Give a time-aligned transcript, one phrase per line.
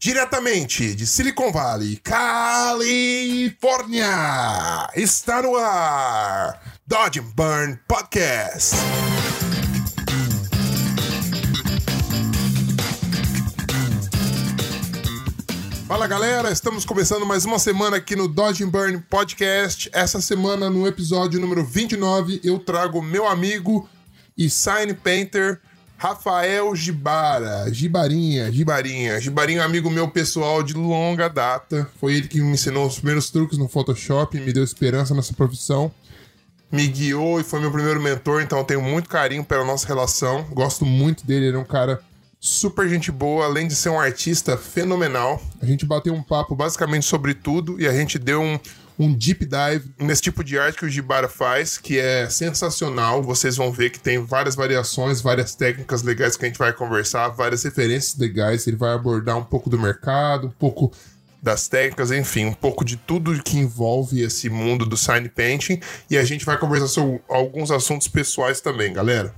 [0.00, 2.88] Diretamente de Silicon Valley, Califórnia,
[4.94, 8.76] está no ar Dodge Burn Podcast.
[15.88, 19.90] Fala galera, estamos começando mais uma semana aqui no Dodge Burn Podcast.
[19.92, 23.90] Essa semana, no episódio número 29, eu trago meu amigo
[24.36, 25.60] e sign painter
[26.00, 29.20] Rafael Gibara, Gibarinha, Gibarinha.
[29.20, 31.90] Gibarinha é um amigo meu pessoal de longa data.
[31.98, 35.90] Foi ele que me ensinou os primeiros truques no Photoshop, me deu esperança nessa profissão.
[36.70, 40.44] Me guiou e foi meu primeiro mentor, então tenho muito carinho pela nossa relação.
[40.52, 42.00] Gosto muito dele, ele é um cara
[42.38, 45.42] super gente boa, além de ser um artista fenomenal.
[45.60, 48.56] A gente bateu um papo basicamente sobre tudo e a gente deu um,
[48.98, 53.22] um deep dive nesse tipo de arte que o Jibara faz, que é sensacional.
[53.22, 57.28] Vocês vão ver que tem várias variações, várias técnicas legais que a gente vai conversar,
[57.28, 58.66] várias referências legais.
[58.66, 60.92] Ele vai abordar um pouco do mercado, um pouco
[61.40, 65.80] das técnicas, enfim, um pouco de tudo que envolve esse mundo do sign painting.
[66.10, 69.32] E a gente vai conversar sobre alguns assuntos pessoais também, galera.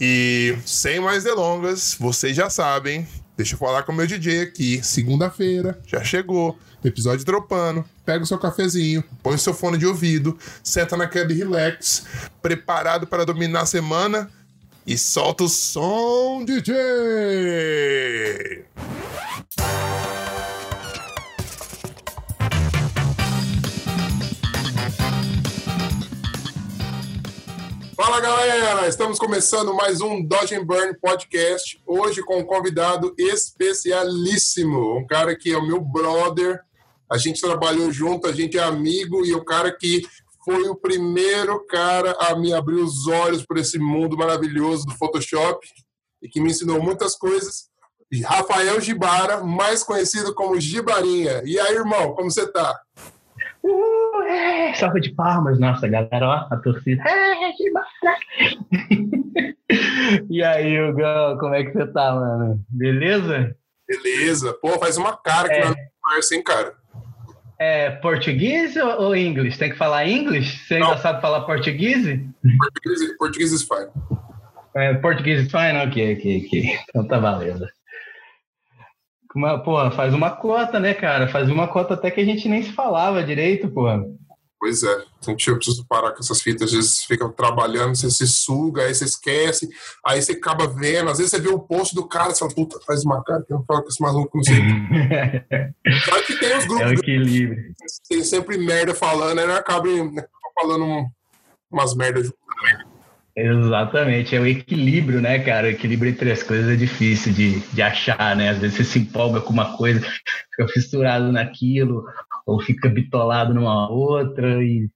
[0.00, 4.80] E sem mais delongas, vocês já sabem, deixa eu falar com o meu DJ aqui.
[4.82, 10.38] Segunda-feira, já chegou episódio dropando, pega o seu cafezinho, põe o seu fone de ouvido,
[10.62, 12.04] senta naquele relax,
[12.42, 14.30] preparado para dominar a semana
[14.86, 16.64] e solta o som, DJ!
[27.96, 31.80] Fala galera, estamos começando mais um Dodge and Burn podcast.
[31.86, 36.60] Hoje com um convidado especialíssimo, um cara que é o meu brother,
[37.10, 40.02] a gente trabalhou junto, a gente é amigo e o cara que
[40.44, 45.66] foi o primeiro cara a me abrir os olhos por esse mundo maravilhoso do Photoshop
[46.22, 47.68] e que me ensinou muitas coisas.
[48.24, 51.42] Rafael Gibara, mais conhecido como Gibarinha.
[51.44, 52.78] E aí, irmão, como você tá?
[53.62, 57.02] Uh, é, salva de palmas, nossa galera, ó, a torcida.
[57.02, 57.86] É, Gibara!
[60.30, 62.62] e aí, Hugo, como é que você tá, mano?
[62.68, 63.56] Beleza?
[63.88, 64.52] Beleza.
[64.60, 65.64] Pô, faz uma cara que é.
[65.64, 66.83] não conversa, hein, cara?
[67.58, 69.56] É português ou, inglês?
[69.56, 70.60] Tem que falar inglês?
[70.66, 72.04] Você ainda sabe falar português?
[72.58, 73.90] Português, português is fine.
[74.76, 75.78] É, português is fine?
[75.86, 76.78] Ok, ok, ok.
[76.88, 77.66] Então tá valendo.
[79.34, 81.28] Uma, porra, faz uma cota, né, cara?
[81.28, 84.04] Faz uma cota até que a gente nem se falava direito, porra.
[84.64, 88.26] Pois é, então eu preciso parar com essas fitas, às vezes fica trabalhando, você se
[88.26, 89.68] suga, aí você esquece,
[90.02, 92.80] aí você acaba vendo, às vezes você vê o post do cara, você fala, puta,
[92.86, 94.56] faz uma cara que eu não falo com esse maluco, não sei.
[96.06, 96.82] Só que tem os grupos.
[96.82, 97.74] É o equilíbrio.
[98.08, 99.86] Tem sempre merda falando, aí acaba
[100.58, 101.10] falando
[101.70, 102.94] umas merdas também.
[103.36, 105.66] Exatamente, é o equilíbrio, né, cara?
[105.66, 108.48] O equilíbrio entre as coisas é difícil de, de achar, né?
[108.48, 112.06] Às vezes você se empolga com uma coisa, fica fissurado naquilo,
[112.46, 114.88] ou fica bitolado numa outra, e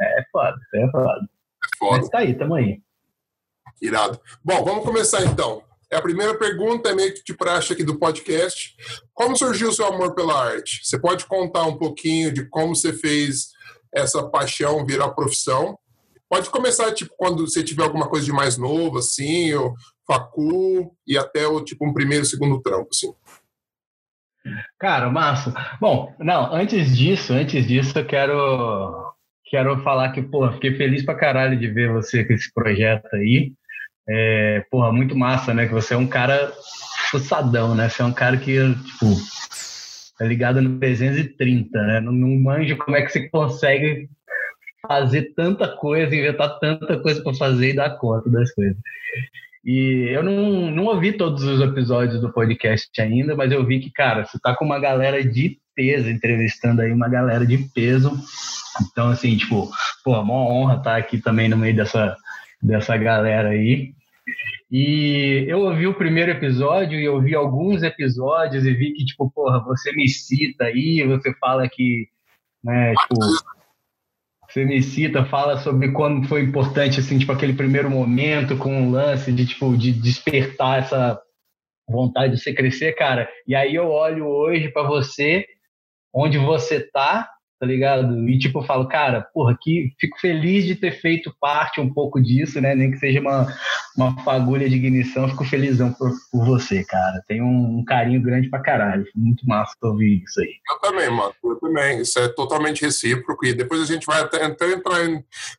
[0.00, 1.20] é, é foda, é foda.
[1.64, 1.98] É foda.
[1.98, 2.80] Mas tá aí, tamo aí.
[3.80, 4.20] Irado.
[4.44, 5.62] Bom, vamos começar então.
[5.90, 8.74] É a primeira pergunta, é meio que de praxe aqui do podcast.
[9.14, 10.80] Como surgiu o seu amor pela arte?
[10.82, 13.50] Você pode contar um pouquinho de como você fez
[13.94, 15.78] essa paixão virar profissão?
[16.28, 19.74] Pode começar, tipo, quando você tiver alguma coisa de mais novo, assim, ou
[20.04, 23.14] facu, e até o, tipo, um primeiro, segundo trampo, assim.
[24.78, 25.54] Cara, massa.
[25.80, 29.14] Bom, não, antes disso, antes disso, eu quero,
[29.46, 33.52] quero falar que, pô, fiquei feliz pra caralho de ver você com esse projeto aí.
[34.08, 35.66] É, porra, muito massa, né?
[35.66, 36.52] Que você é um cara
[37.10, 37.88] fuçadão, né?
[37.88, 39.16] Você é um cara que, tipo,
[40.18, 42.00] tá ligado no 330, né?
[42.00, 44.08] Não, não manjo como é que você consegue
[44.86, 48.76] fazer tanta coisa, inventar tanta coisa para fazer e dar conta das coisas.
[49.66, 53.90] E eu não, não ouvi todos os episódios do podcast ainda, mas eu vi que,
[53.90, 58.12] cara, você tá com uma galera de peso, entrevistando aí uma galera de peso.
[58.80, 59.68] Então, assim, tipo,
[60.04, 62.16] pô, uma honra estar tá aqui também no meio dessa,
[62.62, 63.92] dessa galera aí.
[64.70, 69.58] E eu ouvi o primeiro episódio e ouvi alguns episódios e vi que, tipo, porra,
[69.64, 72.06] você me cita aí, você fala que,
[72.62, 73.16] né, tipo,
[74.56, 78.90] você me cita, fala sobre como foi importante, assim, tipo, aquele primeiro momento com o
[78.90, 81.20] lance de, tipo, de despertar essa
[81.86, 83.28] vontade de você crescer, cara.
[83.46, 85.44] E aí eu olho hoje para você,
[86.14, 88.28] onde você tá, tá ligado?
[88.28, 92.20] E, tipo, eu falo, cara, porra, que fico feliz de ter feito parte um pouco
[92.20, 92.74] disso, né?
[92.74, 93.46] Nem que seja uma,
[93.96, 97.22] uma fagulha de ignição, fico felizão por, por você, cara.
[97.26, 99.06] Tenho um, um, carinho grande pra caralho.
[99.14, 100.54] Muito massa ouvir isso aí.
[100.70, 101.34] Eu também, mano.
[101.42, 102.02] Eu também.
[102.02, 103.46] Isso é totalmente recíproco.
[103.46, 105.00] E depois a gente vai até, até entrar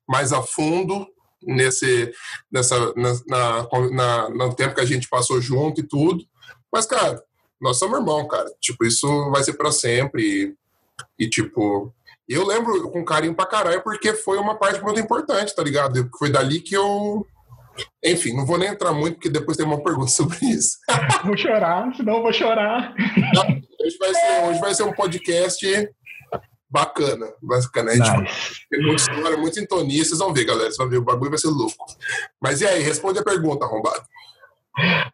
[0.08, 1.08] mais a fundo
[1.44, 2.12] nesse
[2.52, 6.24] nessa na, na, na, no tempo que a gente passou junto e tudo.
[6.72, 7.24] Mas, cara,
[7.60, 8.50] nós somos irmãos, cara.
[8.62, 10.22] Tipo, isso vai ser para sempre.
[10.24, 10.56] E,
[11.20, 11.94] e, tipo,
[12.28, 16.10] eu lembro com carinho pra caralho, porque foi uma parte muito importante, tá ligado?
[16.20, 17.26] Foi dali que eu.
[18.04, 20.78] Enfim, não vou nem entrar muito, porque depois tem uma pergunta sobre isso.
[21.24, 22.94] vou chorar, senão eu vou chorar.
[23.80, 25.90] Hoje vai ser, hoje vai ser um podcast
[26.70, 27.28] bacana.
[27.42, 27.92] Bacana.
[27.92, 28.68] A gente nice.
[28.70, 30.04] tem muita história, muita sintonia.
[30.04, 30.66] Vocês vão ver, galera.
[30.66, 31.86] Vocês vão ver, o bagulho vai ser louco.
[32.42, 34.04] Mas e aí, responde a pergunta, arrombado.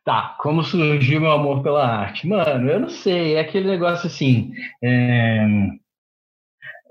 [0.04, 2.28] Tá, como surgiu meu amor pela arte?
[2.28, 4.52] Mano, eu não sei, é aquele negócio assim.
[4.84, 5.46] É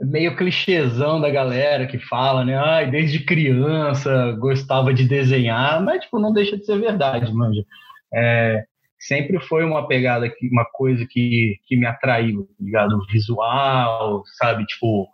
[0.03, 2.57] meio clichêzão da galera que fala, né?
[2.57, 7.65] Ai, desde criança gostava de desenhar, mas tipo, não deixa de ser verdade, manja.
[8.13, 8.65] É,
[8.99, 12.97] sempre foi uma pegada, que, uma coisa que, que me atraiu, tá ligado?
[12.97, 14.65] O visual, sabe?
[14.67, 15.09] Tipo,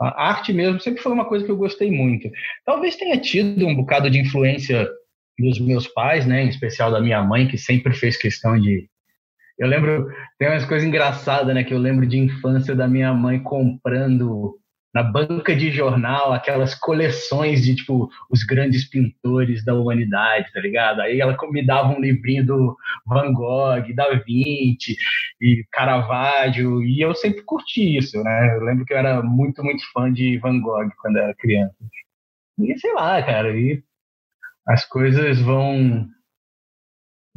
[0.00, 2.30] a arte mesmo sempre foi uma coisa que eu gostei muito.
[2.64, 4.88] Talvez tenha tido um bocado de influência
[5.38, 6.44] dos meus pais, né?
[6.44, 8.88] Em especial da minha mãe, que sempre fez questão de
[9.58, 10.08] eu lembro,
[10.38, 11.64] tem umas coisas engraçadas, né?
[11.64, 14.58] Que eu lembro de infância da minha mãe comprando
[14.94, 21.00] na banca de jornal aquelas coleções de, tipo, os grandes pintores da humanidade, tá ligado?
[21.00, 22.76] Aí ela me dava um livrinho do
[23.06, 24.96] Van Gogh, Da Vinci
[25.40, 28.56] e Caravaggio, e eu sempre curti isso, né?
[28.56, 31.76] Eu lembro que eu era muito, muito fã de Van Gogh quando era criança.
[32.58, 33.82] E sei lá, cara, e
[34.66, 36.08] as coisas vão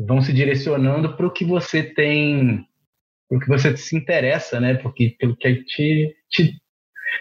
[0.06, 2.66] vão se direcionando para o que você tem,
[3.30, 4.76] para o que você se interessa, né?
[4.76, 6.62] Porque pelo que te, te,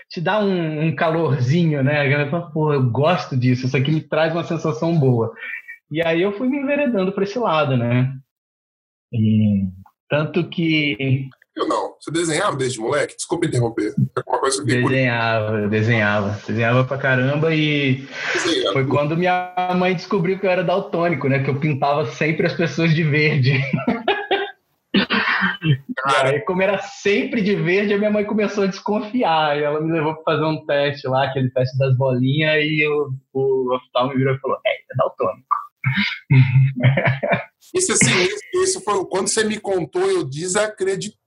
[0.08, 2.26] te dá um, um calorzinho, né?
[2.52, 5.32] Pô, eu gosto disso, isso aqui me traz uma sensação boa.
[5.90, 8.12] E aí eu fui me enveredando para esse lado, né?
[9.12, 9.68] E,
[10.08, 11.89] tanto que eu não.
[12.00, 13.14] Você desenhava desde moleque?
[13.14, 13.94] Desculpa interromper.
[14.16, 16.40] É uma coisa que desenhava, desenhava.
[16.46, 18.72] Desenhava pra caramba e desenhava.
[18.72, 21.42] foi quando minha mãe descobriu que eu era daltônico, né?
[21.42, 23.60] Que eu pintava sempre as pessoas de verde.
[25.98, 26.30] Cara.
[26.30, 29.58] E aí, como era sempre de verde, a minha mãe começou a desconfiar.
[29.58, 33.10] E ela me levou para fazer um teste lá, aquele teste das bolinhas, e eu,
[33.34, 35.46] o hospital me virou e falou: É, é daltônico.
[37.72, 41.19] Isso assim, isso, isso foi quando você me contou, eu desacreditei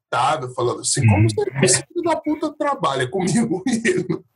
[0.55, 1.63] falando assim, como uhum.
[1.63, 3.81] esse filho da puta trabalha comigo e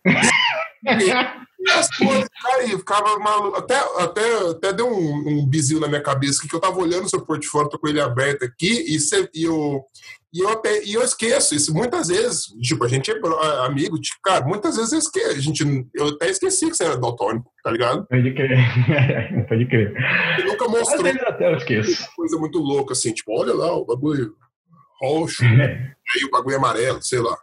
[1.72, 3.58] as coisas, cara, e ficava maluco.
[3.58, 7.22] Até, até, até deu um, um na minha cabeça que eu tava olhando o seu
[7.22, 9.84] portfólio, tô com ele aberto aqui, e, cê, e, eu,
[10.34, 12.46] e, eu até, e eu esqueço isso muitas vezes.
[12.62, 13.16] Tipo, a gente é
[13.66, 15.38] amigo, tipo, cara, muitas vezes eu esqueço.
[15.38, 18.06] A gente, eu até esqueci que você era daltônico, tá ligado?
[18.08, 18.58] Pode crer.
[19.50, 19.94] Pode crer.
[20.40, 21.06] E nunca mostrou.
[21.06, 22.08] Às vezes até eu esqueço.
[22.16, 24.36] Coisa muito louca, assim, tipo, olha lá o bagulho
[25.02, 25.94] roxo, é.
[26.16, 27.38] aí o bagulho é amarelo, sei lá.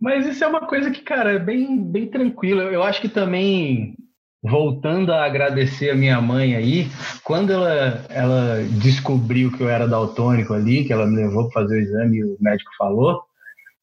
[0.00, 2.60] Mas isso é uma coisa que, cara, é bem, bem tranquilo.
[2.62, 3.94] Eu acho que também,
[4.42, 6.88] voltando a agradecer a minha mãe aí,
[7.22, 11.76] quando ela, ela descobriu que eu era daltônico ali, que ela me levou para fazer
[11.76, 13.22] o exame e o médico falou,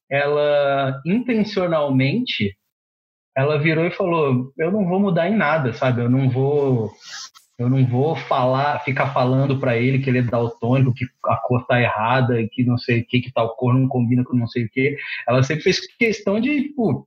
[0.09, 2.53] ela intencionalmente
[3.39, 6.01] ela virou e falou: Eu não vou mudar em nada, sabe?
[6.01, 6.91] Eu não vou
[7.59, 11.67] eu não vou falar, ficar falando para ele que ele é daltônico, que a cor
[11.67, 14.63] tá errada, que não sei o que, que tal cor não combina com não sei
[14.63, 14.95] o que.
[15.27, 17.05] Ela sempre fez questão de, tipo,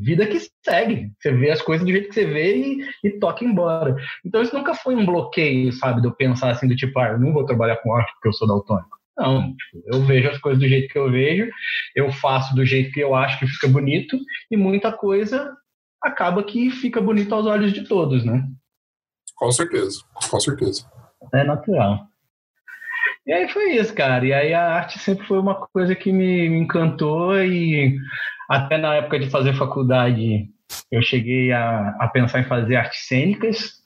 [0.00, 1.12] vida que segue.
[1.16, 3.96] Você vê as coisas do jeito que você vê e, e toca embora.
[4.26, 7.20] Então isso nunca foi um bloqueio, sabe, de eu pensar assim, do tipo, ah, eu
[7.20, 8.98] não vou trabalhar com arte porque eu sou daltônico.
[9.16, 11.48] Não, tipo, eu vejo as coisas do jeito que eu vejo,
[11.94, 14.18] eu faço do jeito que eu acho que fica bonito,
[14.50, 15.56] e muita coisa
[16.02, 18.44] acaba que fica bonito aos olhos de todos, né?
[19.36, 20.00] Com certeza,
[20.30, 20.84] com certeza.
[21.32, 22.06] É natural.
[23.26, 24.24] E aí foi isso, cara.
[24.24, 27.96] E aí a arte sempre foi uma coisa que me, me encantou e
[28.48, 30.48] até na época de fazer faculdade
[30.90, 33.82] eu cheguei a, a pensar em fazer artes cênicas,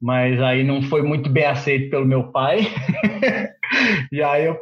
[0.00, 2.60] mas aí não foi muito bem aceito pelo meu pai.
[4.12, 4.58] e aí eu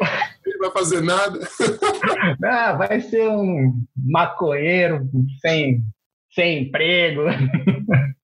[0.49, 1.39] ele vai fazer nada.
[2.45, 5.09] ah, vai ser um maconheiro
[5.41, 5.83] sem,
[6.31, 7.23] sem emprego.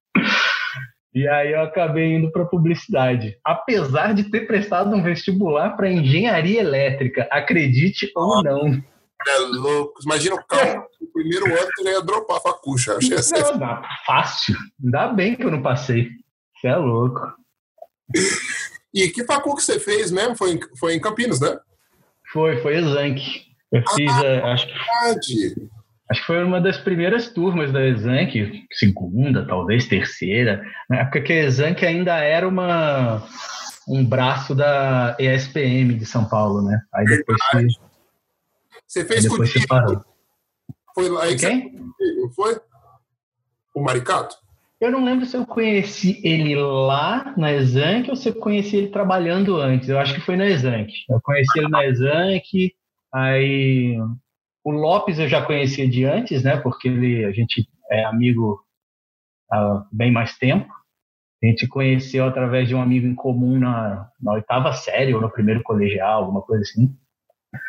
[1.14, 6.60] E aí eu acabei indo para publicidade, apesar de ter prestado um vestibular para engenharia
[6.60, 8.82] elétrica, acredite ou não.
[9.26, 10.00] É louco.
[10.04, 12.96] Imagina o carro, o primeiro ano ele ia dropar a facucha.
[12.96, 13.34] Achei assim.
[13.34, 14.56] Não, dá, fácil.
[14.82, 16.08] Ainda bem que eu não passei.
[16.56, 17.20] Você é louco.
[18.92, 20.36] E que facu que você fez mesmo?
[20.36, 21.56] Foi em, foi em Campinas, né?
[22.32, 23.20] Foi, foi Exanc.
[23.72, 25.68] Eu fiz, ah, acho que.
[26.14, 28.32] Acho que foi uma das primeiras turmas da Exanc,
[28.70, 33.26] segunda, talvez terceira, na época que a Exanc ainda era uma,
[33.88, 36.80] um braço da ESPM de São Paulo, né?
[36.94, 37.66] Aí depois foi,
[38.86, 40.04] Você fez depois com o
[40.94, 41.72] Foi lá aí que Quem?
[41.72, 42.34] Você...
[42.36, 42.60] foi?
[43.74, 44.36] O Maricato?
[44.80, 48.88] Eu não lembro se eu conheci ele lá na Exanc ou se eu conheci ele
[48.90, 49.88] trabalhando antes.
[49.88, 50.92] Eu acho que foi na Exanc.
[51.10, 52.72] Eu conheci ele na Exanc,
[53.12, 53.98] aí
[54.64, 56.56] o Lopes eu já conhecia de antes, né?
[56.56, 58.64] Porque ele, a gente é amigo
[59.52, 60.72] há bem mais tempo.
[61.42, 65.30] A gente conheceu através de um amigo em comum na, na oitava série ou no
[65.30, 66.96] primeiro colegial, alguma coisa assim.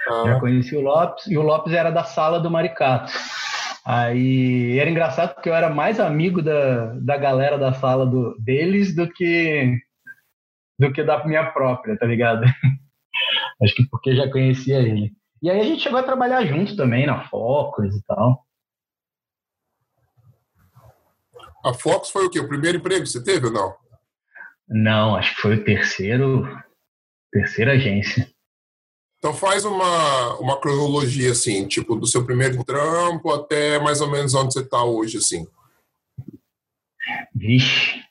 [0.08, 0.24] Ah.
[0.26, 3.12] Já conheci o Lopes e o Lopes era da sala do Maricato.
[3.86, 8.96] Aí era engraçado porque eu era mais amigo da, da galera da sala do, deles
[8.96, 9.78] do que
[10.80, 12.44] do que da minha própria, tá ligado?
[13.62, 15.14] Acho que porque já conhecia ele.
[15.42, 18.46] E aí a gente chegou a trabalhar junto também na Focus e tal.
[21.64, 22.40] A Fox foi o quê?
[22.40, 23.76] O primeiro emprego que você teve ou não?
[24.68, 26.48] Não, acho que foi o terceiro,
[27.32, 28.30] terceira agência.
[29.18, 34.36] Então faz uma, uma cronologia, assim, tipo, do seu primeiro trampo até mais ou menos
[34.36, 35.48] onde você está hoje, assim.
[37.34, 38.05] Vixe.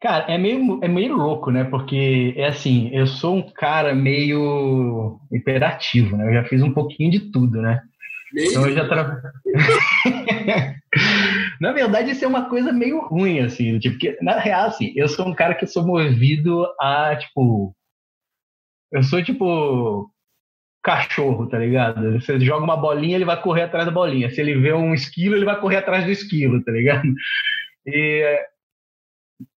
[0.00, 1.64] Cara, é meio, é meio louco, né?
[1.64, 6.28] Porque é assim, eu sou um cara meio hiperativo, né?
[6.28, 7.80] Eu já fiz um pouquinho de tudo, né?
[8.32, 8.50] Meio?
[8.50, 9.22] Então eu já tra...
[11.60, 15.08] Na verdade, isso é uma coisa meio ruim, assim, tipo, que, na real, assim, eu
[15.08, 17.74] sou um cara que sou movido a, tipo.
[18.92, 20.10] Eu sou, tipo,
[20.82, 22.20] cachorro, tá ligado?
[22.20, 24.30] Você joga uma bolinha, ele vai correr atrás da bolinha.
[24.30, 27.08] Se ele vê um esquilo, ele vai correr atrás do esquilo, tá ligado?
[27.86, 28.38] E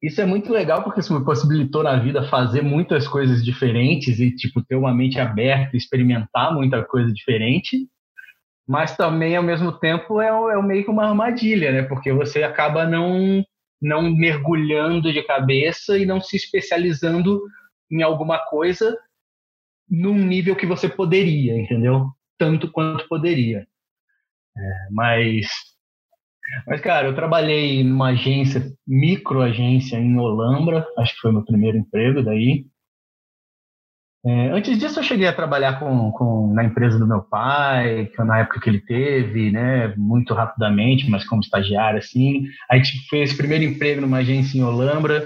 [0.01, 4.35] isso é muito legal porque isso me possibilitou na vida fazer muitas coisas diferentes e
[4.35, 7.87] tipo ter uma mente aberta, experimentar muita coisa diferente.
[8.67, 11.83] Mas também ao mesmo tempo é, é meio que uma armadilha, né?
[11.83, 13.43] Porque você acaba não
[13.81, 17.41] não mergulhando de cabeça e não se especializando
[17.89, 18.97] em alguma coisa
[19.89, 22.09] num nível que você poderia, entendeu?
[22.37, 23.65] Tanto quanto poderia.
[24.57, 25.47] É, mas,
[26.67, 32.23] mas, cara, eu trabalhei numa agência, microagência em Olambra, acho que foi meu primeiro emprego
[32.23, 32.65] daí.
[34.25, 38.39] É, antes disso, eu cheguei a trabalhar com, com, na empresa do meu pai, na
[38.39, 42.43] época que ele teve, né, muito rapidamente, mas como estagiário, assim.
[42.69, 45.25] Aí tipo, fez primeiro emprego numa agência em Olambra,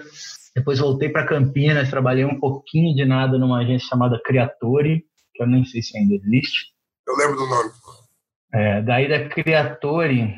[0.56, 5.04] depois voltei para Campinas, trabalhei um pouquinho de nada numa agência chamada Criatori,
[5.34, 6.74] que eu nem sei se ainda existe.
[7.08, 7.72] Eu lembro do nome.
[8.54, 10.36] É, daí da Criatori,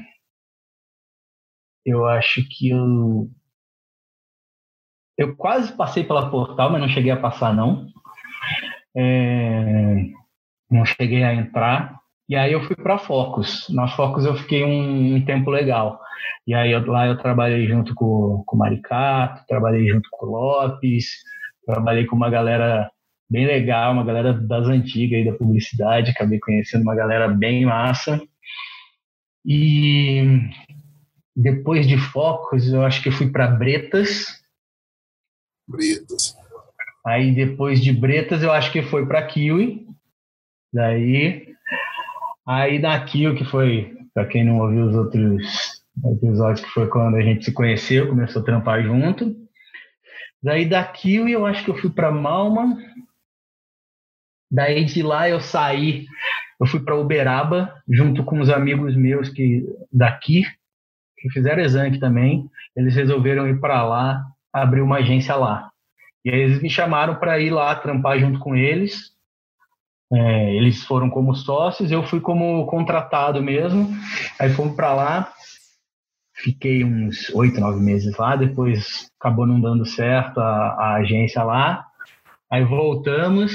[1.85, 3.29] eu acho que eu.
[5.17, 7.87] Eu quase passei pela Portal, mas não cheguei a passar, não.
[8.95, 10.09] É,
[10.69, 11.99] não cheguei a entrar.
[12.27, 13.69] E aí eu fui para Focus.
[13.69, 16.01] Na Focus eu fiquei um, um tempo legal.
[16.47, 20.29] E aí eu, lá eu trabalhei junto com, com o Maricato, trabalhei junto com o
[20.29, 21.11] Lopes,
[21.65, 22.89] trabalhei com uma galera
[23.29, 28.21] bem legal, uma galera das antigas aí da publicidade, acabei conhecendo uma galera bem massa.
[29.45, 30.39] E
[31.35, 34.41] depois de Focus, eu acho que fui para Bretas.
[35.67, 36.35] Bretas.
[37.05, 39.85] Aí depois de Bretas, eu acho que foi para Kiwi.
[40.73, 41.55] Daí
[42.47, 47.15] Aí na Kiwi, que foi, para quem não ouviu os outros episódios, que foi quando
[47.15, 49.35] a gente se conheceu, começou a trampar junto.
[50.43, 52.77] Daí da Kiwi eu acho que eu fui para Malma.
[54.51, 56.05] Daí de lá eu saí,
[56.59, 60.45] eu fui para Uberaba, junto com os amigos meus que daqui,
[61.17, 62.50] que fizeram exame também.
[62.75, 65.72] Eles resolveram ir para lá, abrir uma agência lá.
[66.24, 69.13] E aí eles me chamaram para ir lá trampar junto com eles.
[70.12, 73.89] É, eles foram como sócios, eu fui como contratado mesmo.
[74.39, 75.34] Aí fomos para lá,
[76.34, 78.36] fiquei uns oito, nove meses lá.
[78.36, 81.86] Depois acabou não dando certo a, a agência lá.
[82.50, 83.51] Aí voltamos.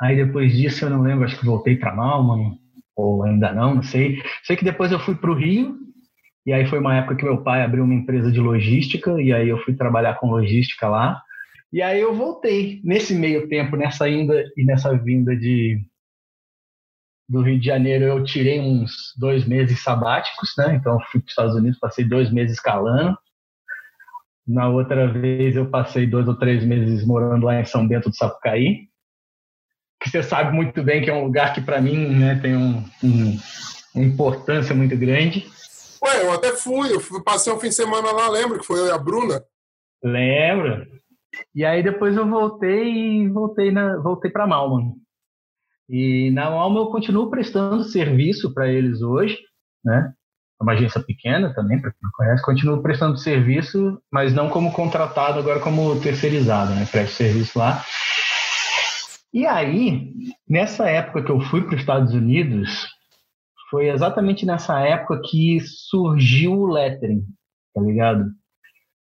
[0.00, 2.56] Aí depois disso eu não lembro, acho que voltei para Malma
[2.94, 4.22] ou ainda não, não sei.
[4.42, 5.85] Sei que depois eu fui para o Rio.
[6.46, 9.48] E aí foi uma época que meu pai abriu uma empresa de logística e aí
[9.48, 11.20] eu fui trabalhar com logística lá.
[11.72, 12.80] E aí eu voltei.
[12.84, 15.84] Nesse meio tempo, nessa ida e nessa vinda de
[17.28, 20.76] do Rio de Janeiro, eu tirei uns dois meses sabáticos, né?
[20.76, 23.18] Então fui para os Estados Unidos, passei dois meses escalando.
[24.46, 28.14] Na outra vez eu passei dois ou três meses morando lá em São Bento do
[28.14, 28.88] Sapucaí,
[30.00, 32.84] que você sabe muito bem que é um lugar que para mim né, tem um,
[33.02, 33.38] um,
[33.92, 35.44] uma importância muito grande.
[36.02, 38.90] Ué, eu até fui, eu fui, passei um fim de semana lá, lembra que foi
[38.90, 39.42] a Bruna?
[40.02, 40.86] Lembro.
[41.54, 44.94] E aí depois eu voltei e voltei na voltei para Malma.
[45.88, 49.38] E na Malma eu continuo prestando serviço para eles hoje,
[49.84, 50.12] né?
[50.58, 54.72] É uma agência pequena também, para quem não conhece, continuo prestando serviço, mas não como
[54.72, 56.86] contratado, agora como terceirizado, né?
[56.90, 57.84] Presto serviço lá.
[59.32, 60.14] E aí,
[60.48, 62.86] nessa época que eu fui para os Estados Unidos,
[63.70, 67.24] foi exatamente nessa época que surgiu o lettering.
[67.74, 68.30] tá ligado?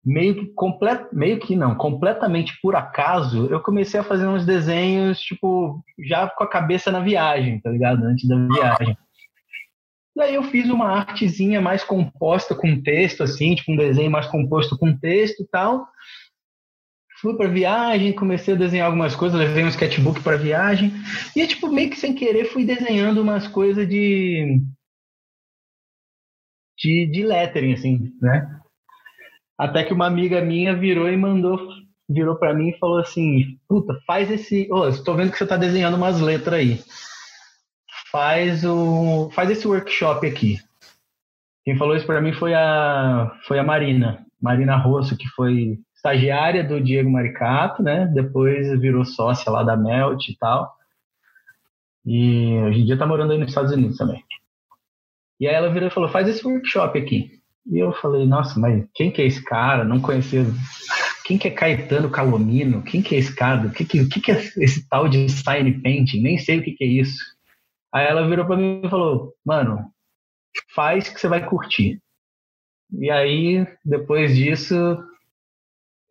[0.04, 5.21] Meio que, complet, meio que não, completamente por acaso, eu comecei a fazer uns desenhos,
[5.21, 8.04] tipo, já com a cabeça na viagem, tá ligado?
[8.04, 8.97] Antes da viagem.
[10.14, 14.26] E aí eu fiz uma artezinha mais composta com texto, assim, tipo um desenho mais
[14.26, 15.87] composto com texto e tal.
[17.23, 20.93] Fui para viagem, comecei a desenhar algumas coisas, levei um sketchbook para viagem.
[21.37, 24.61] E, tipo, meio que sem querer fui desenhando umas coisas de
[26.76, 28.61] de, de lettering, assim, né?
[29.57, 31.57] Até que uma amiga minha virou e mandou,
[32.11, 34.67] virou para mim e falou assim: Puta, faz esse.
[34.69, 36.81] Ô, oh, estou vendo que você tá desenhando umas letras aí.
[38.11, 40.59] Faz, o, faz esse workshop aqui.
[41.64, 46.64] Quem falou isso para mim foi a, foi a Marina, Marina Rosso, que foi estagiária
[46.64, 48.06] do Diego Maricato, né?
[48.12, 50.75] Depois virou sócia lá da Melt e tal.
[52.04, 54.23] E hoje em dia tá morando aí nos Estados Unidos também.
[55.38, 57.40] E aí ela virou e falou: faz esse workshop aqui.
[57.71, 59.85] E eu falei: nossa, mas quem que é esse cara?
[59.85, 60.44] Não conhecia.
[61.25, 62.82] Quem que é Caetano Calomino?
[62.82, 63.68] Quem que é esse cara?
[63.68, 66.21] O que, que, que, que é esse tal de sign painting?
[66.21, 67.16] Nem sei o que, que é isso.
[67.94, 69.88] Aí ela virou para mim e falou: mano,
[70.75, 72.02] faz que você vai curtir.
[72.99, 74.99] E aí, depois disso,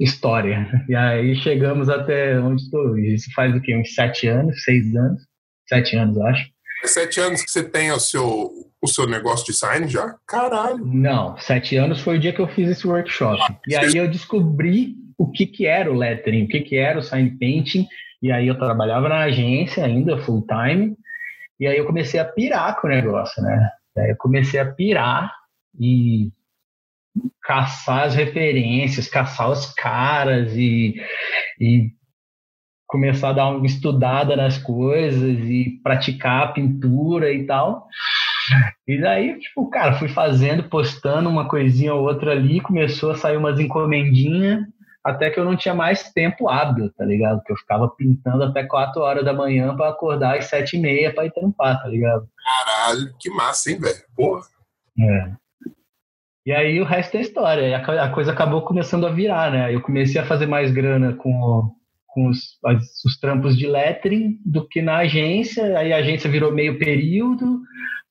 [0.04, 0.68] história.
[0.90, 3.14] E aí chegamos até onde estou hoje.
[3.14, 3.76] Isso faz o quê?
[3.76, 5.22] Uns sete anos, seis anos?
[5.68, 6.50] Sete anos, acho.
[6.84, 10.16] É sete anos que você tem o seu, o seu negócio de sign já?
[10.28, 10.84] Caralho.
[10.84, 13.40] Não, sete anos foi o dia que eu fiz esse workshop.
[13.42, 16.98] Ah, e aí eu descobri o que, que era o lettering, o que, que era
[16.98, 17.88] o sign painting.
[18.24, 20.96] E aí eu trabalhava na agência ainda, full time.
[21.60, 23.70] E aí eu comecei a pirar com o negócio, né?
[23.96, 25.32] Eu comecei a pirar
[25.80, 26.32] e
[27.52, 30.96] caçar as referências, caçar os caras e,
[31.60, 31.90] e
[32.88, 37.88] começar a dar uma estudada nas coisas e praticar a pintura e tal.
[38.88, 43.36] E daí, tipo, cara, fui fazendo, postando uma coisinha ou outra ali, começou a sair
[43.36, 44.62] umas encomendinhas,
[45.04, 47.44] até que eu não tinha mais tempo hábil, tá ligado?
[47.44, 51.14] Que eu ficava pintando até 4 horas da manhã para acordar às 7 e meia
[51.14, 52.30] pra ir trampar, tá ligado?
[52.66, 54.04] Caralho, que massa, hein, velho?
[54.16, 54.42] Porra.
[54.98, 55.41] É.
[56.46, 57.78] E aí o resto é história.
[57.78, 59.74] A coisa acabou começando a virar, né?
[59.74, 61.72] Eu comecei a fazer mais grana com
[62.12, 62.60] com os,
[63.06, 65.78] os trampos de lettering do que na agência.
[65.78, 67.62] Aí a agência virou meio período,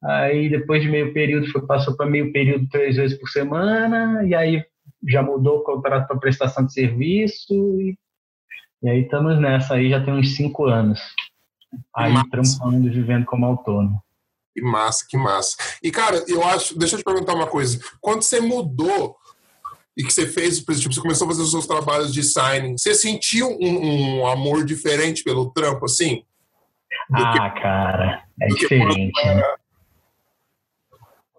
[0.02, 4.34] aí depois de meio período foi, passou para meio período três vezes por semana, e
[4.34, 4.64] aí
[5.06, 7.96] já mudou o contrato para prestação de serviço, e,
[8.82, 11.00] e, aí estamos nessa aí já tem uns cinco anos.
[11.94, 14.02] Aí trampando, vivendo como autônomo.
[14.54, 15.56] Que massa, que massa.
[15.82, 17.80] E, cara, eu acho, deixa eu te perguntar uma coisa.
[18.00, 19.16] Quando você mudou
[19.96, 22.94] e que você fez, exemplo, você começou a fazer os seus trabalhos de signing, você
[22.94, 26.24] sentiu um, um amor diferente pelo trampo, assim?
[27.12, 29.12] Ah, que, cara, é diferente.
[29.24, 29.42] Né?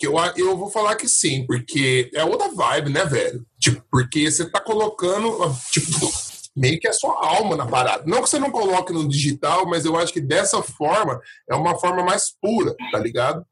[0.01, 3.45] Eu, eu vou falar que sim, porque é outra vibe, né, velho?
[3.59, 5.37] Tipo, porque você tá colocando,
[5.71, 6.11] tipo,
[6.55, 8.03] meio que a sua alma na parada.
[8.05, 11.79] Não que você não coloque no digital, mas eu acho que dessa forma é uma
[11.79, 13.45] forma mais pura, tá ligado?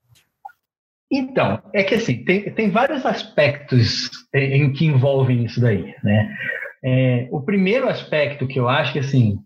[1.11, 6.35] Então, é que assim, tem, tem vários aspectos em, em que envolvem isso daí, né?
[6.83, 9.39] É, o primeiro aspecto que eu acho que, assim,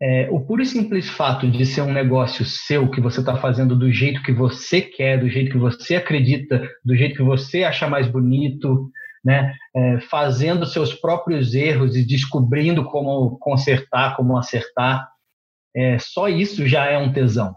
[0.00, 3.76] é, o puro e simples fato de ser um negócio seu, que você está fazendo
[3.76, 7.88] do jeito que você quer, do jeito que você acredita, do jeito que você acha
[7.88, 8.90] mais bonito,
[9.26, 9.52] né?
[9.74, 15.10] É, fazendo seus próprios erros e descobrindo como consertar, como acertar,
[15.74, 17.56] é, só isso já é um tesão,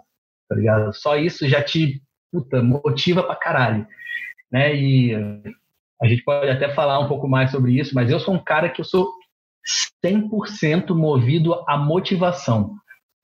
[0.50, 0.92] tá ligado?
[0.96, 2.02] Só isso já te
[2.32, 3.88] puta, motiva pra caralho.
[4.52, 4.76] Né?
[4.76, 5.16] E
[6.02, 8.68] a gente pode até falar um pouco mais sobre isso, mas eu sou um cara
[8.68, 9.14] que eu sou
[10.04, 12.74] 100% movido à motivação.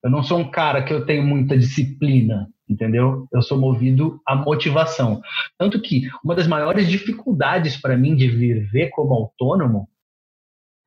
[0.03, 3.28] Eu não sou um cara que eu tenho muita disciplina, entendeu?
[3.32, 5.21] Eu sou movido à motivação.
[5.58, 9.88] Tanto que uma das maiores dificuldades para mim de viver como autônomo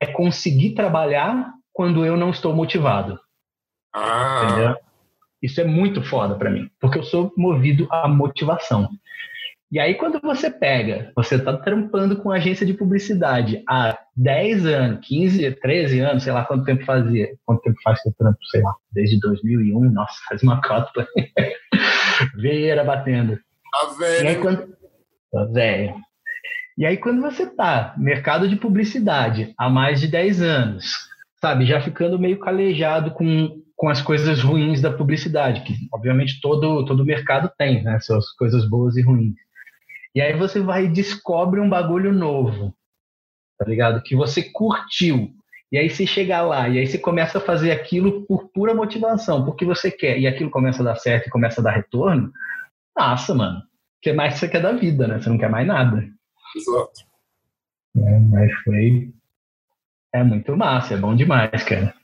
[0.01, 3.19] é conseguir trabalhar quando eu não estou motivado.
[3.95, 4.43] Ah.
[4.45, 4.77] Entendeu?
[5.41, 8.89] Isso é muito foda para mim, porque eu sou movido à motivação.
[9.71, 15.07] E aí, quando você pega, você está trampando com agência de publicidade há 10 anos,
[15.07, 17.29] 15, 13 anos, sei lá quanto tempo fazia.
[17.45, 18.39] Quanto tempo faz seu trampo?
[18.51, 19.79] Sei lá, desde 2001.
[19.91, 21.07] Nossa, faz uma cota.
[22.37, 23.39] Veira batendo.
[23.71, 24.25] Tá velho.
[24.25, 24.77] E aí, quando...
[25.31, 25.95] Tá velho.
[26.79, 30.95] E aí, quando você tá mercado de publicidade há mais de 10 anos,
[31.43, 36.85] sabe, já ficando meio calejado com com as coisas ruins da publicidade, que obviamente todo
[36.85, 39.37] todo mercado tem, né, suas coisas boas e ruins.
[40.19, 42.75] E aí você vai e descobre um bagulho novo,
[43.57, 44.03] tá ligado?
[44.03, 45.31] Que você curtiu.
[45.71, 49.45] E aí você chega lá, e aí você começa a fazer aquilo por pura motivação,
[49.45, 52.33] porque você quer, e aquilo começa a dar certo e começa a dar retorno.
[52.99, 53.61] Nossa, mano.
[53.61, 53.63] O
[54.03, 55.21] que mais você quer da vida, né?
[55.21, 56.05] Você não quer mais nada.
[56.57, 57.01] Exato.
[57.99, 59.13] É, mas foi.
[60.13, 61.95] É muito massa, é bom demais, cara.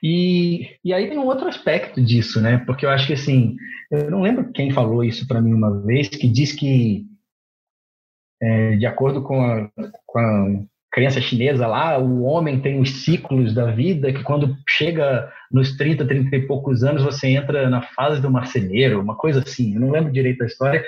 [0.00, 2.58] E, e aí tem um outro aspecto disso, né?
[2.58, 3.56] Porque eu acho que assim,
[3.90, 7.04] eu não lembro quem falou isso para mim uma vez, que diz que,
[8.40, 9.68] é, de acordo com a,
[10.06, 10.46] com a
[10.92, 16.06] crença chinesa lá, o homem tem os ciclos da vida, que quando chega nos 30,
[16.06, 19.74] 30 e poucos anos, você entra na fase do marceneiro, uma coisa assim.
[19.74, 20.82] Eu não lembro direito da história,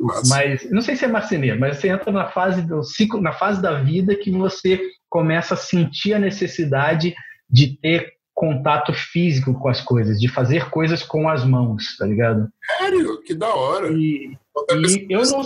[0.00, 0.22] Nossa.
[0.28, 3.60] mas não sei se é marceneiro, mas você entra na fase do ciclo, na fase
[3.60, 7.14] da vida que você começa a sentir a necessidade
[7.50, 12.48] de ter contato físico com as coisas, de fazer coisas com as mãos, tá ligado?
[12.78, 13.20] Sério?
[13.22, 13.92] Que da hora.
[13.92, 14.38] E,
[14.72, 15.42] e eu não,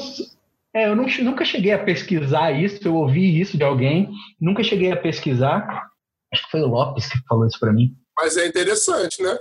[0.75, 4.91] é, eu não, nunca cheguei a pesquisar isso, eu ouvi isso de alguém, nunca cheguei
[4.91, 5.91] a pesquisar.
[6.33, 7.95] Acho que foi o Lopes que falou isso para mim.
[8.17, 9.39] Mas é interessante, né?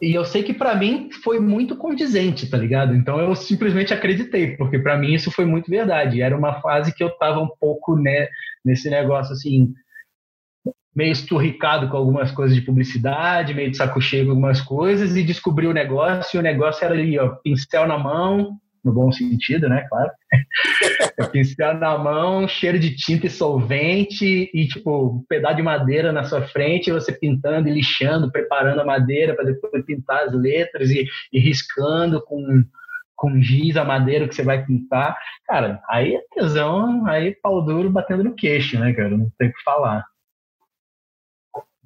[0.00, 2.94] E eu sei que para mim foi muito condizente, tá ligado?
[2.94, 6.20] Então eu simplesmente acreditei, porque para mim isso foi muito verdade.
[6.20, 8.28] Era uma fase que eu tava um pouco né,
[8.64, 9.72] nesse negócio assim,
[10.94, 15.22] meio esturricado com algumas coisas de publicidade, meio de saco cheio com algumas coisas, e
[15.22, 19.68] descobri o negócio, e o negócio era ali, ó, pincel na mão, no bom sentido,
[19.68, 20.10] né, claro.
[21.32, 26.24] pincel na mão, cheiro de tinta e solvente, e tipo, um pedaço de madeira na
[26.24, 31.04] sua frente, você pintando e lixando, preparando a madeira para depois pintar as letras e,
[31.32, 32.64] e riscando com
[33.18, 35.16] com giz a madeira que você vai pintar.
[35.46, 39.16] Cara, aí é tesão, aí pau duro batendo no queixo, né, cara?
[39.16, 40.04] Não tem o que falar.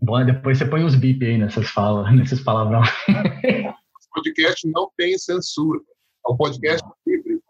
[0.02, 2.80] Bom, depois você põe uns bip aí nessas falas, nesses palavrão.
[2.80, 5.78] O podcast não tem censura.
[6.26, 7.40] É um podcast livre.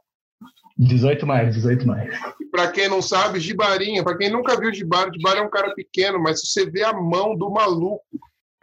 [0.80, 2.18] 18 mais, 18 mais.
[2.40, 5.74] E para quem não sabe, Gibarinha, para quem nunca viu Gibari, Gibari é um cara
[5.74, 8.02] pequeno, mas se você vê a mão do maluco,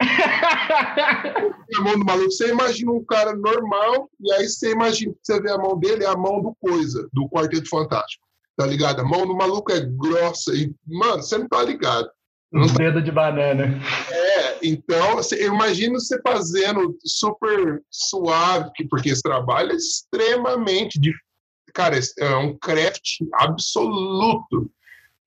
[0.00, 5.40] a mão do maluco, você imagina um cara normal, e aí você imagina que você
[5.40, 8.26] vê a mão dele, é a mão do Coisa, do Quarteto Fantástico.
[8.56, 9.00] Tá ligado?
[9.00, 12.10] A mão do maluco é grossa e, mano, você não tá ligado.
[12.52, 13.78] Um dedo de banana.
[14.10, 21.26] É, então, eu imagino você fazendo super suave, porque esse trabalho é extremamente difícil.
[21.74, 24.70] Cara, é um craft absoluto.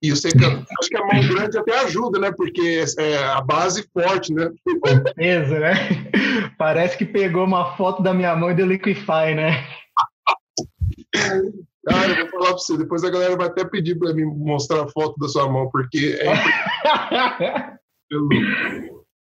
[0.02, 2.32] E eu sei que acho que a mão grande até ajuda, né?
[2.32, 4.50] Porque é a base forte, né?
[4.84, 5.74] Certeza, né?
[6.58, 9.64] Parece que pegou uma foto da minha mão e deu liquify, né?
[11.86, 14.82] Cara, eu vou falar pra você, depois a galera vai até pedir pra mim mostrar
[14.84, 16.32] a foto da sua mão, porque é.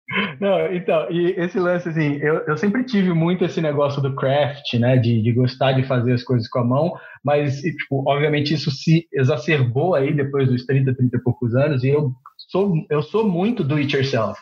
[0.41, 4.75] Não, então, e esse lance, assim, eu, eu sempre tive muito esse negócio do craft,
[4.75, 6.93] né, de, de gostar de fazer as coisas com a mão,
[7.25, 11.91] mas, tipo, obviamente isso se exacerbou aí depois dos 30, 30 e poucos anos, e
[11.91, 12.13] eu
[12.51, 14.39] sou, eu sou muito do it yourself.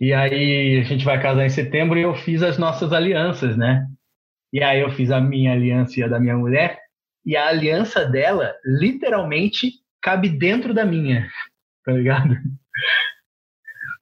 [0.00, 3.86] E aí a gente vai casar em setembro e eu fiz as nossas alianças, né?
[4.52, 6.81] E aí eu fiz a minha aliança e a da minha mulher,
[7.24, 11.28] e a aliança dela literalmente cabe dentro da minha,
[11.84, 12.36] tá ligado?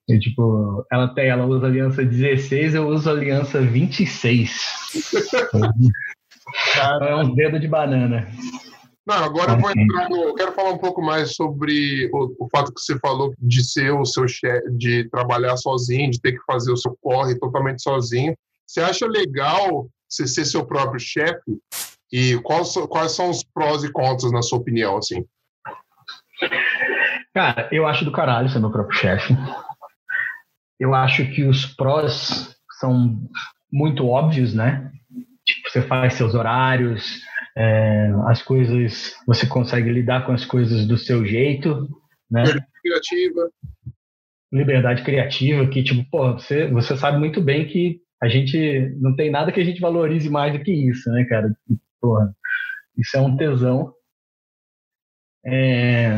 [0.09, 4.51] E, tipo, ela tem, ela usa aliança 16, eu uso aliança 26.
[7.01, 8.27] é um dedo de banana.
[9.07, 12.49] Não, agora eu vou entrar no, eu quero falar um pouco mais sobre o, o
[12.49, 16.45] fato que você falou de ser o seu chefe, de trabalhar sozinho, de ter que
[16.45, 18.35] fazer o seu corre totalmente sozinho.
[18.67, 21.59] Você acha legal você ser seu próprio chefe?
[22.13, 25.25] E quais, quais são os prós e contras, na sua opinião, assim?
[27.33, 29.35] Cara, eu acho do caralho ser meu próprio chefe.
[30.79, 33.21] Eu acho que os prós são
[33.73, 34.91] muito óbvios, né?
[35.45, 37.21] Tipo, você faz seus horários,
[37.57, 41.89] é, as coisas, você consegue lidar com as coisas do seu jeito,
[42.31, 42.43] né?
[42.43, 43.51] Liberdade criativa.
[44.53, 49.31] Liberdade criativa, que, tipo, pô, você, você sabe muito bem que a gente não tem
[49.31, 51.55] nada que a gente valorize mais do que isso, né, cara?
[52.01, 52.35] Porra,
[52.97, 53.93] isso é um tesão.
[55.45, 56.13] É...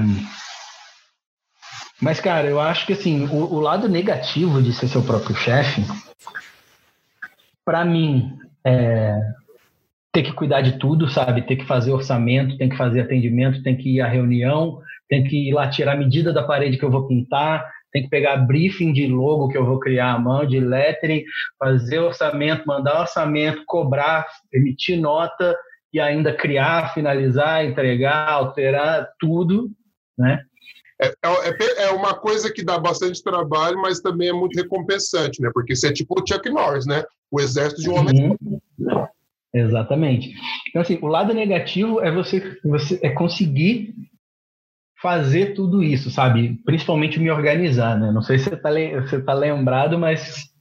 [2.00, 5.82] Mas, cara, eu acho que assim, o, o lado negativo de ser seu próprio chefe,
[7.64, 9.18] para mim, é
[10.12, 11.42] ter que cuidar de tudo, sabe?
[11.42, 15.48] Ter que fazer orçamento, tem que fazer atendimento, tem que ir à reunião, tem que
[15.48, 18.92] ir lá tirar a medida da parede que eu vou pintar, tem que pegar briefing
[18.92, 21.24] de logo que eu vou criar à mão, de lettering,
[21.58, 25.56] fazer orçamento, mandar orçamento, cobrar, emitir nota,
[25.92, 29.70] e ainda criar, finalizar, entregar, alterar tudo,
[30.16, 30.42] né?
[31.00, 35.50] É, é, é, uma coisa que dá bastante trabalho, mas também é muito recompensante, né?
[35.52, 37.02] Porque você é tipo o Chuck Norris, né?
[37.30, 38.36] O exército de um homem.
[38.40, 39.06] Uhum.
[39.52, 40.32] Exatamente.
[40.68, 43.94] Então, assim, o lado negativo é você, você é conseguir
[45.00, 46.60] fazer tudo isso, sabe?
[46.64, 48.12] Principalmente me organizar, né?
[48.12, 50.51] Não sei se você tá, você tá lembrado, mas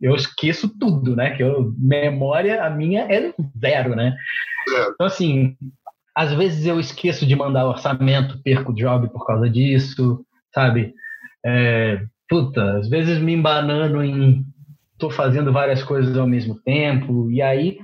[0.00, 1.30] eu esqueço tudo, né?
[1.30, 4.16] Que eu, memória, a minha é zero, né?
[4.68, 4.82] É.
[4.90, 5.56] Então, assim,
[6.14, 10.94] às vezes eu esqueço de mandar orçamento, perco o job por causa disso, sabe?
[11.44, 14.44] É, puta, às vezes me embanando em
[14.98, 17.78] tô fazendo várias coisas ao mesmo tempo, e aí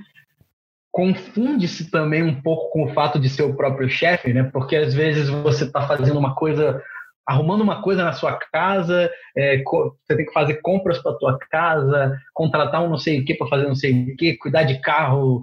[0.91, 4.43] confunde-se também um pouco com o fato de ser o próprio chefe, né?
[4.43, 6.81] Porque às vezes você está fazendo uma coisa,
[7.27, 12.17] arrumando uma coisa na sua casa, é, você tem que fazer compras para tua casa,
[12.33, 15.41] contratar um não sei o que para fazer não sei o que, cuidar de carro,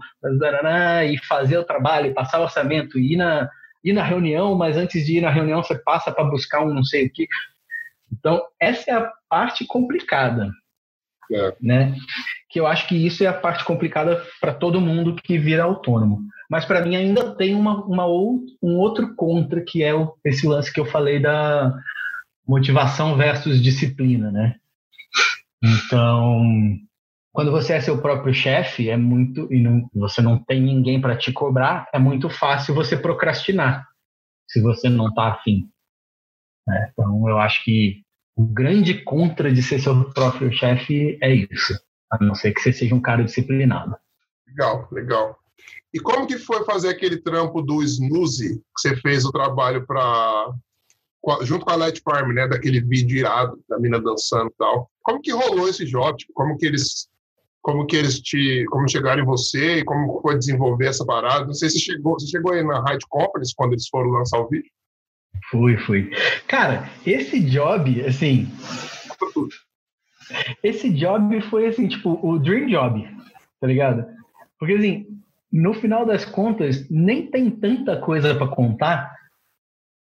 [1.06, 3.50] e fazer o trabalho, passar o orçamento, ir na,
[3.84, 6.84] ir na reunião, mas antes de ir na reunião você passa para buscar um não
[6.84, 7.28] sei o que.
[8.10, 10.50] Então, essa é a parte complicada.
[11.30, 11.54] É.
[11.60, 11.94] Né?
[12.54, 16.20] Que eu acho que isso é a parte complicada para todo mundo que vira autônomo.
[16.48, 20.46] Mas para mim ainda tem uma, uma ou, um outro contra, que é o, esse
[20.46, 21.74] lance que eu falei da
[22.46, 24.54] motivação versus disciplina, né?
[25.64, 26.78] Então,
[27.32, 31.16] quando você é seu próprio chefe, é muito e não, você não tem ninguém para
[31.16, 33.84] te cobrar, é muito fácil você procrastinar
[34.46, 35.68] se você não está afim.
[36.68, 36.88] Né?
[36.92, 38.04] Então, eu acho que
[38.36, 41.74] o grande contra de ser seu próprio chefe é isso,
[42.14, 43.96] a não ser que você seja um cara disciplinado.
[44.46, 45.38] Legal, legal.
[45.92, 50.52] E como que foi fazer aquele trampo do Snooze, que você fez o trabalho para
[51.42, 54.90] junto com a Light Farm, né, daquele vídeo irado da mina dançando e tal.
[55.02, 56.16] Como que rolou esse job?
[56.18, 57.08] Tipo, como que eles
[57.62, 61.46] como que eles te como chegaram em você e como foi desenvolver essa parada?
[61.46, 64.48] Não sei se chegou, você chegou aí na Hyde Companies quando eles foram lançar o
[64.48, 64.70] vídeo.
[65.50, 66.10] Fui, fui.
[66.46, 68.48] Cara, esse job, assim.
[70.62, 73.08] Esse job foi assim, tipo, o dream job,
[73.60, 74.06] tá ligado?
[74.58, 75.06] Porque assim,
[75.52, 79.14] no final das contas, nem tem tanta coisa para contar,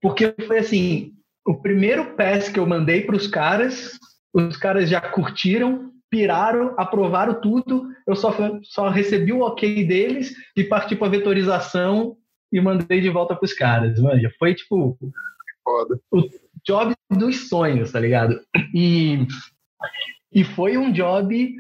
[0.01, 1.13] porque foi assim,
[1.47, 3.99] o primeiro pass que eu mandei para os caras,
[4.33, 10.65] os caras já curtiram, piraram, aprovaram tudo, eu só, só recebi o ok deles e
[10.65, 12.17] parti para vetorização
[12.53, 14.31] e mandei de volta pros caras, manja.
[14.39, 14.99] Foi tipo.
[15.63, 16.01] Foda.
[16.11, 16.23] O
[16.67, 18.41] job dos sonhos, tá ligado?
[18.75, 19.27] E,
[20.33, 21.57] e foi um job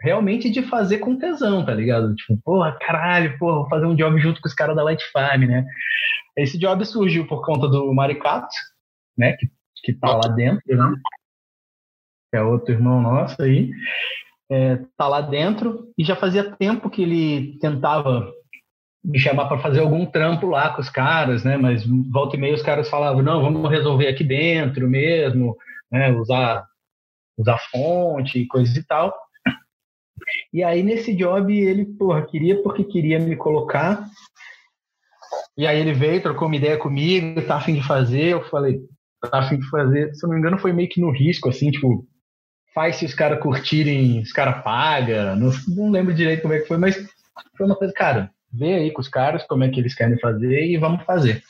[0.00, 2.14] realmente de fazer com tesão, tá ligado?
[2.14, 5.44] Tipo, porra, caralho, porra, vou fazer um job junto com os caras da Light Farm,
[5.44, 5.64] né?
[6.36, 8.54] Esse job surgiu por conta do Maricato,
[9.16, 9.32] né?
[9.34, 9.48] Que,
[9.84, 10.96] que tá lá dentro, né?
[12.34, 13.70] É outro irmão nosso aí.
[14.50, 18.30] É, tá lá dentro e já fazia tempo que ele tentava
[19.02, 21.56] me chamar para fazer algum trampo lá com os caras, né?
[21.56, 25.56] Mas volta e meia os caras falavam, não, vamos resolver aqui dentro mesmo,
[25.90, 26.10] né?
[26.12, 26.66] Usar,
[27.36, 29.14] usar fonte e coisas e tal.
[30.52, 34.08] E aí nesse job ele, porra, queria porque queria me colocar.
[35.56, 38.32] E aí ele veio, trocou uma ideia comigo, tá afim de fazer.
[38.32, 38.80] Eu falei,
[39.20, 40.14] tá afim de fazer.
[40.14, 42.06] Se eu não me engano, foi meio que no risco, assim, tipo,
[42.74, 45.36] faz se os caras curtirem, os caras pagam.
[45.36, 46.96] Não, não lembro direito como é que foi, mas
[47.56, 50.66] foi uma coisa, cara, vê aí com os caras como é que eles querem fazer
[50.66, 51.42] e vamos fazer.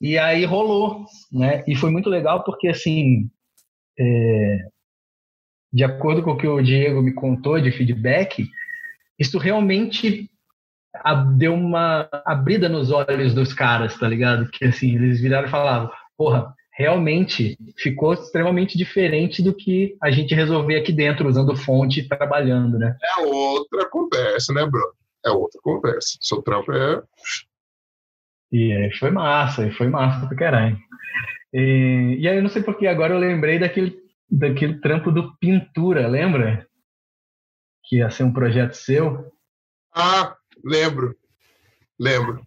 [0.00, 1.62] E aí rolou, né?
[1.66, 3.30] E foi muito legal porque, assim,
[3.98, 4.58] é,
[5.72, 8.46] de acordo com o que o Diego me contou de feedback,
[9.18, 10.30] isso realmente
[11.36, 14.50] deu uma abrida nos olhos dos caras, tá ligado?
[14.50, 20.34] Que, assim, eles viraram e falavam, porra, realmente ficou extremamente diferente do que a gente
[20.34, 22.96] resolver aqui dentro, usando fonte e trabalhando, né?
[23.18, 24.92] É outra conversa, né, Bruno?
[25.24, 26.18] é outra conversa.
[26.20, 27.02] Seu trampo é.
[28.50, 30.78] E aí foi massa, foi massa pra caralho.
[31.52, 33.96] E, e aí eu não sei porque agora eu lembrei daquele,
[34.30, 36.66] daquele trampo do Pintura, lembra?
[37.84, 39.32] Que ia ser um projeto seu.
[39.94, 40.34] Ah,
[40.64, 41.14] lembro.
[41.98, 42.42] Lembro.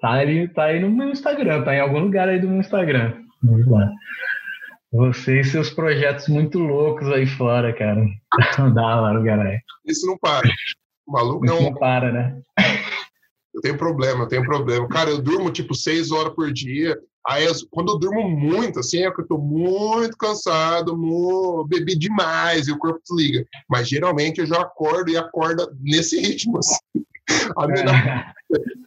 [0.00, 3.22] Tá aí, tá aí no meu Instagram, tá em algum lugar aí do meu Instagram.
[3.42, 3.90] Vamos lá.
[4.92, 8.06] Você e seus projetos muito loucos aí fora, cara.
[8.74, 9.60] da hora, caralho.
[9.84, 10.48] Isso não para.
[11.06, 11.62] O maluco é um.
[11.64, 12.40] Não para, né?
[13.54, 14.88] Eu tenho problema, eu tenho problema.
[14.88, 16.96] Cara, eu durmo tipo seis horas por dia.
[17.26, 22.68] Aí, quando eu durmo muito, assim, é que eu tô muito cansado, muito, bebi demais
[22.68, 23.44] e o corpo desliga.
[23.68, 26.76] Mas geralmente eu já acordo e acorda nesse ritmo, assim.
[27.58, 28.32] A minha é.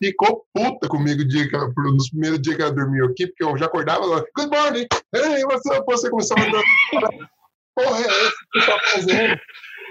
[0.03, 3.67] ficou puta comigo dia que, nos primeiros dias que ela dormiu aqui, porque eu já
[3.67, 6.41] acordava e good morning, hey, você, você começou a
[7.75, 9.39] porra é essa que você tá fazendo?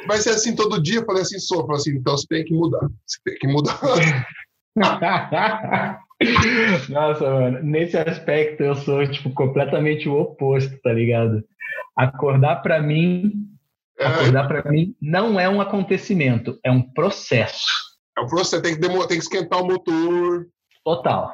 [0.06, 1.00] vai ser assim todo dia.
[1.00, 1.66] Eu falei assim, sou.
[1.66, 2.88] falei assim, então você tem que mudar.
[3.06, 3.78] Você tem que mudar.
[6.88, 11.42] Nossa, mano, nesse aspecto eu sou, tipo, completamente o oposto, tá ligado?
[11.96, 13.32] Acordar para mim,
[13.98, 17.66] é, acordar para mim não é um acontecimento, é um processo.
[18.16, 20.46] É um processo, tem que, tem que esquentar o motor.
[20.84, 21.32] Total.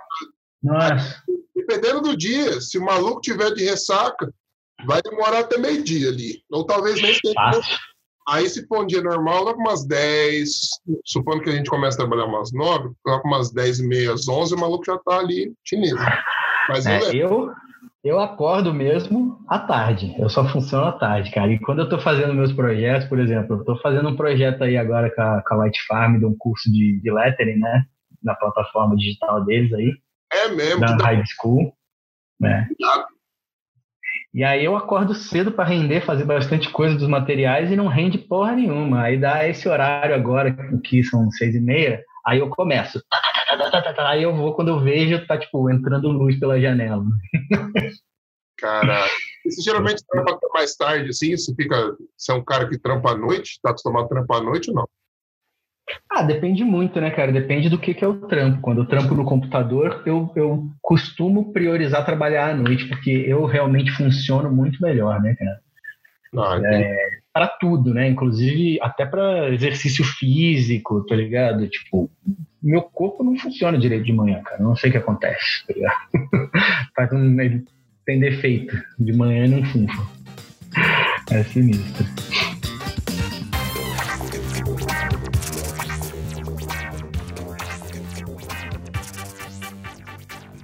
[0.63, 1.23] Nossa.
[1.55, 4.33] Dependendo do dia, se o maluco tiver de ressaca,
[4.87, 6.43] vai demorar até meio-dia ali.
[6.51, 7.37] Ou talvez nem tempo.
[8.29, 10.51] Aí, se for um dia normal, lá com umas 10,
[11.05, 14.13] supondo que a gente comece a trabalhar umas 9, lá com umas 10 e meia,
[14.13, 15.95] 11, o maluco já tá ali chinês.
[16.69, 17.53] Mas é, eu,
[18.03, 20.15] eu acordo mesmo à tarde.
[20.19, 21.53] Eu só funciono à tarde, cara.
[21.53, 24.77] E quando eu tô fazendo meus projetos, por exemplo, eu tô fazendo um projeto aí
[24.77, 27.85] agora com a, com a Light Farm, de um curso de, de lettering, né?
[28.23, 29.93] Na plataforma digital deles aí.
[30.33, 30.81] É mesmo?
[30.81, 31.73] Da High School.
[32.41, 32.69] Né?
[34.37, 38.19] E aí eu acordo cedo para render, fazer bastante coisa dos materiais e não rende
[38.19, 39.05] porra nenhuma.
[39.05, 43.03] Aí dá esse horário agora, que são seis e meia, aí eu começo.
[43.97, 47.03] Aí eu vou, quando eu vejo, tá tipo entrando luz pela janela.
[48.59, 49.11] Caralho.
[49.47, 51.37] E você geralmente trampa mais tarde, assim?
[51.37, 51.97] Você fica.
[52.17, 53.61] Você é um cara que trampa à noite?
[53.63, 54.89] Tá acostumado a trampar à noite ou não?
[56.11, 57.31] Ah, depende muito, né, cara?
[57.31, 58.61] Depende do que, que é o trampo.
[58.61, 63.91] Quando eu trampo no computador, eu, eu costumo priorizar trabalhar à noite, porque eu realmente
[63.93, 65.61] funciono muito melhor, né, cara?
[66.39, 68.09] Ah, é, para tudo, né?
[68.09, 71.69] Inclusive até para exercício físico, tá ligado?
[71.69, 72.11] Tipo,
[72.63, 74.63] meu corpo não funciona direito de manhã, cara.
[74.63, 76.51] não sei o que acontece, tá ligado?
[76.97, 77.65] Faz um, ele
[78.05, 78.77] tem defeito.
[78.99, 80.03] De manhã não funfa.
[81.31, 82.07] É sinistro.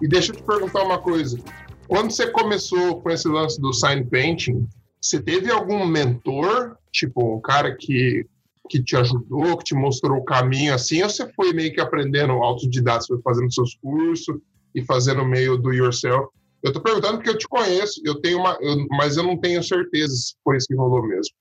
[0.03, 1.39] E deixa eu te perguntar uma coisa.
[1.87, 4.69] Quando você começou com esse lance do sign painting,
[5.01, 8.27] você teve algum mentor, tipo um cara que,
[8.69, 12.33] que te ajudou, que te mostrou o caminho assim, ou você foi meio que aprendendo
[12.33, 14.37] autodidata, foi fazendo seus cursos
[14.75, 16.29] e fazendo meio do yourself?
[16.65, 19.63] Eu tô perguntando porque eu te conheço, eu tenho uma, eu, mas eu não tenho
[19.63, 21.33] certeza se foi isso que rolou mesmo.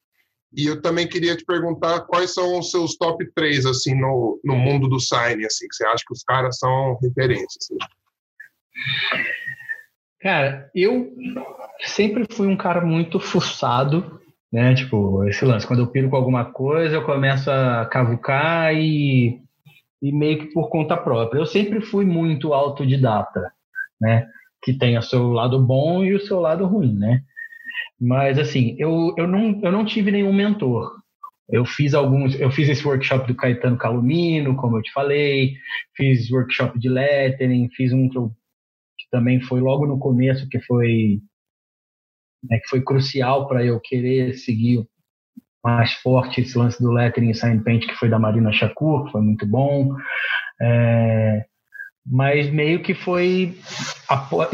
[0.55, 4.55] E eu também queria te perguntar quais são os seus top 3, assim, no, no
[4.55, 7.69] mundo do sign, assim, que você acha que os caras são referências.
[7.71, 8.00] Assim.
[10.21, 11.09] Cara, eu
[11.79, 14.19] sempre fui um cara muito fuçado,
[14.51, 14.75] né?
[14.75, 19.41] Tipo, esse lance, quando eu piro com alguma coisa, eu começo a cavucar e,
[20.01, 21.39] e meio que por conta própria.
[21.39, 23.51] Eu sempre fui muito autodidata,
[23.99, 24.27] né?
[24.63, 27.21] Que tem o seu lado bom e o seu lado ruim, né?
[27.99, 30.91] Mas assim, eu, eu, não, eu não tive nenhum mentor.
[31.49, 35.55] Eu fiz alguns, eu fiz esse workshop do Caetano Calumino, como eu te falei,
[35.95, 38.31] fiz workshop de lettering, fiz um que eu
[39.11, 41.21] também foi logo no começo que foi
[42.49, 44.85] né, que foi crucial para eu querer seguir
[45.63, 49.11] mais forte esse lance do lettering e sign paint que foi da Marina Shakur, que
[49.11, 49.95] foi muito bom.
[50.59, 51.45] É,
[52.05, 53.55] mas meio que foi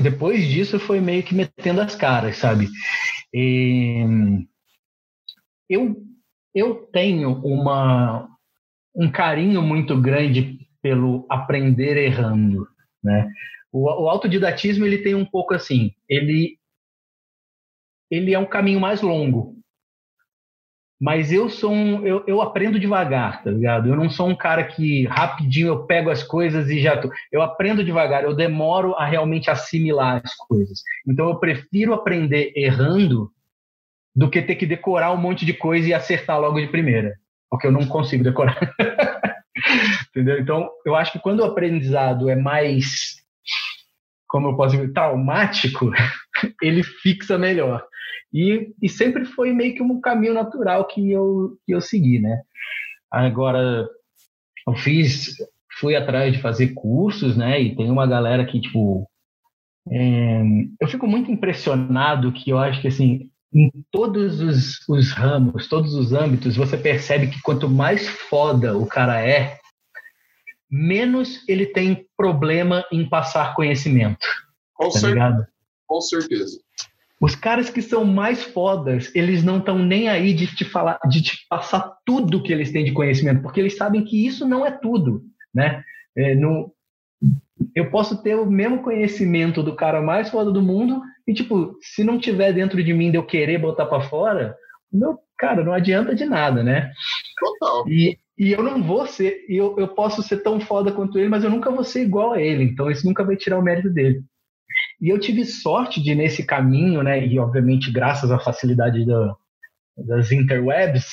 [0.02, 2.68] depois disso foi meio que metendo as caras, sabe?
[3.34, 4.04] E,
[5.70, 5.96] eu
[6.54, 8.28] eu tenho uma
[8.96, 12.68] um carinho muito grande pelo aprender errando,
[13.04, 13.30] né?
[13.72, 16.58] O, o autodidatismo ele tem um pouco assim, ele
[18.10, 19.58] ele é um caminho mais longo.
[21.00, 23.90] Mas eu sou um, eu, eu aprendo devagar, tá ligado?
[23.90, 27.12] Eu não sou um cara que rapidinho eu pego as coisas e já tô.
[27.32, 30.82] Eu aprendo devagar, eu demoro a realmente assimilar as coisas.
[31.08, 33.32] Então eu prefiro aprender errando
[34.16, 37.14] do que ter que decorar um monte de coisa e acertar logo de primeira,
[37.48, 38.58] porque eu não consigo decorar.
[40.10, 40.40] Entendeu?
[40.40, 43.18] Então, eu acho que quando o aprendizado é mais
[44.28, 45.92] como eu posso dizer, traumático,
[46.62, 47.84] ele fixa melhor.
[48.34, 52.42] E, e sempre foi meio que um caminho natural que eu, que eu segui, né?
[53.12, 53.88] Agora,
[54.68, 55.36] eu fiz,
[55.80, 57.62] fui atrás de fazer cursos, né?
[57.62, 59.10] E tem uma galera que, tipo,
[59.90, 60.42] é,
[60.82, 65.94] eu fico muito impressionado que eu acho que, assim, em todos os, os ramos, todos
[65.96, 69.58] os âmbitos, você percebe que quanto mais foda o cara é,
[70.70, 74.26] menos ele tem problema em passar conhecimento.
[74.74, 75.16] Com, tá cer
[75.86, 76.60] com certeza.
[77.20, 81.22] Os caras que são mais fodas, eles não estão nem aí de te falar, de
[81.22, 84.72] te passar tudo que eles têm de conhecimento, porque eles sabem que isso não é
[84.72, 85.84] tudo, né?
[86.16, 86.72] É, no,
[87.74, 92.04] eu posso ter o mesmo conhecimento do cara mais foda do mundo e tipo, se
[92.04, 94.56] não tiver dentro de mim de eu querer botar para fora,
[94.92, 96.92] meu cara, não adianta de nada, né?
[97.40, 97.88] Total.
[97.88, 101.44] E, e eu não vou ser, eu, eu posso ser tão foda quanto ele, mas
[101.44, 102.64] eu nunca vou ser igual a ele.
[102.64, 104.24] Então isso nunca vai tirar o mérito dele.
[105.02, 107.26] E eu tive sorte de nesse caminho, né?
[107.26, 109.36] E obviamente graças à facilidade da,
[109.98, 111.06] das interwebs,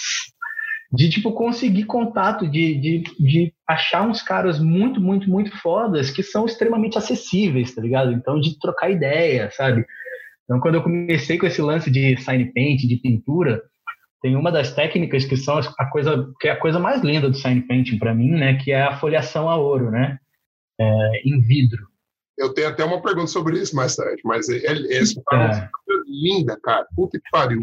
[0.93, 6.22] de tipo conseguir contato, de, de, de achar uns caras muito, muito, muito fodas que
[6.22, 8.12] são extremamente acessíveis, tá ligado?
[8.12, 9.87] Então de trocar ideia, sabe?
[10.45, 13.62] Então quando eu comecei com esse lance de sign paint, de pintura,
[14.25, 17.37] tem uma das técnicas que são a coisa que é a coisa mais linda do
[17.37, 20.18] sign painting para mim, né, que é a folhação a ouro, né,
[20.81, 21.87] é, em vidro.
[22.39, 25.03] Eu tenho até uma pergunta sobre isso mais tarde, mas é, é, é
[26.07, 26.87] linda, cara.
[26.97, 27.62] Puta que pariu.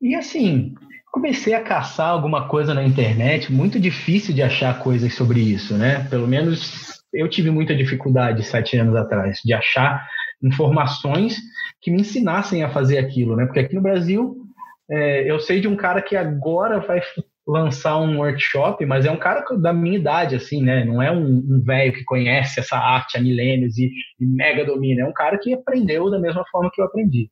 [0.00, 0.76] E assim,
[1.10, 6.06] comecei a caçar alguma coisa na internet, muito difícil de achar coisas sobre isso, né?
[6.08, 10.06] Pelo menos eu tive muita dificuldade sete anos atrás de achar
[10.40, 11.36] informações
[11.82, 13.44] que me ensinassem a fazer aquilo, né?
[13.44, 14.43] Porque aqui no Brasil
[14.90, 17.00] é, eu sei de um cara que agora vai
[17.46, 20.84] lançar um workshop, mas é um cara da minha idade, assim, né?
[20.84, 25.02] Não é um, um velho que conhece essa arte há milênios e, e mega domina.
[25.02, 27.30] É um cara que aprendeu da mesma forma que eu aprendi.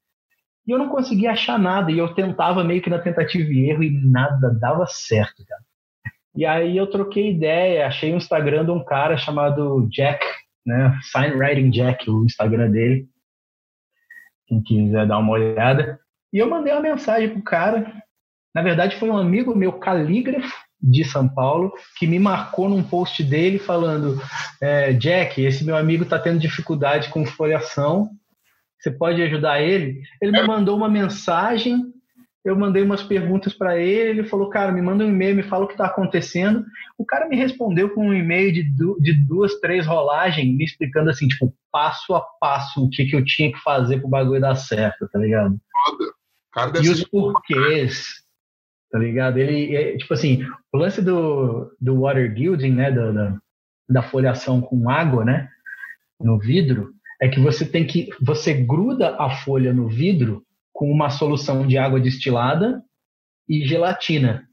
[0.67, 3.83] E eu não conseguia achar nada, e eu tentava meio que na tentativa e erro,
[3.83, 5.63] e nada dava certo, cara.
[6.35, 10.25] E aí eu troquei ideia, achei o Instagram de um cara chamado Jack,
[10.65, 10.99] né?
[11.03, 13.07] Signwriting Jack, o Instagram dele.
[14.47, 15.99] Quem quiser dar uma olhada.
[16.33, 17.93] E eu mandei uma mensagem pro cara.
[18.55, 23.23] Na verdade, foi um amigo meu, calígrafo, de São Paulo, que me marcou num post
[23.23, 24.21] dele falando:
[24.61, 28.11] é, Jack, esse meu amigo está tendo dificuldade com folhação
[28.83, 30.03] você pode ajudar ele?
[30.21, 31.81] Ele me mandou uma mensagem,
[32.45, 35.65] eu mandei umas perguntas para ele, ele falou, cara, me manda um e-mail, me fala
[35.65, 36.65] o que está acontecendo.
[36.99, 41.11] O cara me respondeu com um e-mail de, du de duas, três rolagens, me explicando
[41.11, 44.57] assim, tipo, passo a passo o que, que eu tinha que fazer pro bagulho dar
[44.57, 45.57] certo, tá ligado?
[45.73, 46.13] Foda.
[46.53, 48.23] Cara e os porquês,
[48.91, 49.39] tá ligado?
[49.39, 53.39] Ele, é, tipo assim, o lance do, do water gilding, né, da, da,
[53.89, 55.49] da folhação com água, né,
[56.21, 61.09] no vidro, é que você tem que você gruda a folha no vidro com uma
[61.09, 62.83] solução de água destilada
[63.49, 64.47] e gelatina.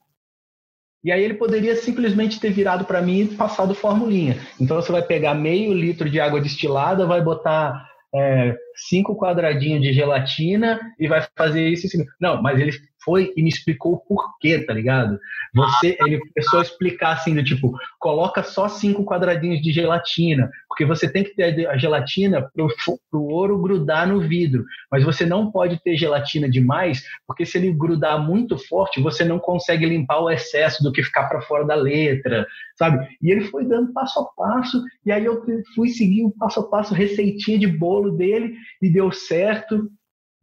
[1.04, 4.38] E aí ele poderia simplesmente ter virado para mim e passado formulinha.
[4.60, 8.56] Então você vai pegar meio litro de água destilada, vai botar é,
[8.90, 11.88] cinco quadradinhos de gelatina e vai fazer isso.
[11.88, 12.06] Assim.
[12.20, 12.72] Não, mas ele
[13.04, 15.20] foi e me explicou o porquê, tá ligado?
[15.54, 20.86] Você, ele começou a explicar assim, do tipo, coloca só cinco quadradinhos de gelatina, porque
[20.86, 22.68] você tem que ter a gelatina pro,
[23.10, 27.72] pro ouro grudar no vidro, mas você não pode ter gelatina demais, porque se ele
[27.72, 31.76] grudar muito forte, você não consegue limpar o excesso do que ficar para fora da
[31.76, 32.46] letra,
[32.78, 33.08] sabe?
[33.22, 35.44] E ele foi dando passo a passo, e aí eu
[35.76, 39.90] fui seguir o passo a passo, receitinha de bolo dele, e deu certo,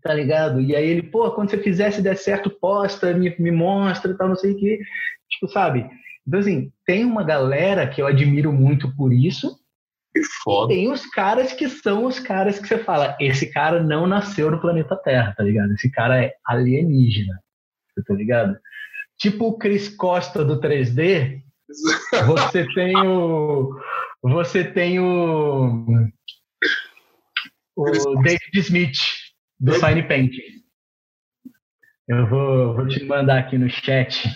[0.07, 0.61] tá ligado?
[0.61, 4.17] E aí ele, pô, quando você fizer, se der certo, posta, me, me mostra e
[4.17, 4.79] tal, não sei o quê.
[5.29, 5.91] Tipo, sabe?
[6.27, 9.59] Então, assim, tem uma galera que eu admiro muito por isso.
[10.15, 10.73] Que foda.
[10.73, 14.49] E tem os caras que são os caras que você fala, esse cara não nasceu
[14.49, 15.73] no planeta Terra, tá ligado?
[15.73, 17.41] Esse cara é alienígena,
[18.07, 18.57] tá ligado?
[19.19, 21.43] Tipo o Chris Costa do 3D,
[22.27, 23.75] você tem o.
[24.23, 25.85] Você tem o.
[27.77, 29.26] O David Smith,
[29.59, 30.33] do Sign Paint.
[32.09, 34.29] Eu vou, vou te mandar aqui no chat.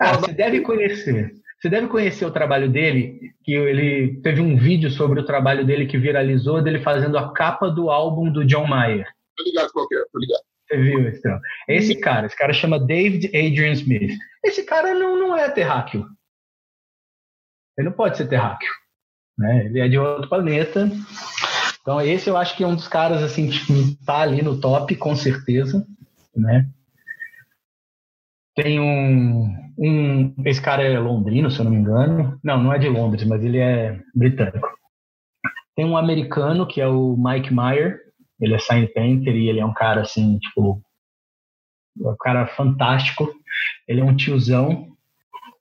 [0.00, 1.34] Ah, você deve conhecer.
[1.60, 5.86] Você deve conhecer o trabalho dele, que ele teve um vídeo sobre o trabalho dele
[5.86, 9.06] que viralizou, dele fazendo a capa do álbum do John Mayer.
[9.36, 10.42] Tô ligado qualquer, é, tô ligado.
[10.66, 11.40] Você viu, Estrão?
[11.68, 14.12] Esse cara, esse cara chama David Adrian Smith.
[14.44, 16.06] Esse cara não, não é terráqueo.
[17.78, 18.70] Ele não pode ser terráqueo.
[19.38, 19.66] Né?
[19.66, 20.90] Ele é de outro planeta.
[21.84, 24.96] Então, esse eu acho que é um dos caras, assim, que tá ali no top,
[24.96, 25.86] com certeza,
[26.34, 26.66] né?
[28.56, 30.34] Tem um, um.
[30.46, 32.40] Esse cara é londrino, se eu não me engano.
[32.42, 34.66] Não, não é de Londres, mas ele é britânico.
[35.76, 38.00] Tem um americano que é o Mike Meyer.
[38.40, 40.80] Ele é sign painter e ele é um cara assim, tipo.
[41.98, 43.30] Um cara fantástico.
[43.86, 44.88] Ele é um tiozão.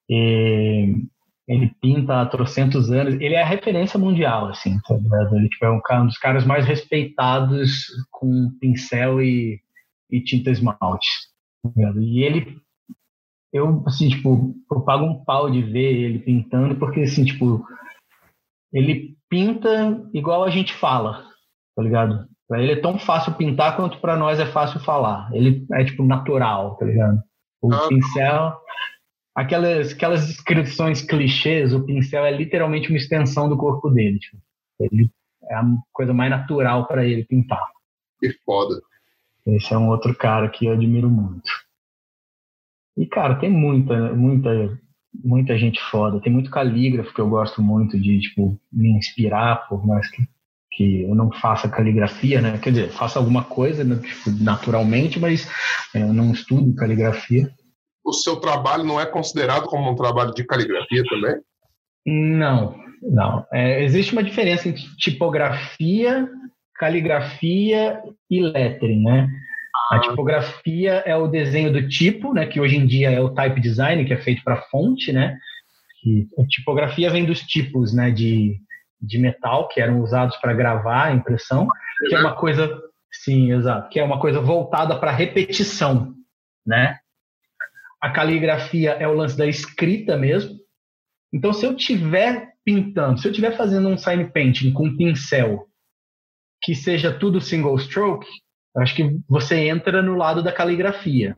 [0.09, 1.03] E
[1.47, 4.95] ele pinta há trocentos anos, ele é a referência mundial, assim, tá
[5.33, 9.59] Ele tipo, é um, um, dos caras mais respeitados com pincel e,
[10.09, 11.09] e tinta esmalte.
[11.63, 12.57] Tá e ele,
[13.51, 17.65] eu, assim, tipo, eu pago um pau de ver ele pintando, porque, assim, tipo,
[18.71, 21.25] ele pinta igual a gente fala,
[21.75, 22.25] tá ligado?
[22.47, 25.29] Pra ele é tão fácil pintar quanto para nós é fácil falar.
[25.33, 27.21] Ele é, tipo, natural, tá ligado?
[27.61, 28.57] O ah, pincel
[29.35, 34.19] aquelas, aquelas descrições clichês, o pincel é literalmente uma extensão do corpo dele.
[34.19, 34.37] Tipo,
[34.79, 35.11] ele
[35.49, 37.65] é a coisa mais natural para ele pintar.
[38.19, 38.81] Que foda.
[39.45, 41.49] Esse é um outro cara que eu admiro muito.
[42.95, 44.79] E, cara, tem muita, muita,
[45.13, 46.21] muita gente foda.
[46.21, 50.23] Tem muito calígrafo que eu gosto muito de, tipo, me inspirar, por mais que,
[50.71, 52.57] que eu não faça caligrafia, né?
[52.59, 53.95] Quer dizer, faço alguma coisa, né?
[53.95, 55.49] tipo, naturalmente, mas
[55.93, 57.51] é, eu não estudo caligrafia
[58.03, 61.35] o seu trabalho não é considerado como um trabalho de caligrafia também?
[62.05, 63.45] Não, não.
[63.51, 66.27] É, existe uma diferença entre tipografia,
[66.75, 69.29] caligrafia e lettering, né?
[69.91, 69.99] A ah.
[69.99, 72.45] tipografia é o desenho do tipo, né?
[72.45, 75.37] Que hoje em dia é o type design, que é feito para fonte, né?
[76.01, 78.11] Que a tipografia vem dos tipos, né?
[78.11, 78.57] De,
[79.01, 81.67] de metal que eram usados para gravar a impressão,
[82.07, 82.69] que é uma coisa,
[83.11, 86.13] sim, exato, que é uma coisa voltada para repetição,
[86.65, 86.97] né?
[88.03, 90.59] A caligrafia é o lance da escrita mesmo.
[91.33, 95.69] Então, se eu tiver pintando, se eu estiver fazendo um sign painting com pincel
[96.61, 98.27] que seja tudo single stroke,
[98.75, 101.37] acho que você entra no lado da caligrafia.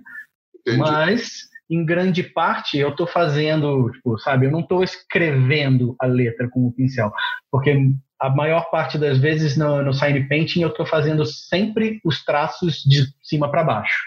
[0.60, 0.80] Entendi.
[0.80, 6.50] Mas, em grande parte, eu estou fazendo, tipo, sabe, eu não estou escrevendo a letra
[6.50, 7.14] com o pincel,
[7.52, 7.78] porque
[8.20, 12.78] a maior parte das vezes no, no sign painting eu estou fazendo sempre os traços
[12.78, 14.00] de cima para baixo,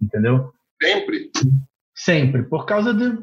[0.00, 0.52] entendeu?
[0.80, 1.32] Sempre?
[1.96, 3.16] Sempre, por causa de,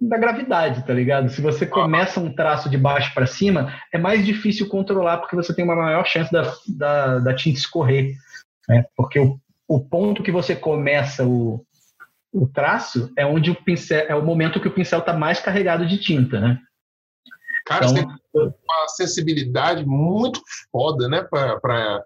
[0.00, 1.28] da gravidade, tá ligado?
[1.28, 5.54] Se você começa um traço de baixo para cima, é mais difícil controlar porque você
[5.54, 8.14] tem uma maior chance da, da, da tinta escorrer.
[8.66, 8.86] Né?
[8.96, 9.38] Porque o,
[9.68, 11.62] o ponto que você começa o,
[12.32, 15.86] o traço é onde o pincel é o momento que o pincel está mais carregado
[15.86, 16.58] de tinta, né?
[17.66, 20.40] Cara, então, você tem uma sensibilidade muito
[20.72, 21.22] foda, né?
[21.22, 22.02] Para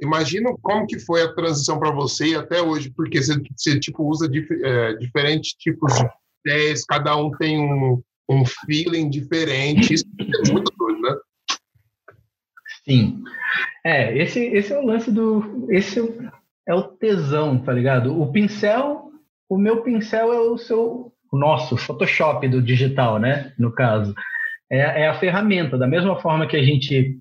[0.00, 4.04] imagina como que foi a transição para você e até hoje, porque você, você tipo
[4.04, 6.08] usa dif, é, diferentes tipos de
[6.44, 9.94] ideias, cada um tem um, um feeling diferente.
[9.94, 11.16] Isso é muito doido, né?
[12.84, 13.22] Sim.
[13.84, 15.66] É, esse, esse é o lance do.
[15.70, 16.00] Esse
[16.66, 18.20] é o tesão, tá ligado?
[18.20, 19.10] O pincel,
[19.48, 21.12] o meu pincel é o seu.
[21.32, 23.52] O nosso Photoshop do digital, né?
[23.58, 24.14] No caso.
[24.70, 25.78] É, é a ferramenta.
[25.78, 27.18] Da mesma forma que a gente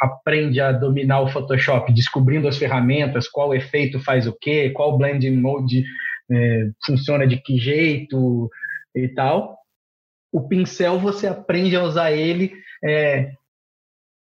[0.00, 5.36] aprende a dominar o Photoshop, descobrindo as ferramentas, qual efeito faz o quê, qual blending
[5.36, 5.84] mode
[6.30, 8.48] é, funciona de que jeito
[8.94, 9.58] e tal.
[10.32, 12.52] O pincel você aprende a usar ele
[12.84, 13.32] é,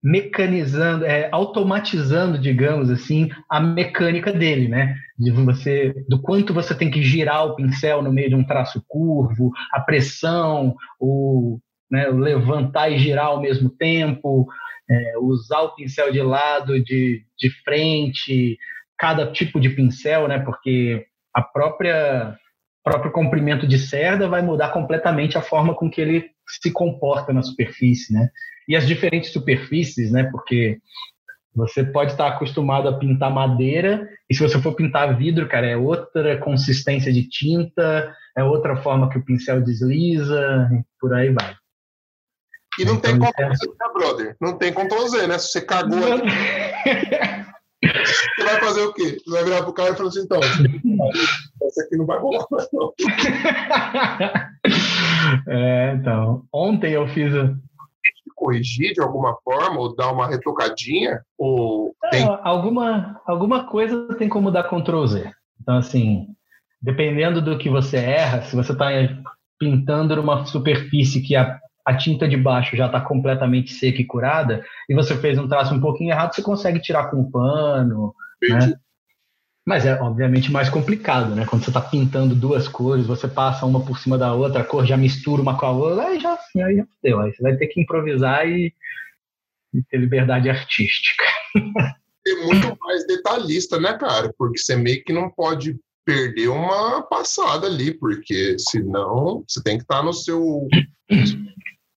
[0.03, 4.95] mecanizando, é, automatizando, digamos assim, a mecânica dele, né?
[5.19, 8.85] De você, do quanto você tem que girar o pincel no meio de um traço
[8.87, 11.59] curvo, a pressão, o,
[11.91, 14.47] né, levantar e girar ao mesmo tempo,
[14.89, 18.59] é, usar o pincel de lado, de, de frente,
[18.99, 20.39] cada tipo de pincel, né?
[20.39, 22.37] Porque a própria
[22.85, 27.43] próprio comprimento de cerda vai mudar completamente a forma com que ele se comporta na
[27.43, 28.29] superfície, né?
[28.69, 30.25] E as diferentes superfícies, né?
[30.31, 30.79] Porque
[31.55, 35.77] você pode estar acostumado a pintar madeira e se você for pintar vidro, cara, é
[35.77, 40.69] outra consistência de tinta, é outra forma que o pincel desliza,
[41.01, 41.55] por aí vai.
[42.79, 44.37] E não então, tem Ctrl Z, né, brother?
[44.41, 45.39] Não tem Ctrl Z, né?
[45.39, 46.29] Se você cagou aqui,
[48.37, 49.19] você vai fazer o quê?
[49.25, 52.93] Você vai virar pro cara e falar assim, então, essa aqui não vai rolar, não.
[55.49, 56.45] É, então.
[56.53, 57.33] Ontem eu fiz.
[58.37, 61.95] Corrigir de alguma forma, ou dar uma retocadinha, ou.
[62.03, 62.27] Não, tem...
[62.43, 65.33] alguma, alguma coisa tem como dar Ctrl Z.
[65.63, 66.27] Então, assim,
[66.83, 68.87] dependendo do que você erra, se você está
[69.59, 74.65] pintando numa superfície que a a tinta de baixo já está completamente seca e curada,
[74.89, 78.75] e você fez um traço um pouquinho errado, você consegue tirar com um pano, né?
[79.67, 81.47] Mas é obviamente mais complicado, né?
[81.47, 84.85] Quando você está pintando duas cores, você passa uma por cima da outra, a cor
[84.85, 87.21] já mistura uma com a outra, aí já, aí já deu.
[87.21, 88.75] Aí você vai ter que improvisar e,
[89.73, 91.25] e ter liberdade artística.
[92.27, 94.31] Ser muito mais detalhista, né, cara?
[94.37, 99.85] Porque você meio que não pode perder uma passada ali, porque senão você tem que
[99.85, 100.69] estar tá no seu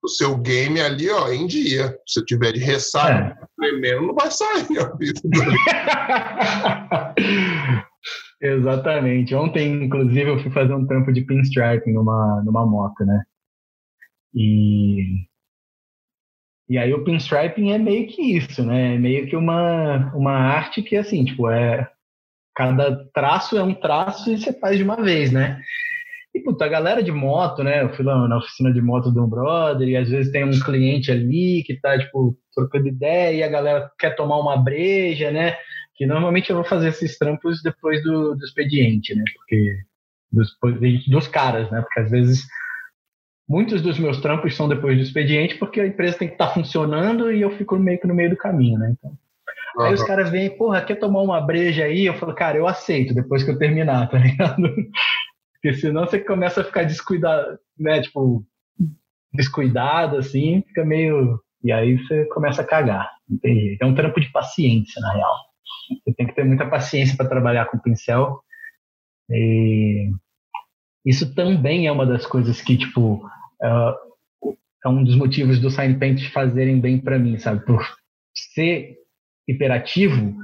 [0.08, 1.97] o seu game ali, ó, em dia.
[2.08, 3.47] Se tiver de ressaca, é.
[3.60, 4.66] tremendo, não vai sair
[4.97, 5.22] vida.
[8.41, 9.36] Exatamente.
[9.36, 13.24] Ontem, inclusive, eu fui fazer um trampo de pinstriping numa, numa moto, né?
[14.34, 15.26] E,
[16.70, 18.95] e aí o pinstriping é meio que isso, né?
[18.95, 21.91] É meio que uma, uma arte que, assim, tipo, é...
[22.55, 25.62] Cada traço é um traço e você faz de uma vez, né?
[26.38, 27.81] E, puta, a galera de moto, né?
[27.81, 30.59] Eu fui lá na oficina de moto do um brother e às vezes tem um
[30.59, 35.55] cliente ali que tá, tipo, trocando ideia e a galera quer tomar uma breja, né?
[35.95, 39.23] Que normalmente eu vou fazer esses trampos depois do, do expediente, né?
[39.35, 39.77] Porque
[40.31, 40.55] dos,
[41.07, 41.81] dos caras, né?
[41.81, 42.45] Porque às vezes
[43.49, 46.53] muitos dos meus trampos são depois do expediente porque a empresa tem que estar tá
[46.53, 48.93] funcionando e eu fico meio que no meio do caminho, né?
[48.95, 49.11] Então,
[49.75, 49.85] uhum.
[49.85, 52.05] Aí os caras vêm, porra, quer tomar uma breja aí?
[52.05, 54.69] Eu falo, cara, eu aceito depois que eu terminar, tá ligado?
[55.62, 58.01] Porque senão você começa a ficar descuidado, né?
[58.01, 58.45] Tipo,
[59.34, 61.39] descuidado, assim, fica meio.
[61.64, 63.10] E aí você começa a cagar.
[63.30, 63.78] Entendi.
[63.82, 65.36] É um trampo de paciência, na real.
[66.03, 68.41] Você tem que ter muita paciência para trabalhar com pincel.
[69.30, 70.12] E
[71.05, 73.28] isso também é uma das coisas que, tipo,
[73.62, 73.68] é,
[74.86, 77.66] é um dos motivos do Sign Paint fazerem bem para mim, sabe?
[77.66, 77.84] Por
[78.36, 78.97] ser
[79.47, 80.36] hiperativo,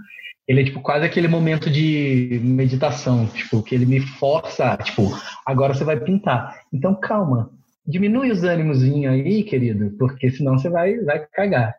[0.47, 5.09] ele é tipo quase aquele momento de meditação, tipo, que ele me força, tipo,
[5.45, 6.61] agora você vai pintar.
[6.71, 7.51] Então calma,
[7.85, 11.75] diminui os ânimozinho aí, querido, porque senão você vai vai cagar.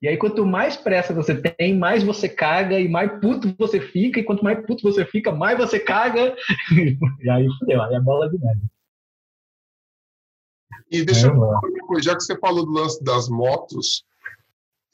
[0.00, 4.20] E aí, quanto mais pressa você tem, mais você caga e mais puto você fica.
[4.20, 6.36] E quanto mais puto você fica, mais você caga.
[7.20, 8.60] e aí, fudeu, aí é bola de neve.
[10.90, 14.04] E deixa é, eu falar uma coisa, já que você falou do lance das motos,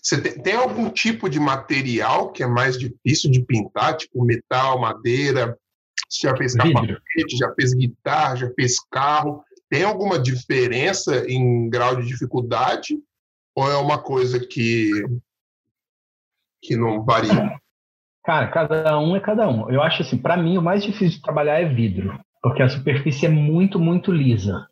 [0.05, 4.79] você tem, tem, algum tipo de material que é mais difícil de pintar, tipo metal,
[4.79, 5.59] madeira?
[6.11, 9.43] Você já fez capacete, já fez guitarra, já fez carro?
[9.71, 12.99] Tem alguma diferença em grau de dificuldade?
[13.57, 14.91] Ou é uma coisa que,
[16.63, 17.59] que não varia?
[18.25, 19.71] Cara, cada um é cada um.
[19.71, 23.25] Eu acho assim, para mim, o mais difícil de trabalhar é vidro, porque a superfície
[23.25, 24.69] é muito, muito lisa.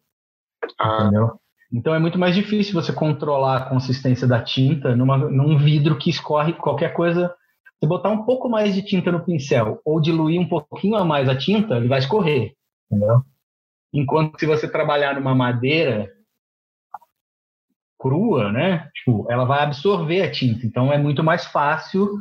[0.79, 1.05] Ah.
[1.05, 1.42] Entendeu?
[1.73, 6.11] Então é muito mais difícil você controlar a consistência da tinta numa, num vidro que
[6.11, 7.35] escorre qualquer coisa.
[7.81, 11.29] Se botar um pouco mais de tinta no pincel ou diluir um pouquinho a mais
[11.29, 12.55] a tinta, ele vai escorrer.
[12.91, 13.23] Entendeu?
[13.93, 16.11] Enquanto se você trabalhar numa madeira,
[17.99, 18.91] crua, né?
[18.95, 20.67] Tipo, ela vai absorver a tinta.
[20.67, 22.21] Então é muito mais fácil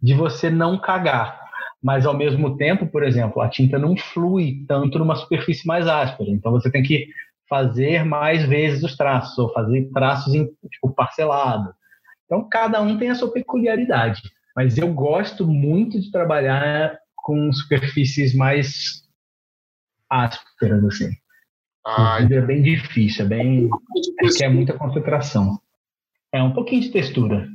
[0.00, 1.40] de você não cagar.
[1.82, 6.30] Mas ao mesmo tempo, por exemplo, a tinta não flui tanto numa superfície mais áspera.
[6.30, 7.08] Então você tem que
[7.52, 11.74] fazer mais vezes os traços, ou fazer traços em, tipo, parcelado.
[12.24, 14.22] Então cada um tem a sua peculiaridade.
[14.56, 19.06] Mas eu gosto muito de trabalhar com superfícies mais
[20.08, 21.10] ásperas, assim.
[21.86, 23.68] Ah, é bem difícil, é bem.
[24.40, 25.60] É, é muita concentração.
[26.32, 27.50] É um pouquinho de textura.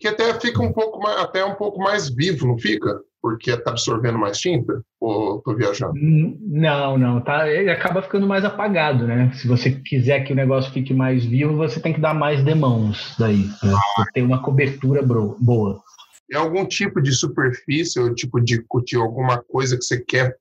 [0.00, 3.00] Que até fica um pouco mais, até um pouco mais vivo, não fica?
[3.20, 4.80] Porque está absorvendo mais tinta?
[5.00, 5.92] Ou estou viajando?
[5.96, 7.20] Não, não.
[7.20, 9.32] Tá, ele acaba ficando mais apagado, né?
[9.34, 13.14] Se você quiser que o negócio fique mais vivo, você tem que dar mais demãos
[13.18, 13.44] daí.
[13.62, 13.74] Né?
[13.74, 14.04] Ah.
[14.14, 15.82] Ter uma cobertura boa
[16.30, 20.36] é algum tipo de superfície ou tipo de curtir alguma coisa que você quer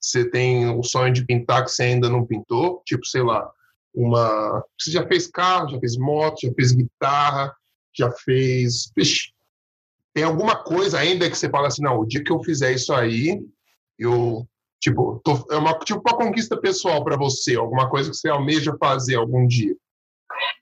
[0.00, 3.50] você tem o sonho de pintar que você ainda não pintou tipo sei lá
[3.94, 7.52] uma você já fez carro já fez moto já fez guitarra
[7.92, 9.32] já fez Ixi,
[10.14, 12.92] tem alguma coisa ainda que você fala assim não o dia que eu fizer isso
[12.92, 13.40] aí
[13.98, 14.46] eu
[14.80, 18.76] tipo tô, é uma tipo uma conquista pessoal para você alguma coisa que você almeja
[18.78, 19.74] fazer algum dia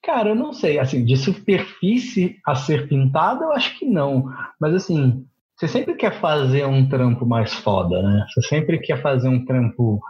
[0.02, 4.28] Cara, eu não sei, assim, de superfície a ser pintada, eu acho que não.
[4.60, 5.24] Mas assim,
[5.56, 8.26] você sempre quer fazer um trampo mais foda, né?
[8.28, 10.00] Você sempre quer fazer um trampo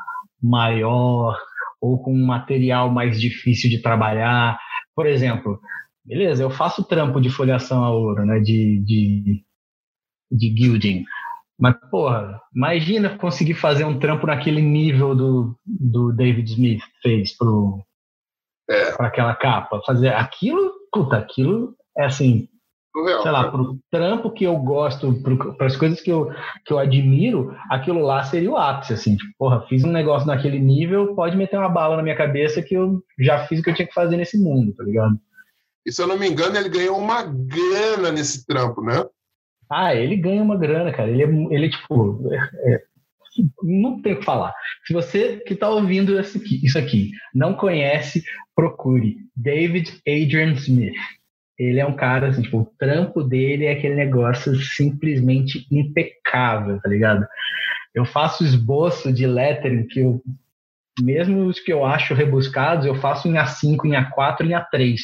[0.41, 1.37] maior
[1.81, 4.59] ou com um material mais difícil de trabalhar.
[4.95, 5.61] Por exemplo,
[6.11, 8.41] beleza, eu faço trampo de folhação a ouro, né?
[8.41, 9.45] De, de,
[10.31, 11.05] de gilding.
[11.59, 17.81] Mas, porra, imagina conseguir fazer um trampo naquele nível do, do David Smith fez pro,
[18.69, 18.91] é.
[18.93, 19.81] para aquela capa.
[19.87, 22.49] Fazer aquilo, puta, aquilo é assim,
[22.93, 23.51] Real, sei lá, cara.
[23.53, 25.15] pro trampo que eu gosto,
[25.57, 26.33] para as coisas que eu,
[26.67, 30.59] que eu admiro, aquilo lá seria o ápice, assim, tipo, porra, fiz um negócio naquele
[30.59, 33.75] nível, pode meter uma bala na minha cabeça que eu já fiz o que eu
[33.75, 35.17] tinha que fazer nesse mundo, tá ligado?
[35.87, 39.05] E se eu não me engano, ele ganhou uma grana nesse trampo, né?
[39.71, 41.09] Ah, ele ganha uma grana, cara.
[41.09, 42.83] Ele é, ele, tipo, é, é
[43.63, 44.53] não tem o que falar.
[44.85, 48.25] Se você que está ouvindo isso aqui, isso aqui não conhece,
[48.55, 50.95] procure David Adrian Smith.
[51.59, 56.89] Ele é um cara, assim, tipo, o trampo dele é aquele negócio simplesmente impecável, tá
[56.89, 57.27] ligado?
[57.95, 60.23] Eu faço esboço de lettering que eu,
[61.01, 64.97] mesmo os que eu acho rebuscados, eu faço em A5, em A4, em A3.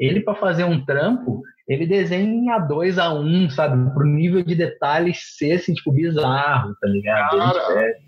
[0.00, 3.92] Ele, para fazer um trampo, ele desenha em A2, A1, sabe?
[3.92, 7.38] Pro nível de detalhe ser, assim, tipo, bizarro, tá ligado?
[7.78, 7.98] É,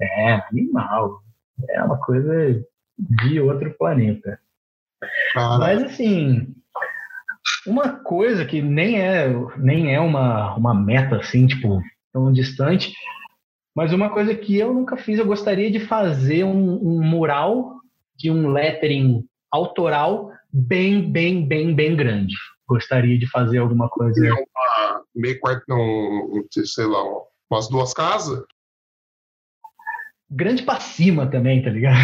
[0.00, 1.20] é, animal.
[1.70, 2.64] É uma coisa
[2.96, 4.38] de outro planeta.
[5.34, 5.58] Cara.
[5.58, 6.54] Mas, assim,
[7.66, 12.92] uma coisa que nem é, nem é uma, uma meta, assim, tipo, tão distante,
[13.74, 17.74] mas uma coisa que eu nunca fiz, eu gostaria de fazer um, um mural
[18.16, 22.34] de um lettering autoral bem, bem, bem, bem grande.
[22.66, 24.20] Gostaria de fazer alguma coisa.
[24.20, 27.02] Uma, meio quarto, não, sei lá,
[27.50, 28.44] umas duas casas?
[30.30, 31.96] Grande para cima também, tá ligado?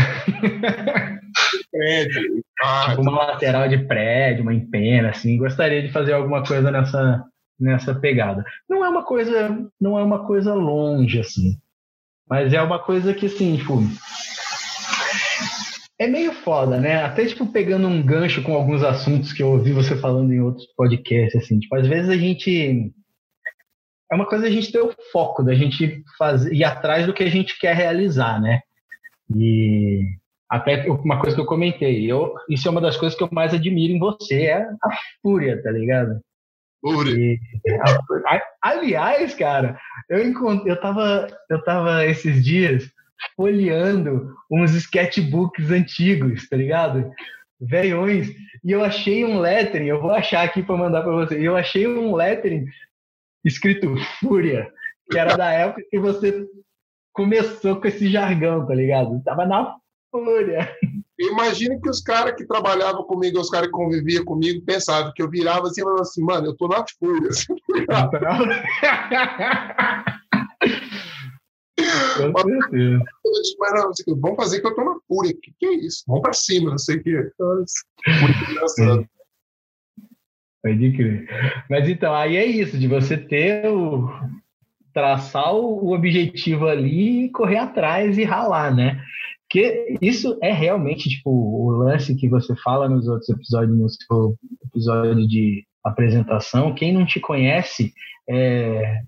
[1.71, 2.43] Prédio.
[2.63, 5.37] Ah, tipo uma lateral de prédio, uma empena, assim.
[5.37, 7.25] Gostaria de fazer alguma coisa nessa,
[7.61, 8.45] nessa pegada.
[8.69, 11.59] Não é uma coisa, não é uma coisa longe, assim.
[12.27, 13.83] Mas é uma coisa que, assim, tipo,
[15.99, 17.05] é meio foda, né?
[17.05, 20.67] Até, tipo, pegando um gancho com alguns assuntos que eu ouvi você falando em outros
[20.77, 22.93] podcasts, assim, tipo, às vezes a gente.
[24.11, 27.23] É uma coisa a gente ter o foco da gente fazer, ir atrás do que
[27.23, 28.61] a gente quer realizar, né?
[29.35, 30.03] E
[30.49, 33.55] até uma coisa que eu comentei, eu, isso é uma das coisas que eu mais
[33.55, 34.91] admiro em você, é a
[35.23, 36.21] fúria, tá ligado?
[36.81, 37.15] Fúria.
[37.15, 37.39] E,
[38.27, 39.79] a, aliás, cara,
[40.09, 42.94] eu encontrei, eu tava, eu tava esses dias
[43.37, 47.11] folheando uns sketchbooks antigos, tá ligado?
[47.61, 48.29] velhões,
[48.63, 51.87] e eu achei um lettering, eu vou achar aqui para mandar para você, eu achei
[51.87, 52.67] um lettering
[53.45, 54.71] escrito Fúria,
[55.11, 56.47] que era da época que você
[57.13, 59.23] começou com esse jargão, tá ligado?
[59.23, 59.77] Tava na
[60.11, 60.69] fúria.
[61.19, 65.31] Imagina que os caras que trabalhavam comigo, os caras que conviviam comigo, pensavam que eu
[65.31, 67.31] virava assim e falava assim, mano, eu tô na fúria.
[73.59, 75.33] Mas não, vamos fazer que eu tô na fúria.
[75.33, 76.05] O que, que é isso?
[76.07, 77.11] Vamos pra cima, não sei o que.
[77.11, 79.09] Muito engraçado.
[80.63, 81.29] Pode crer.
[81.69, 84.09] Mas então, aí é isso, de você ter o.
[84.95, 89.03] traçar o objetivo ali e correr atrás e ralar, né?
[89.43, 94.37] Porque isso é realmente, tipo, o lance que você fala nos outros episódios, no seu
[94.65, 96.75] episódio de apresentação.
[96.75, 97.93] Quem não te conhece,
[98.29, 99.03] é,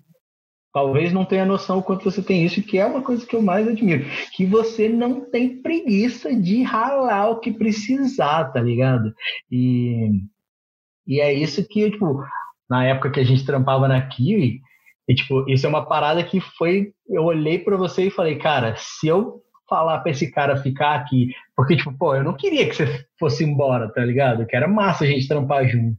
[0.77, 3.41] talvez não tenha noção o quanto você tem isso, que é uma coisa que eu
[3.41, 4.05] mais admiro.
[4.35, 9.11] Que você não tem preguiça de ralar o que precisar, tá ligado?
[9.51, 10.11] E
[11.07, 12.23] e é isso que, tipo,
[12.69, 14.61] na época que a gente trampava na Kiwi,
[15.07, 16.91] e, tipo, isso é uma parada que foi.
[17.09, 21.31] Eu olhei para você e falei, cara, se eu falar pra esse cara ficar aqui,
[21.55, 24.45] porque, tipo, pô, eu não queria que você fosse embora, tá ligado?
[24.45, 25.97] Que era massa a gente trampar junto.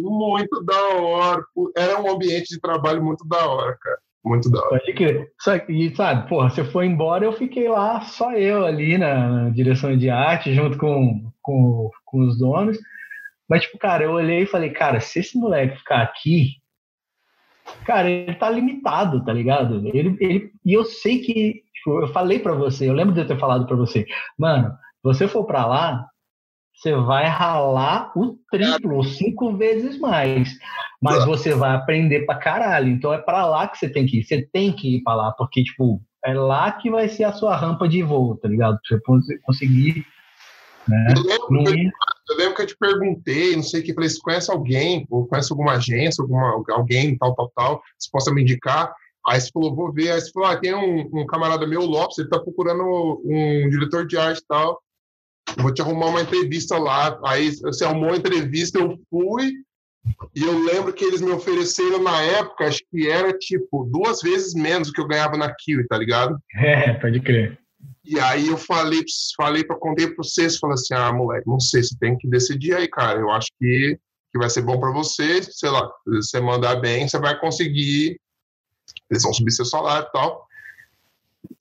[0.00, 1.44] Muito da hora.
[1.76, 3.98] Era um ambiente de trabalho muito da hora, cara.
[4.28, 4.80] Muito da hora.
[4.80, 5.32] Pode crer.
[5.68, 9.96] E, sabe, porra, você foi embora, eu fiquei lá, só eu ali na, na direção
[9.96, 12.78] de arte, junto com, com, com os donos.
[13.48, 16.56] Mas, tipo, cara, eu olhei e falei, cara, se esse moleque ficar aqui,
[17.84, 19.86] cara, ele tá limitado, tá ligado?
[19.88, 23.26] Ele, ele, e eu sei que, tipo, eu falei para você, eu lembro de eu
[23.26, 24.06] ter falado para você,
[24.38, 26.06] mano, você for para lá,
[26.78, 30.48] você vai ralar o triplo, cinco vezes mais.
[31.02, 32.88] Mas você vai aprender pra caralho.
[32.88, 34.24] Então é para lá que você tem que ir.
[34.24, 37.56] Você tem que ir para lá, porque, tipo, é lá que vai ser a sua
[37.56, 38.78] rampa de voo, tá ligado?
[38.88, 40.06] Pra você conseguir
[40.88, 41.14] né?
[41.14, 41.90] Eu, lembro que eu,
[42.30, 45.26] eu, lembro que eu te perguntei, não sei o que, falei, você conhece alguém, ou
[45.26, 48.92] conhece alguma agência, alguma, alguém, tal, tal, tal, você possa me indicar?
[49.26, 50.12] Aí você falou, vou ver.
[50.12, 54.06] Aí você falou, ah, tem um, um camarada meu, Lopes, ele tá procurando um diretor
[54.06, 54.80] de arte e tal.
[55.56, 57.18] Vou te arrumar uma entrevista lá.
[57.24, 59.52] Aí você arrumou uma entrevista, eu fui.
[60.34, 64.54] E eu lembro que eles me ofereceram na época, acho que era tipo duas vezes
[64.54, 66.38] menos do que eu ganhava na Kiwi, tá ligado?
[66.54, 67.58] É, pode crer.
[68.04, 69.04] E aí eu falei,
[69.36, 72.74] falei para contei para vocês, falei assim, ah, moleque, não sei, você tem que decidir
[72.74, 73.20] aí, cara.
[73.20, 73.98] Eu acho que,
[74.32, 78.18] que vai ser bom para você, sei lá, se você mandar bem, você vai conseguir,
[79.10, 80.47] eles vão subir seu salário e tal.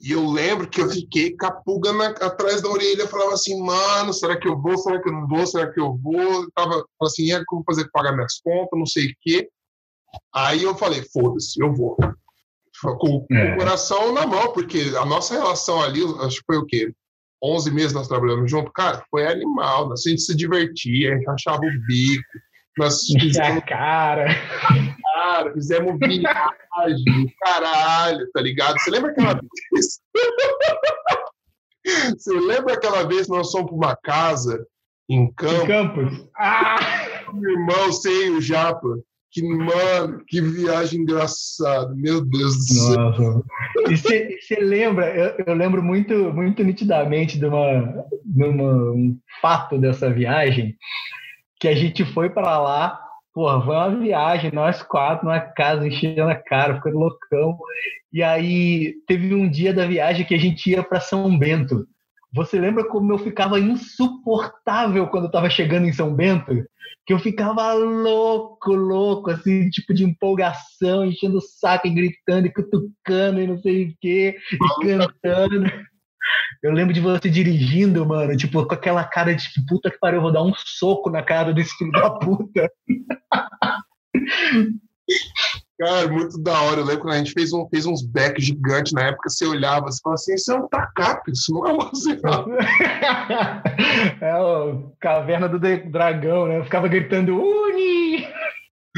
[0.02, 4.38] E eu lembro que eu fiquei capuga na, atrás da orelha, falava assim, mano, será
[4.38, 6.20] que eu vou, será que eu não vou, será que eu vou?
[6.20, 9.50] Eu tava assim, é vou fazer pagar minhas contas, não sei o quê.
[10.34, 11.98] Aí eu falei, foda-se, eu vou
[12.82, 13.54] com, é.
[13.54, 16.94] o coração na mão, porque a nossa relação ali, acho que foi o quê?
[17.44, 21.62] 11 meses nós trabalhamos junto, cara, foi animal, a gente se divertia, a gente achava
[21.62, 22.24] o bico,
[22.78, 23.64] nós fizemos...
[23.66, 24.28] cara.
[25.28, 28.80] Cara, fizemos viagem, caralho, tá ligado?
[28.80, 30.00] Você lembra aquela vez?
[32.18, 34.66] Você lembra aquela vez que nós fomos para uma casa
[35.10, 35.64] em Campos?
[35.64, 36.30] Em Campos.
[36.38, 36.78] Ah!
[37.34, 39.00] Meu irmão sem o Japa.
[39.30, 43.44] Que, mano, que viagem engraçada, meu Deus do céu.
[43.90, 49.78] E você lembra, eu, eu, lembro muito, muito nitidamente de, uma, de uma, um fato
[49.78, 50.78] dessa viagem,
[51.60, 53.07] que a gente foi para lá,
[53.38, 57.56] porra, foi uma viagem, nós quatro, numa casa, enchendo a cara, ficando loucão.
[58.12, 61.86] E aí teve um dia da viagem que a gente ia para São Bento.
[62.34, 66.52] Você lembra como eu ficava insuportável quando eu estava chegando em São Bento?
[67.06, 72.52] Que eu ficava louco, louco, assim, tipo de empolgação, enchendo o saco e gritando e
[72.52, 75.72] cutucando e não sei o quê, e cantando.
[76.64, 80.24] Eu lembro de você dirigindo, mano, tipo, com aquela cara de puta que pariu, eu
[80.24, 82.72] vou dar um soco na cara desse filho da puta.
[85.80, 86.80] Cara, muito da hora.
[86.80, 89.86] Eu lembro quando a gente fez, um, fez uns backs gigantes na época, você olhava,
[89.86, 92.48] você falava assim, isso é um tacape, isso não é um musical.
[94.20, 96.58] é o Caverna do dragão, né?
[96.58, 98.28] Eu ficava gritando, Uni!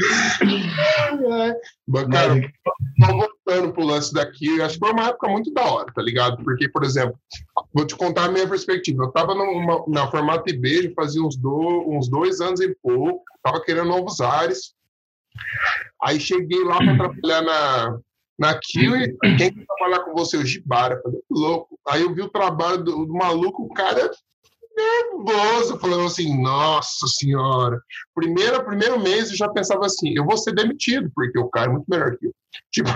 [0.00, 1.54] é.
[2.10, 2.34] Cara,
[3.50, 6.42] voltando pro lance daqui, acho que foi uma época muito da hora, tá ligado?
[6.44, 7.18] Porque, por exemplo,
[7.74, 9.04] vou te contar a minha perspectiva.
[9.04, 13.62] Eu tava numa, na formato IB, fazia uns, do, uns dois anos e pouco, tava
[13.62, 14.74] querendo novos ares.
[16.02, 17.98] Aí cheguei lá para trabalhar na,
[18.38, 20.36] na Kiwi, quem quer trabalhar com você?
[20.36, 21.00] O Gibara.
[21.02, 21.78] Falei, louco.
[21.88, 24.10] Aí eu vi o trabalho do, do maluco, o cara
[24.76, 27.80] nervoso, falando assim, nossa senhora.
[28.14, 31.72] Primeiro, primeiro mês eu já pensava assim, eu vou ser demitido, porque o cara é
[31.72, 32.32] muito melhor que eu.
[32.72, 32.90] Tipo,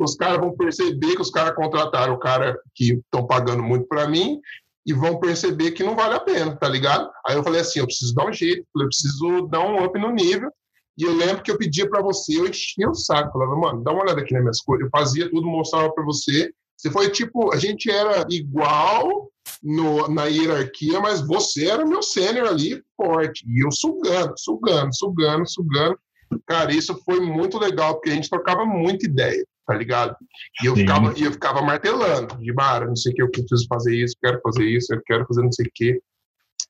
[0.00, 4.08] os caras vão perceber que os caras contrataram o cara que estão pagando muito para
[4.08, 4.40] mim
[4.86, 7.10] e vão perceber que não vale a pena, tá ligado?
[7.26, 10.12] Aí eu falei assim, eu preciso dar um jeito, eu preciso dar um up no
[10.12, 10.50] nível.
[10.96, 13.92] E eu lembro que eu pedia para você, eu enchia o saco, falava, mano, dá
[13.92, 14.86] uma olhada aqui nas minhas coisas.
[14.86, 16.50] Eu fazia tudo, mostrava para você.
[16.76, 19.28] Você foi tipo, a gente era igual
[19.66, 23.44] no, na hierarquia, mas você era meu sênior ali, forte.
[23.48, 25.98] E eu sugando, sugando, sugando, sugando.
[26.46, 30.16] Cara, isso foi muito legal, porque a gente trocava muita ideia, tá ligado?
[30.62, 33.66] E eu, ficava, e eu ficava martelando, de bara, não sei o que, eu preciso
[33.68, 36.00] fazer isso, quero fazer isso, eu quero fazer não sei o que.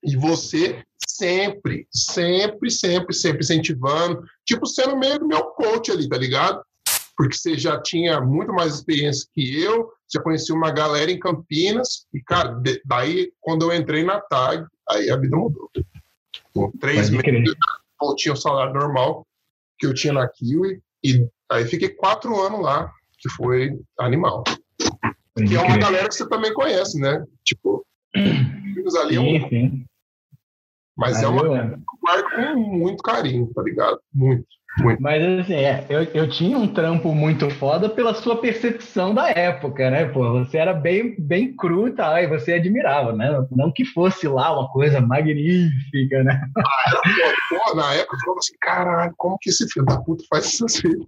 [0.03, 6.62] E você sempre, sempre, sempre, sempre incentivando, tipo, sendo meio meu coach ali, tá ligado?
[7.17, 12.07] Porque você já tinha muito mais experiência que eu, já conhecia uma galera em Campinas,
[12.12, 15.71] e, cara, daí, quando eu entrei na TAG, aí a vida mudou.
[16.53, 17.55] Com três meses,
[18.03, 19.27] eu tinha o salário normal,
[19.79, 24.45] que eu tinha na Kiwi, e aí fiquei quatro anos lá, que foi animal.
[25.39, 27.25] e é uma galera que você também conhece, né?
[27.45, 29.49] Tipo, ali é um...
[29.49, 29.85] Sim.
[30.97, 31.79] Mas é uma eu...
[32.01, 34.01] guardo com muito carinho, tá ligado?
[34.12, 34.47] Muito.
[34.79, 35.03] Muito.
[35.03, 39.91] Mas assim, é, eu, eu tinha um trampo muito foda pela sua percepção da época,
[39.91, 40.05] né?
[40.05, 43.47] Pô, você era bem, bem cru e tal, e você admirava, né?
[43.51, 46.41] Não que fosse lá uma coisa magnífica, né?
[46.59, 49.99] Ah, era, pô, pô, na época eu falava assim, caralho, como que esse filho da
[49.99, 51.07] puta faz isso assim?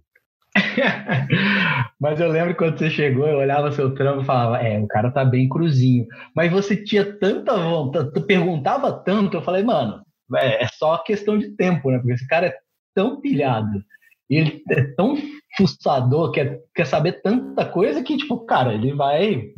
[2.01, 5.11] Mas eu lembro quando você chegou, eu olhava seu trampo e falava, é, o cara
[5.11, 6.07] tá bem cruzinho.
[6.35, 10.03] Mas você tinha tanta vontade, tu perguntava tanto, eu falei, mano,
[10.37, 11.99] é, é só questão de tempo, né?
[11.99, 12.55] Porque esse cara é
[12.99, 13.85] tão pilhado,
[14.29, 15.17] ele é tão
[15.57, 19.53] fuçador, quer, quer saber tanta coisa que, tipo, cara, ele vai,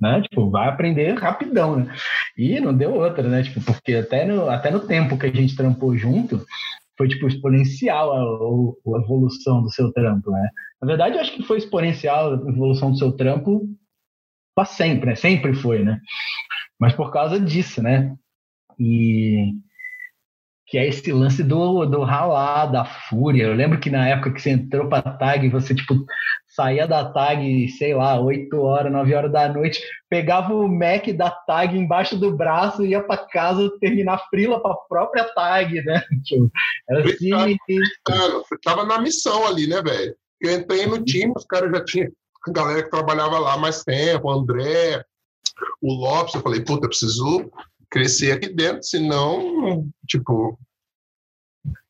[0.00, 1.92] né, tipo, vai aprender rapidão, né?
[2.38, 3.42] E não deu outra, né?
[3.42, 6.46] Tipo, porque até no, até no tempo que a gente trampou junto,
[6.96, 10.48] foi, tipo, exponencial a, a, evolução do seu trampo, né?
[10.80, 13.68] Na verdade, eu acho que foi exponencial a evolução do seu trampo
[14.54, 15.16] para sempre, né?
[15.16, 16.00] Sempre foi, né?
[16.78, 18.14] Mas por causa disso, né?
[18.78, 19.52] E
[20.66, 23.44] que é esse lance do, do ralar, da fúria.
[23.44, 25.94] Eu lembro que na época que você entrou pra tag, você, tipo,
[26.48, 31.30] saía da tag, sei lá, 8 horas, 9 horas da noite, pegava o Mac da
[31.30, 36.02] tag embaixo do braço e ia pra casa terminar frila pra própria tag, né?
[36.24, 36.50] Tipo,
[36.90, 37.30] era assim.
[38.64, 40.16] Tava na missão ali, né, velho?
[40.40, 42.10] Eu entrei no time, os caras já tinham
[42.48, 45.04] a galera que trabalhava lá mais tempo, o André,
[45.80, 47.50] o Lopes, eu falei, puta, preciso
[47.90, 50.58] crescer aqui dentro, senão, tipo,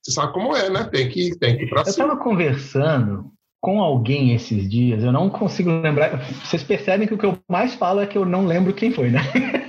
[0.02, 0.84] você sabe como é, né?
[0.84, 5.28] Tem que, tem que ir pra Eu estava conversando com alguém esses dias, eu não
[5.28, 6.18] consigo lembrar.
[6.44, 9.10] Vocês percebem que o que eu mais falo é que eu não lembro quem foi,
[9.10, 9.20] né?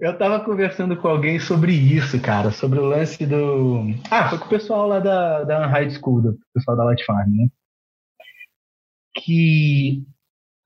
[0.00, 3.86] eu estava conversando com alguém sobre isso, cara, sobre o lance do.
[4.10, 7.30] Ah, foi com o pessoal lá da, da High School, do pessoal da Light Farm,
[7.30, 7.48] né?
[9.14, 10.04] Que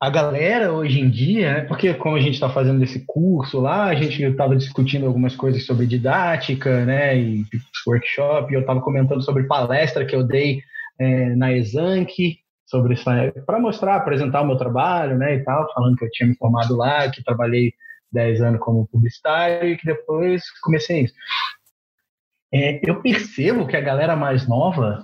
[0.05, 3.85] a galera hoje em dia, né, porque como a gente está fazendo esse curso lá,
[3.85, 7.43] a gente estava discutindo algumas coisas sobre didática, né, e
[7.87, 10.61] workshop, e eu estava comentando sobre palestra que eu dei
[10.99, 12.13] é, na Exanc,
[12.67, 12.95] sobre
[13.47, 16.77] para mostrar, apresentar o meu trabalho, né, e tal, falando que eu tinha me formado
[16.77, 17.73] lá, que trabalhei
[18.13, 21.15] 10 anos como publicitário e que depois comecei isso.
[22.53, 25.03] É, eu percebo que a galera mais nova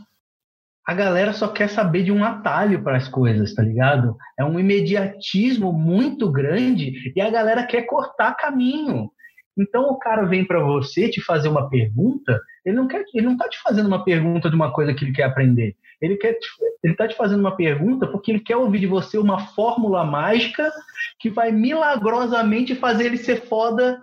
[0.90, 4.16] a galera só quer saber de um atalho para as coisas, tá ligado?
[4.36, 9.08] É um imediatismo muito grande e a galera quer cortar caminho.
[9.56, 13.36] Então o cara vem para você te fazer uma pergunta, ele não quer, ele não
[13.36, 15.76] tá te fazendo uma pergunta de uma coisa que ele quer aprender.
[16.02, 16.36] Ele quer,
[16.82, 20.72] ele tá te fazendo uma pergunta porque ele quer ouvir de você uma fórmula mágica
[21.20, 24.02] que vai milagrosamente fazer ele ser foda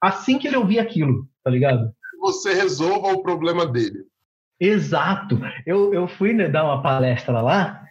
[0.00, 1.92] assim que ele ouvir aquilo, tá ligado?
[2.20, 4.11] Você resolva o problema dele.
[4.64, 5.40] Exato.
[5.66, 7.82] Eu, eu fui né, dar uma palestra lá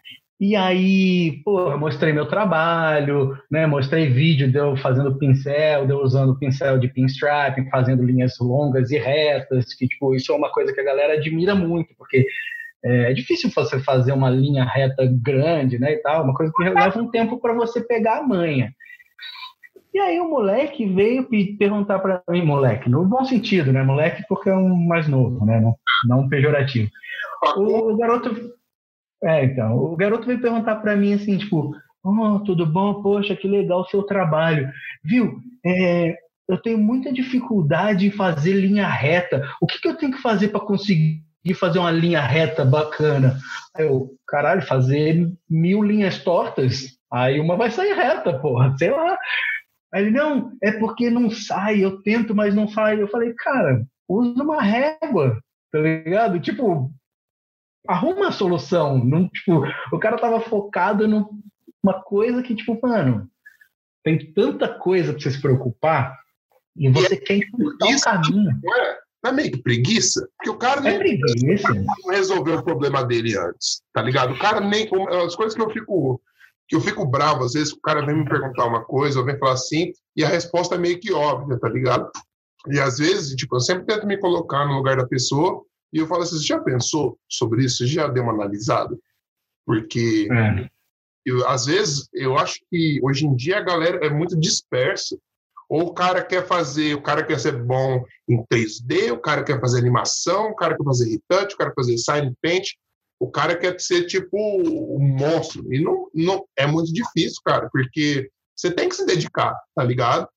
[0.42, 3.68] e aí, pô, eu mostrei meu trabalho, né?
[3.68, 8.90] Mostrei vídeo de eu fazendo pincel, de eu usando pincel de pinstripe, fazendo linhas longas
[8.90, 12.26] e retas, que, tipo, isso é uma coisa que a galera admira muito, porque
[12.84, 16.64] é, é difícil você fazer uma linha reta grande, né, e tal, uma coisa que
[16.64, 18.74] leva um tempo para você pegar a manha.
[19.94, 21.28] E aí o moleque veio
[21.58, 23.84] perguntar para mim, moleque, no bom sentido, né?
[23.84, 25.60] Moleque porque é um mais novo, né?
[25.60, 25.76] Não,
[26.08, 26.90] não pejorativo.
[27.58, 28.34] O, o garoto,
[29.24, 33.02] é, então, o garoto veio perguntar para mim assim, tipo, oh, tudo bom?
[33.02, 34.70] Poxa, que legal o seu trabalho.
[35.04, 35.40] Viu?
[35.66, 36.16] É,
[36.48, 39.48] eu tenho muita dificuldade em fazer linha reta.
[39.62, 41.24] O que, que eu tenho que fazer para conseguir
[41.56, 43.38] fazer uma linha reta bacana?
[43.76, 49.18] Aí eu, caralho, fazer mil linhas tortas, aí uma vai sair reta, porra, sei lá.
[49.94, 53.02] Aí ele, não, é porque não sai, eu tento, mas não sai.
[53.02, 56.40] Eu falei, cara, usa uma régua, tá ligado?
[56.40, 56.92] Tipo,
[57.88, 59.04] arruma a solução.
[59.04, 63.30] Não, tipo, o cara tava focado numa coisa que, tipo, mano,
[64.04, 66.18] tem tanta coisa para você se preocupar
[66.76, 68.60] e você e é quer encurtar o caminho.
[68.64, 70.28] Não é, não é meio que preguiça?
[70.38, 71.74] Porque o cara é preguiça.
[71.74, 74.34] não resolveu o problema dele antes, tá ligado?
[74.34, 74.90] O cara nem.
[75.26, 76.22] As coisas que eu fico.
[76.72, 79.38] Que eu fico bravo, às vezes o cara vem me perguntar uma coisa, ou vem
[79.38, 82.10] falar assim, e a resposta é meio que óbvia, tá ligado?
[82.70, 86.08] E às vezes, tipo, eu sempre tento me colocar no lugar da pessoa e eu
[86.08, 87.80] falo assim: você já pensou sobre isso?
[87.80, 88.98] Você já deu uma analisada?
[89.66, 90.70] Porque é.
[91.26, 95.18] eu, às vezes eu acho que hoje em dia a galera é muito dispersa.
[95.68, 99.60] Ou o cara quer fazer, o cara quer ser bom em 3D, o cara quer
[99.60, 102.72] fazer animação, o cara quer fazer retouch, o cara quer fazer sign paint,
[103.22, 105.72] o cara quer ser tipo um monstro.
[105.72, 110.28] E não, não é muito difícil, cara, porque você tem que se dedicar, tá ligado?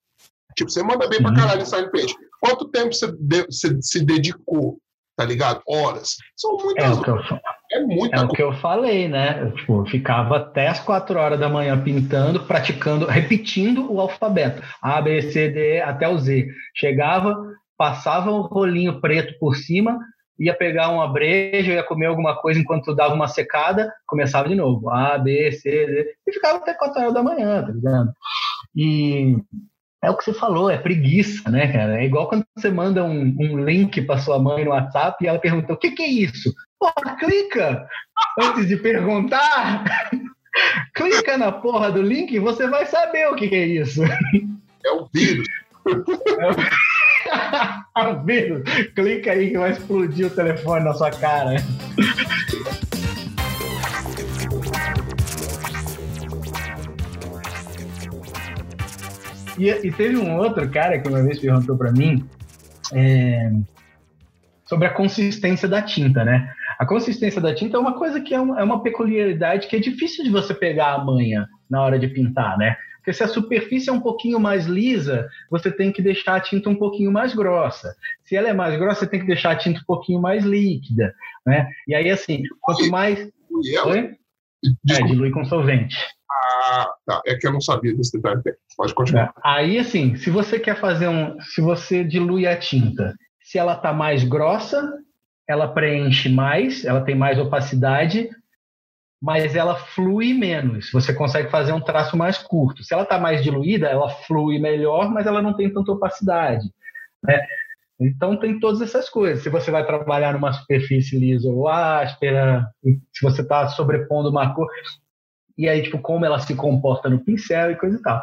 [0.55, 1.37] Tipo, você manda bem pra uhum.
[1.37, 2.13] caralho em paint.
[2.41, 4.79] Quanto tempo você, de, você se dedicou
[5.17, 5.63] tá ligado?
[5.67, 6.17] Horas.
[6.37, 7.19] São muitas é o que eu,
[7.73, 9.43] é muita é o que eu falei, né?
[9.43, 14.61] Eu, tipo, ficava até as quatro horas da manhã pintando, praticando, repetindo o alfabeto.
[14.83, 16.49] A, B, C, D, até o Z.
[16.75, 17.37] Chegava,
[17.79, 19.97] passava um rolinho preto por cima,
[20.39, 24.91] ia pegar uma breja, ia comer alguma coisa enquanto dava uma secada, começava de novo.
[24.91, 26.15] A, B, C, D.
[26.27, 28.13] E ficava até quatro horas da manhã, tá ligado?
[28.75, 29.37] E
[30.03, 32.01] é o que você falou, é preguiça, né, cara?
[32.01, 35.39] É igual quando você manda um, um link para sua mãe no WhatsApp e ela
[35.39, 36.53] pergunta: o que, que é isso?
[36.79, 37.87] Porra, clica!
[38.41, 39.85] Antes de perguntar,
[40.95, 44.03] clica na porra do link e você vai saber o que, que é isso.
[44.05, 45.47] É o vírus.
[45.87, 45.91] É
[46.51, 46.55] o
[48.25, 48.63] vírus.
[48.95, 51.57] Clica aí que vai explodir o telefone na sua cara.
[59.59, 62.29] E, e, teve um outro cara que uma vez perguntou para mim
[62.93, 63.53] é,
[64.65, 66.53] sobre a consistência da tinta, né?
[66.79, 69.79] A consistência da tinta é uma coisa que é, um, é uma peculiaridade que é
[69.79, 72.77] difícil de você pegar a manha na hora de pintar, né?
[73.05, 76.71] Porque se a superfície é um pouquinho mais lisa, você tem que deixar a tinta
[76.71, 77.95] um pouquinho mais grossa.
[78.25, 81.15] Se ela é mais grossa, você tem que deixar a tinta um pouquinho mais líquida,
[81.45, 81.69] né?
[81.87, 83.31] E aí, assim, quanto mais...
[83.85, 84.17] Oi?
[84.91, 85.99] É, dilui com solvente.
[86.31, 87.21] Ah, tá.
[87.27, 88.41] É que eu não sabia desse detalhe.
[88.75, 89.27] Pode continuar.
[89.27, 89.33] É.
[89.45, 91.39] Aí, assim, se você quer fazer um.
[91.43, 94.95] Se você dilui a tinta, se ela tá mais grossa,
[95.47, 98.31] ela preenche mais, ela tem mais opacidade,
[99.25, 100.91] mas ela flui menos.
[100.93, 102.85] Você consegue fazer um traço mais curto.
[102.85, 106.67] Se ela está mais diluída, ela flui melhor, mas ela não tem tanta opacidade.
[107.23, 107.41] Né?
[107.99, 109.43] Então tem todas essas coisas.
[109.43, 114.69] Se você vai trabalhar numa superfície lisa ou áspera, se você está sobrepondo uma cor,
[115.57, 118.23] e aí, tipo, como ela se comporta no pincel e coisa e tal.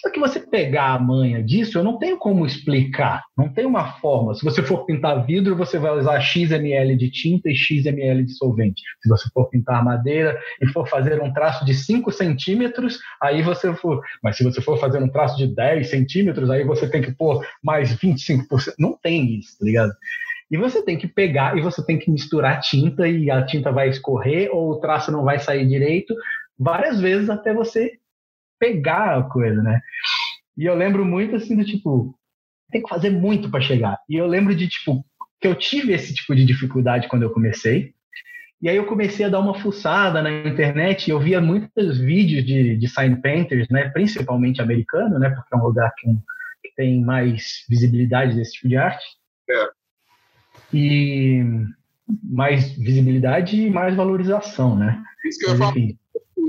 [0.00, 3.98] Só que você pegar a manha disso, eu não tenho como explicar, não tem uma
[3.98, 4.32] forma.
[4.32, 8.80] Se você for pintar vidro, você vai usar XML de tinta e XML de solvente.
[9.02, 13.74] Se você for pintar madeira e for fazer um traço de 5 centímetros, aí você
[13.74, 14.00] for.
[14.22, 17.44] Mas se você for fazer um traço de 10 centímetros, aí você tem que pôr
[17.60, 18.74] mais 25%.
[18.78, 19.92] Não tem isso, tá ligado?
[20.48, 23.88] E você tem que pegar e você tem que misturar tinta e a tinta vai
[23.88, 26.14] escorrer ou o traço não vai sair direito
[26.56, 27.98] várias vezes até você
[28.58, 29.80] pegar a coisa, né?
[30.56, 32.18] E eu lembro muito assim do tipo,
[32.70, 33.98] tem que fazer muito para chegar.
[34.08, 35.04] E eu lembro de tipo
[35.40, 37.94] que eu tive esse tipo de dificuldade quando eu comecei.
[38.60, 42.44] E aí eu comecei a dar uma fuçada na internet e eu via muitos vídeos
[42.44, 46.08] de, de sign painters, né, principalmente americano, né, porque é um lugar que,
[46.62, 49.04] que tem mais visibilidade desse tipo de arte.
[49.48, 49.68] É.
[50.74, 51.44] E
[52.24, 55.02] mais visibilidade e mais valorização, né?
[55.24, 55.74] Isso que eu falar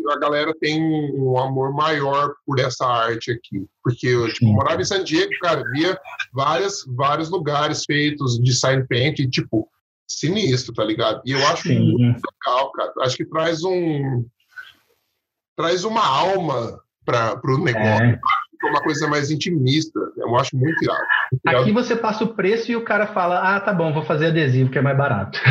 [0.10, 3.66] a galera tem um amor maior por essa arte aqui.
[3.84, 6.00] Porque eu tipo, morava em San Diego, cara, via
[6.34, 9.68] várias, vários lugares feitos de sign paint, e, tipo,
[10.08, 11.22] sinistro, tá ligado?
[11.26, 11.80] E eu acho Sim.
[11.80, 12.94] muito legal, cara.
[13.02, 14.26] Acho que traz um.
[15.56, 18.06] traz uma alma para o negócio.
[18.06, 18.20] É.
[18.62, 19.98] Uma coisa mais intimista.
[20.18, 21.02] Eu acho muito irado.
[21.48, 24.70] Aqui você passa o preço e o cara fala: ah, tá bom, vou fazer adesivo,
[24.70, 25.40] que é mais barato.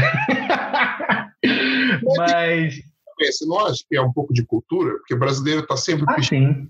[2.19, 2.83] Mas
[3.27, 3.59] você não
[3.89, 4.95] que é um pouco de cultura?
[4.99, 6.69] Porque o brasileiro está sempre ah, sim.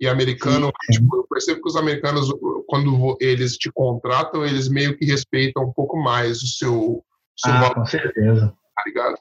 [0.00, 1.00] E americano, sim.
[1.00, 2.28] Tipo, eu percebo que os americanos,
[2.66, 7.04] quando eles te contratam, eles meio que respeitam um pouco mais o seu,
[7.36, 7.74] seu ah, valor.
[7.74, 8.48] Com certeza.
[8.74, 9.16] Tá ligado?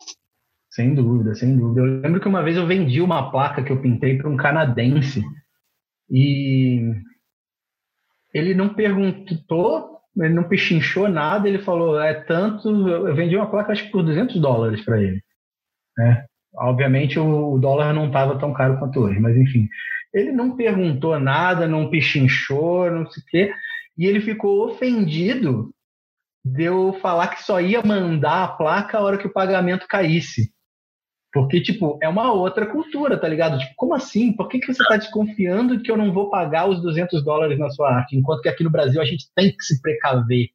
[0.70, 1.82] Sem dúvida, sem dúvida.
[1.82, 5.24] Eu lembro que uma vez eu vendi uma placa que eu pintei para um canadense
[6.10, 6.93] e
[8.34, 13.72] ele não perguntou, ele não pechinchou nada, ele falou, é tanto, eu vendi uma placa
[13.72, 15.22] acho que por 200 dólares para ele.
[15.98, 16.26] Né?
[16.58, 19.68] Obviamente o dólar não estava tão caro quanto hoje, mas enfim.
[20.14, 23.53] Ele não perguntou nada, não pichinchou, não sei o quê,
[23.97, 25.72] e ele ficou ofendido
[26.43, 30.53] de eu falar que só ia mandar a placa a hora que o pagamento caísse.
[31.34, 33.58] Porque, tipo, é uma outra cultura, tá ligado?
[33.58, 34.32] Tipo, como assim?
[34.32, 37.70] Por que, que você tá desconfiando que eu não vou pagar os 200 dólares na
[37.70, 38.16] sua arte?
[38.16, 40.47] Enquanto que aqui no Brasil a gente tem que se precaver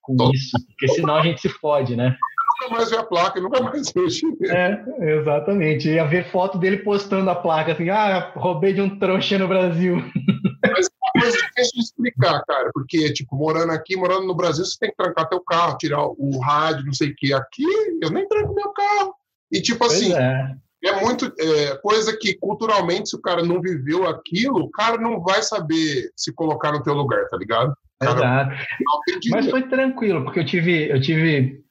[0.00, 2.16] com isso, porque senão a gente se fode, né?
[2.64, 5.88] Nunca mais ver a placa, nunca mais ver o É, exatamente.
[5.88, 9.96] Ia ver foto dele postando a placa, assim, ah, roubei de um trouxa no Brasil.
[10.66, 14.64] Mas é uma coisa difícil de explicar, cara, porque, tipo, morando aqui, morando no Brasil,
[14.64, 17.32] você tem que trancar teu carro, tirar o rádio, não sei o que.
[17.34, 17.66] Aqui,
[18.02, 19.14] eu nem tranco meu carro.
[19.52, 20.56] E, tipo assim, é.
[20.84, 21.00] é.
[21.02, 25.42] muito é, coisa que culturalmente, se o cara não viveu aquilo, o cara não vai
[25.42, 27.76] saber se colocar no teu lugar, tá ligado?
[28.00, 29.30] Cara, Exato.
[29.30, 31.63] Mas foi tranquilo, porque eu tive, eu tive.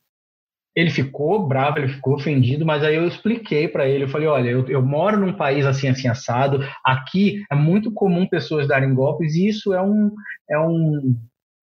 [0.76, 4.06] Ele ficou bravo, ele ficou ofendido, mas aí eu expliquei para ele.
[4.06, 6.60] Eu falei: olha, eu, eu, moro num país assim, assim, assado.
[6.84, 10.12] Aqui é muito comum pessoas darem golpes, e isso é um,
[10.50, 11.16] é um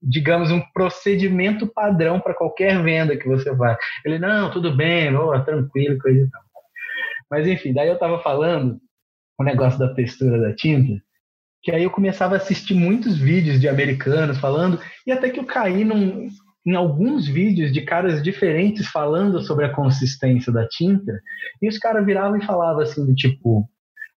[0.02, 3.76] digamos, um procedimento padrão para qualquer venda que você vai.
[4.04, 6.42] Ele, não, tudo bem, oh, tranquilo, coisa e tal.
[7.30, 8.80] Mas enfim, daí eu estava falando
[9.38, 11.00] o negócio da textura da tinta,
[11.62, 15.44] que aí eu começava a assistir muitos vídeos de americanos falando, e até que eu
[15.44, 16.28] caí num,
[16.66, 21.20] em alguns vídeos de caras diferentes falando sobre a consistência da tinta,
[21.60, 23.68] e os caras viravam e falavam assim, do tipo,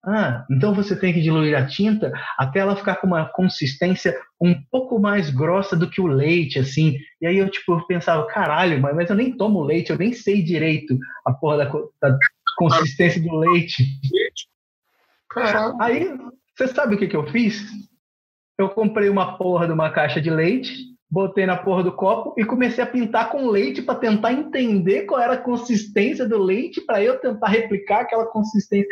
[0.05, 4.53] ah, então você tem que diluir a tinta até ela ficar com uma consistência um
[4.68, 6.99] pouco mais grossa do que o leite, assim.
[7.20, 10.99] E aí eu, tipo, pensava, caralho, mas eu nem tomo leite, eu nem sei direito
[11.24, 11.64] a porra da,
[12.01, 12.18] da
[12.57, 13.84] consistência do leite.
[15.30, 15.80] Caralho.
[15.80, 16.18] Aí,
[16.57, 17.64] você sabe o que, que eu fiz?
[18.59, 22.44] Eu comprei uma porra de uma caixa de leite, botei na porra do copo e
[22.44, 27.02] comecei a pintar com leite para tentar entender qual era a consistência do leite para
[27.02, 28.88] eu tentar replicar aquela consistência.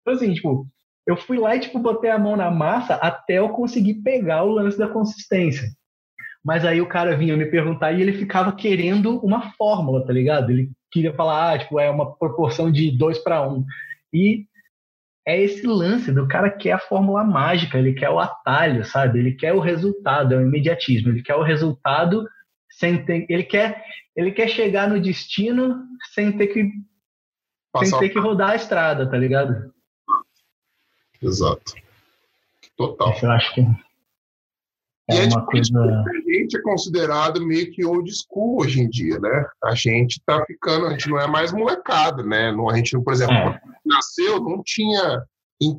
[0.00, 0.68] Então, assim, tipo,
[1.04, 4.52] eu fui lá e, tipo, botei a mão na massa até eu conseguir pegar o
[4.52, 5.68] lance da consistência.
[6.44, 10.52] Mas aí o cara vinha me perguntar e ele ficava querendo uma fórmula, tá ligado?
[10.52, 13.52] Ele queria falar, ah, tipo, é uma proporção de 2 para 1.
[13.52, 13.64] Um.
[14.12, 14.46] E
[15.26, 19.18] é esse lance do cara que quer a fórmula mágica, ele quer o atalho, sabe?
[19.18, 22.28] Ele quer o resultado, é o imediatismo, ele quer o resultado
[22.70, 26.70] sem ter, ele quer, ele quer chegar no destino sem ter que
[27.78, 29.72] sem ter que rodar a estrada, tá ligado?
[31.20, 31.74] Exato.
[32.76, 33.16] Total.
[33.20, 33.66] Eu acho que
[35.10, 35.78] é, é uma coisa.
[35.78, 39.46] A gente é considerado meio que old school hoje em dia, né?
[39.62, 42.54] A gente tá ficando, a gente não é mais molecada, né?
[42.70, 43.60] A gente, por exemplo, é.
[43.84, 45.22] nasceu, não tinha,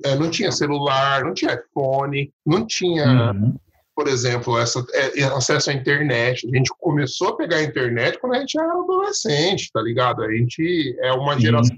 [0.04, 3.56] é, não tinha celular, não tinha iPhone, não tinha, uhum.
[3.96, 6.48] por exemplo, essa, é, acesso à internet.
[6.48, 10.24] A gente começou a pegar a internet quando a gente era adolescente, tá ligado?
[10.24, 11.76] A gente é uma geração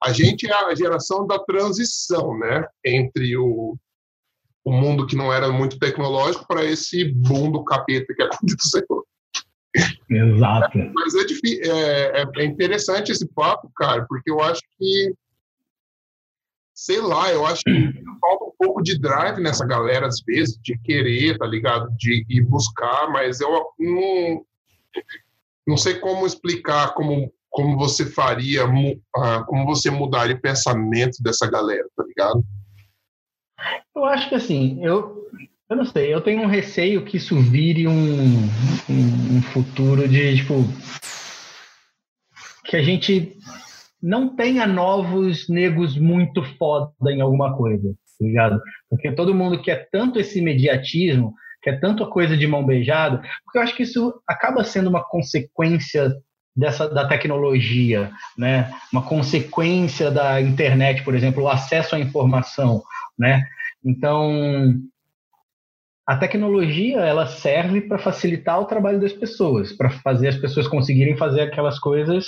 [0.00, 2.64] a gente é a geração da transição, né?
[2.84, 3.76] Entre o,
[4.68, 8.62] o mundo que não era muito tecnológico para esse boom do capeta que é do
[8.62, 9.04] Senhor.
[10.10, 10.78] Exato.
[10.94, 15.14] Mas é, difícil, é, é, interessante esse papo, cara, porque eu acho que,
[16.74, 20.78] sei lá, eu acho que falta um pouco de drive nessa galera, às vezes, de
[20.78, 21.88] querer, tá ligado?
[21.96, 24.44] De ir buscar, mas eu não,
[25.66, 31.50] não sei como explicar, como como você faria, uh, como você mudaria o pensamento dessa
[31.50, 32.44] galera, tá ligado?
[33.94, 35.26] Eu acho que assim, eu,
[35.68, 37.92] eu não sei, eu tenho um receio que isso vire um,
[38.88, 40.64] um, um futuro de, tipo,
[42.64, 43.36] que a gente
[44.02, 47.88] não tenha novos negros muito foda em alguma coisa,
[48.18, 48.60] tá ligado?
[48.88, 53.58] Porque todo mundo quer tanto esse imediatismo, quer tanto a coisa de mão beijada, porque
[53.58, 56.14] eu acho que isso acaba sendo uma consequência
[56.54, 58.70] dessa da tecnologia, né?
[58.92, 62.82] Uma consequência da internet, por exemplo, o acesso à informação,
[63.18, 63.44] né?
[63.84, 64.74] Então,
[66.06, 71.16] a tecnologia ela serve para facilitar o trabalho das pessoas, para fazer as pessoas conseguirem
[71.16, 72.24] fazer aquelas coisas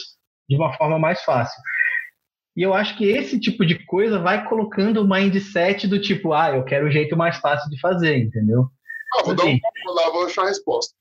[0.49, 1.61] de uma forma mais fácil.
[2.57, 6.51] E eu acho que esse tipo de coisa vai colocando o mindset do tipo, ah,
[6.51, 8.67] eu quero o jeito mais fácil de fazer, entendeu?
[9.15, 10.95] Ah, vou assim, dar um lá, vou achar a resposta.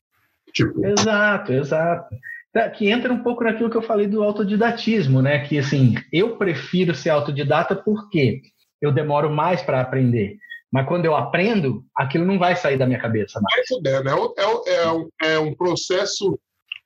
[0.54, 0.86] Tipo.
[0.86, 2.16] Exato, exato.
[2.54, 5.40] Tá, que entra um pouco naquilo que eu falei do autodidatismo, né?
[5.46, 8.42] Que assim, eu prefiro ser autodidata porque
[8.82, 10.38] eu demoro mais para aprender.
[10.72, 13.40] Mas quando eu aprendo, aquilo não vai sair da minha cabeça.
[13.42, 13.66] Mais.
[13.82, 14.12] Vai né?
[14.38, 16.40] É, é, um, é um processo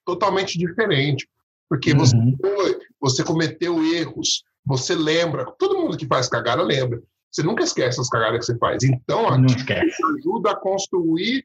[0.06, 1.28] totalmente diferente.
[1.70, 2.00] Porque uhum.
[2.00, 2.18] você,
[3.00, 5.46] você cometeu erros, você lembra.
[5.58, 7.02] Todo mundo que faz cagada lembra.
[7.32, 8.84] Você nunca esquece as cagadas que você faz.
[8.84, 11.44] Então, ajuda a construir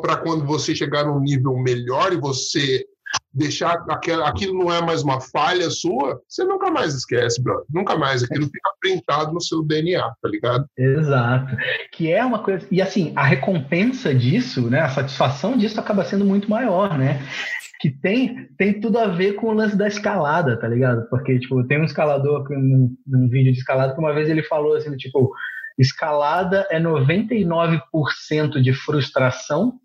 [0.00, 2.86] para quando você chegar num nível melhor e você
[3.34, 7.64] deixar aquela, aquilo não é mais uma falha sua, você nunca mais esquece, brother.
[7.72, 8.22] Nunca mais.
[8.22, 10.66] Aquilo fica printado no seu DNA, tá ligado?
[10.78, 11.56] Exato.
[11.92, 12.66] Que é uma coisa.
[12.70, 14.80] E assim, a recompensa disso, né?
[14.80, 17.20] A satisfação disso acaba sendo muito maior, né?
[17.80, 21.06] que tem, tem tudo a ver com o lance da escalada, tá ligado?
[21.10, 24.74] Porque, tipo, tem um escalador num, num vídeo de escalada que uma vez ele falou
[24.74, 25.34] assim, tipo,
[25.78, 29.78] escalada é 99% de frustração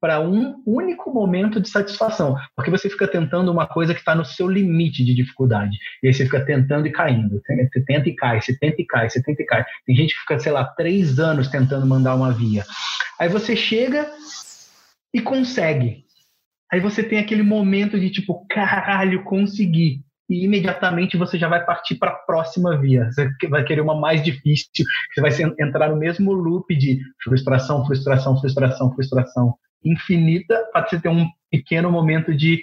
[0.00, 4.24] para um único momento de satisfação, porque você fica tentando uma coisa que está no
[4.24, 8.40] seu limite de dificuldade, e aí você fica tentando e caindo, você tenta e cai,
[8.40, 9.64] você tenta e cai, você tenta e cai.
[9.86, 12.64] Tem gente que fica, sei lá, três anos tentando mandar uma via.
[13.18, 14.08] Aí você chega
[15.12, 16.04] e consegue.
[16.70, 20.02] Aí você tem aquele momento de tipo, caralho, consegui.
[20.30, 23.10] E imediatamente você já vai partir para a próxima via.
[23.10, 28.38] Você vai querer uma mais difícil, você vai entrar no mesmo loop de frustração, frustração,
[28.38, 32.62] frustração, frustração infinita para você ter um pequeno momento de,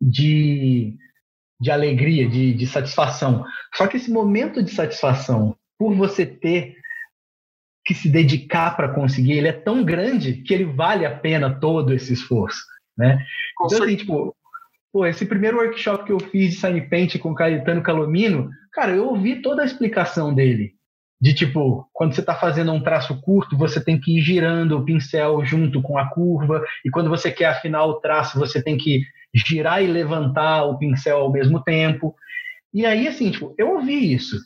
[0.00, 0.94] de,
[1.60, 3.44] de alegria, de, de satisfação.
[3.74, 6.76] Só que esse momento de satisfação, por você ter
[7.84, 11.92] que se dedicar para conseguir, ele é tão grande que ele vale a pena todo
[11.92, 12.60] esse esforço,
[12.96, 13.18] né?
[13.54, 14.36] então, assim, tipo,
[14.92, 18.92] pô, esse primeiro workshop que eu fiz de Sign Paint com o Caetano Calomino, cara,
[18.92, 20.76] eu ouvi toda a explicação dele
[21.22, 24.84] de tipo, quando você está fazendo um traço curto, você tem que ir girando o
[24.84, 29.04] pincel junto com a curva, e quando você quer afinar o traço, você tem que
[29.32, 32.12] girar e levantar o pincel ao mesmo tempo.
[32.74, 34.36] E aí, assim, tipo, eu ouvi isso.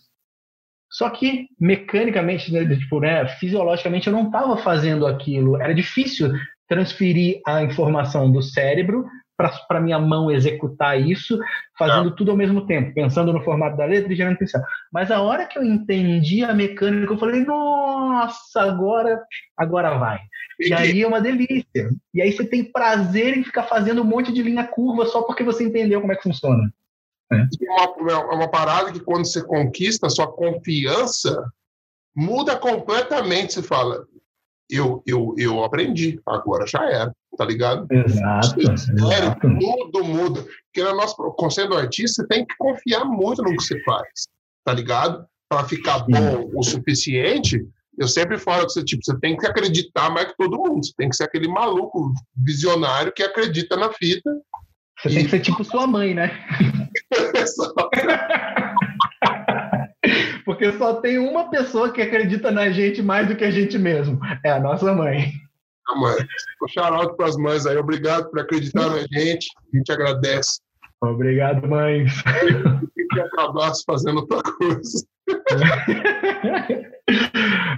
[0.93, 5.57] Só que mecanicamente, né, tipo, né, fisiologicamente, eu não estava fazendo aquilo.
[5.57, 6.31] Era difícil
[6.69, 9.07] transferir a informação do cérebro
[9.37, 11.39] para minha mão executar isso,
[11.79, 14.63] fazendo tudo ao mesmo tempo, pensando no formato da letra e gerando pincel.
[14.93, 19.23] Mas a hora que eu entendi a mecânica, eu falei, nossa, agora,
[19.57, 20.19] agora vai.
[20.59, 21.91] E aí é uma delícia.
[22.15, 25.45] E aí você tem prazer em ficar fazendo um monte de linha curva só porque
[25.45, 26.73] você entendeu como é que funciona.
[27.31, 31.45] É, é uma, é uma parada que quando você conquista a sua confiança,
[32.15, 33.53] muda completamente.
[33.53, 34.07] Você fala,
[34.71, 37.87] eu, eu, eu aprendi, agora já era tá ligado?
[37.91, 38.61] Exato.
[38.61, 39.41] exato.
[39.41, 40.43] Tudo muda.
[40.43, 44.29] Porque no nosso conselho artista, você tem que confiar muito no que você faz,
[44.65, 45.25] tá ligado?
[45.49, 47.65] Para ficar bom o suficiente,
[47.99, 50.85] eu sempre falo que você, tipo, você tem que acreditar mais que todo mundo.
[50.85, 54.31] Você tem que ser aquele maluco visionário que acredita na fita.
[54.99, 55.15] Você e...
[55.15, 56.31] tem que ser tipo sua mãe, né?
[60.47, 64.19] Porque só tem uma pessoa que acredita na gente mais do que a gente mesmo.
[64.43, 65.33] É a nossa mãe
[65.87, 66.17] a mãe.
[66.63, 67.77] Um shout para as mães aí.
[67.77, 69.49] Obrigado por acreditar na gente.
[69.73, 70.61] A gente agradece.
[71.01, 72.13] Obrigado, mães.
[72.95, 75.07] Fique acabasse fazendo outra coisa.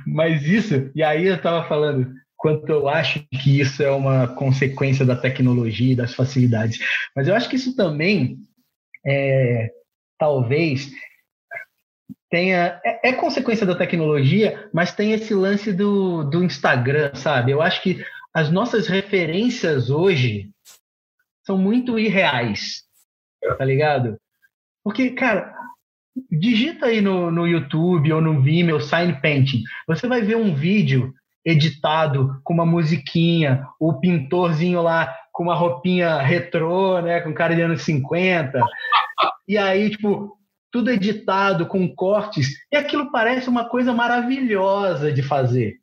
[0.06, 5.04] Mas isso, e aí eu estava falando, quanto eu acho que isso é uma consequência
[5.04, 6.78] da tecnologia e das facilidades.
[7.14, 8.38] Mas eu acho que isso também
[9.06, 9.70] é,
[10.18, 10.90] talvez
[12.30, 17.52] tenha é, é, consequência da tecnologia, mas tem esse lance do, do Instagram, sabe?
[17.52, 20.50] Eu acho que as nossas referências hoje
[21.44, 22.82] são muito irreais,
[23.56, 24.18] tá ligado?
[24.84, 25.54] Porque, cara,
[26.30, 31.14] digita aí no, no YouTube ou no Vimeo Sign Painting, você vai ver um vídeo
[31.44, 37.62] editado com uma musiquinha, o pintorzinho lá com uma roupinha retrô, né, com cara de
[37.62, 38.60] anos 50.
[39.46, 40.37] E aí, tipo,
[40.70, 45.76] tudo editado com cortes, e aquilo parece uma coisa maravilhosa de fazer.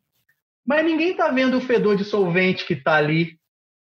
[0.65, 3.37] Mas ninguém está vendo o fedor de solvente que está ali,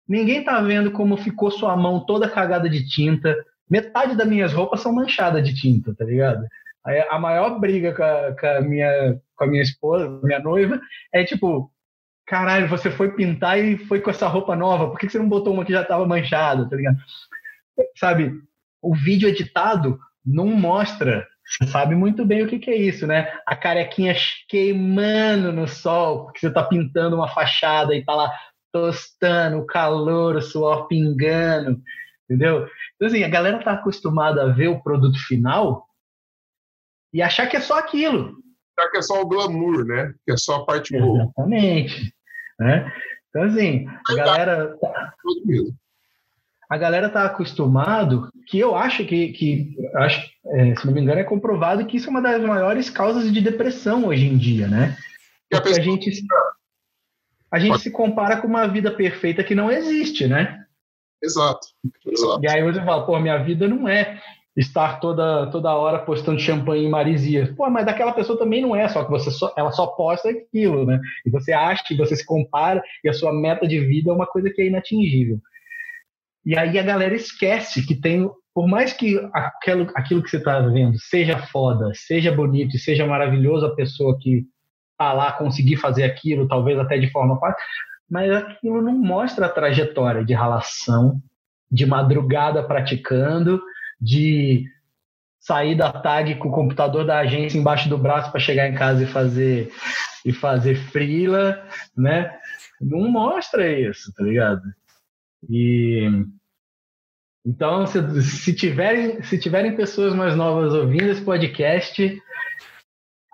[0.08, 3.36] ninguém está vendo como ficou sua mão toda cagada de tinta.
[3.68, 6.46] Metade das minhas roupas são manchadas de tinta, tá ligado?
[7.10, 10.80] A maior briga com a, com a minha, com a minha esposa, minha noiva,
[11.12, 11.72] é tipo,
[12.26, 15.54] caralho, você foi pintar e foi com essa roupa nova, por que você não botou
[15.54, 16.96] uma que já estava manchada, tá ligado?
[17.96, 18.32] Sabe,
[18.80, 21.26] o vídeo editado não mostra.
[21.44, 23.32] Você sabe muito bem o que, que é isso, né?
[23.46, 24.14] A carequinha
[24.48, 28.32] queimando no sol, porque você está pintando uma fachada e está lá
[28.72, 31.80] tostando, o calor, o suor pingando,
[32.24, 32.66] entendeu?
[32.94, 35.86] Então, assim, a galera está acostumada a ver o produto final
[37.12, 38.34] e achar que é só aquilo.
[38.78, 40.14] Achar que é só o glamour, né?
[40.24, 41.24] Que é só a parte boa.
[41.24, 42.14] Exatamente.
[42.58, 42.90] Né?
[43.28, 44.78] Então, assim, a galera.
[44.78, 45.12] Tá
[46.72, 51.20] a galera tá acostumado, que eu acho que, que acho, é, se não me engano,
[51.20, 54.96] é comprovado que isso é uma das maiores causas de depressão hoje em dia, né?
[55.50, 56.10] Porque a gente,
[57.50, 60.64] a gente se compara com uma vida perfeita que não existe, né?
[61.22, 61.66] Exato.
[62.06, 62.40] Exato.
[62.42, 64.18] E aí você fala, pô, minha vida não é
[64.56, 67.50] estar toda, toda hora postando champanhe em Marizias.
[67.50, 70.86] Pô, mas daquela pessoa também não é, só que você só, ela só posta aquilo,
[70.86, 70.98] né?
[71.26, 74.26] E você acha que você se compara e a sua meta de vida é uma
[74.26, 75.38] coisa que é inatingível.
[76.44, 80.60] E aí a galera esquece que tem, por mais que aquilo, aquilo que você está
[80.60, 84.44] vendo seja foda, seja bonito e seja maravilhoso a pessoa que
[84.98, 87.56] tá lá conseguir fazer aquilo, talvez até de forma fácil,
[88.10, 91.20] mas aquilo não mostra a trajetória de relação,
[91.70, 93.60] de madrugada praticando,
[94.00, 94.66] de
[95.40, 99.02] sair da tag com o computador da agência embaixo do braço para chegar em casa
[99.02, 99.72] e fazer
[100.24, 101.60] e fazer freela,
[101.96, 102.32] né?
[102.80, 104.62] Não mostra isso, tá ligado?
[105.48, 106.08] E
[107.44, 112.22] então, se, se, tiverem, se tiverem pessoas mais novas ouvindo esse podcast,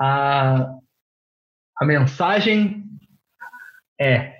[0.00, 0.78] a,
[1.76, 2.84] a mensagem
[4.00, 4.38] é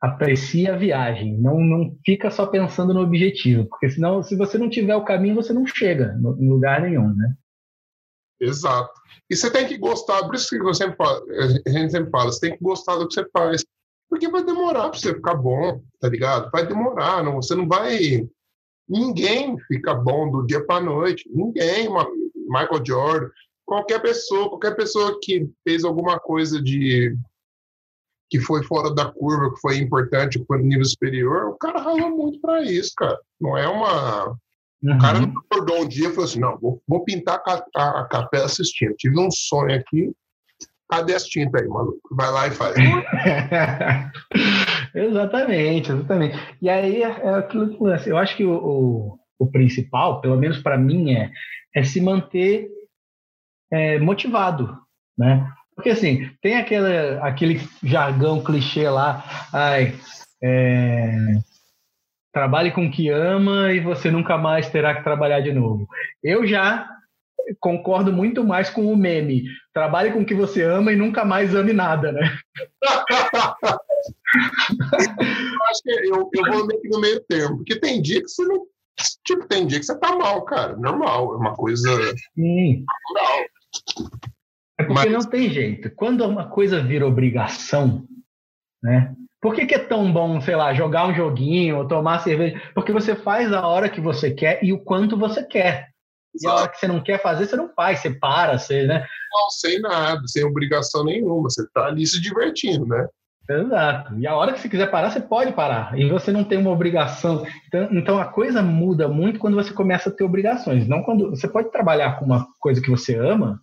[0.00, 4.70] aprecie a viagem, não, não fica só pensando no objetivo, porque senão, se você não
[4.70, 7.34] tiver o caminho, você não chega em lugar nenhum, né?
[8.40, 8.98] Exato.
[9.28, 12.32] E você tem que gostar, por isso que eu sempre falo, a gente sempre fala,
[12.32, 13.62] você tem que gostar do que você faz,
[14.10, 16.50] porque vai demorar para você ficar bom, tá ligado?
[16.50, 18.28] Vai demorar, não, você não vai
[18.90, 21.30] Ninguém fica bom do dia para noite.
[21.32, 21.88] Ninguém.
[22.48, 23.30] Michael Jordan,
[23.64, 27.16] qualquer pessoa, qualquer pessoa que fez alguma coisa de
[28.28, 32.16] que foi fora da curva, que foi importante para o nível superior, o cara ralou
[32.16, 33.16] muito para isso, cara.
[33.40, 34.36] Não é uma.
[34.82, 34.96] Uhum.
[34.96, 38.00] O cara não acordou um dia e falou assim: não, vou, vou pintar a, a,
[38.00, 38.94] a capela assistindo.
[38.96, 40.12] Tive um sonho aqui,
[40.90, 42.00] cadê as tintas aí, maluco?
[42.10, 42.74] Vai lá e faz.
[44.94, 46.38] exatamente, exatamente.
[46.60, 50.60] E aí é, é aquilo que eu acho que o, o, o principal, pelo menos
[50.60, 51.30] para mim, é,
[51.74, 52.68] é se manter
[53.72, 54.76] é, motivado,
[55.16, 55.48] né?
[55.74, 59.94] Porque assim, tem aquele, aquele jargão clichê lá, ai,
[60.42, 61.16] é,
[62.32, 65.86] trabalhe com o que ama e você nunca mais terá que trabalhar de novo.
[66.22, 66.86] Eu já
[67.58, 69.44] concordo muito mais com o meme.
[69.72, 72.38] Trabalhe com o que você ama e nunca mais ame nada, né?
[75.10, 78.28] eu acho que eu, eu vou meio que no meio termo, porque tem dia que
[78.28, 78.66] você não.
[79.24, 80.76] Tipo, tem dia que você tá mal, cara.
[80.76, 81.88] Normal, é uma coisa.
[82.34, 82.84] Sim.
[82.86, 83.44] Natural.
[84.78, 85.12] É porque Mas...
[85.12, 85.90] não tem jeito.
[85.94, 88.06] Quando uma coisa vira obrigação,
[88.82, 89.14] né?
[89.40, 92.60] Por que, que, é tão bom, sei lá, jogar um joguinho ou tomar cerveja?
[92.74, 95.89] Porque você faz a hora que você quer e o quanto você quer.
[96.34, 99.06] E a hora que você não quer fazer, você não faz, você para, você, né?
[99.32, 101.50] Não, sem nada, sem obrigação nenhuma.
[101.50, 103.08] Você tá ali se divertindo, né?
[103.48, 104.16] Exato.
[104.16, 105.98] E a hora que você quiser parar, você pode parar.
[105.98, 107.44] E você não tem uma obrigação.
[107.66, 110.86] Então, então, a coisa muda muito quando você começa a ter obrigações.
[110.86, 113.60] Não quando você pode trabalhar com uma coisa que você ama,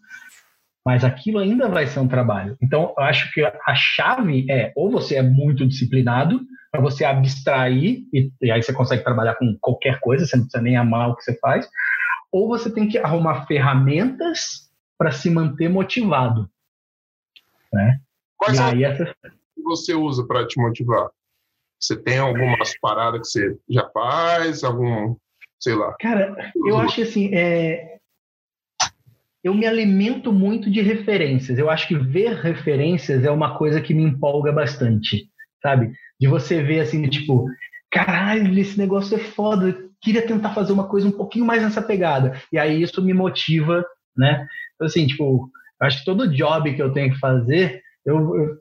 [0.85, 2.57] mas aquilo ainda vai ser um trabalho.
[2.61, 6.41] Então, eu acho que a chave é ou você é muito disciplinado
[6.72, 10.64] para você abstrair e, e aí você consegue trabalhar com qualquer coisa, você não precisa
[10.64, 11.68] nem amar o que você faz,
[12.32, 16.49] ou você tem que arrumar ferramentas para se manter motivado.
[17.72, 17.99] Né?
[18.38, 19.06] Quais e aí essa...
[19.06, 21.10] que você usa para te motivar?
[21.80, 25.16] Você tem algumas paradas que você já faz, algum,
[25.60, 25.95] sei lá.
[25.99, 27.99] Cara, eu acho assim, é...
[29.44, 31.58] eu me alimento muito de referências.
[31.58, 35.30] Eu acho que ver referências é uma coisa que me empolga bastante,
[35.62, 35.94] sabe?
[36.20, 37.48] De você ver assim, tipo,
[37.91, 42.41] caralho, esse negócio é foda, queria tentar fazer uma coisa um pouquinho mais nessa pegada.
[42.52, 44.48] E aí isso me motiva, né?
[44.76, 45.49] Então, assim, tipo,
[45.82, 48.57] acho que todo job que eu tenho que fazer, eu, eu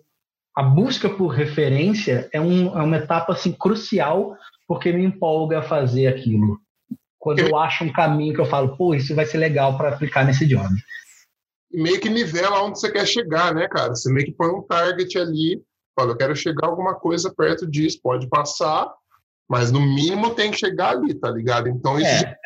[0.57, 4.35] a busca por referência é, um, é uma etapa assim crucial
[4.67, 6.59] porque me empolga a fazer aquilo.
[7.19, 10.25] Quando eu acho um caminho que eu falo, pô, isso vai ser legal para aplicar
[10.25, 10.69] nesse job.
[11.71, 13.95] Meio que nivela onde você quer chegar, né, cara?
[13.95, 15.63] Você meio que põe um target ali,
[15.95, 18.91] fala, eu quero chegar a alguma coisa perto disso, pode passar,
[19.49, 21.69] mas no mínimo tem que chegar ali, tá ligado?
[21.69, 22.37] Então isso é.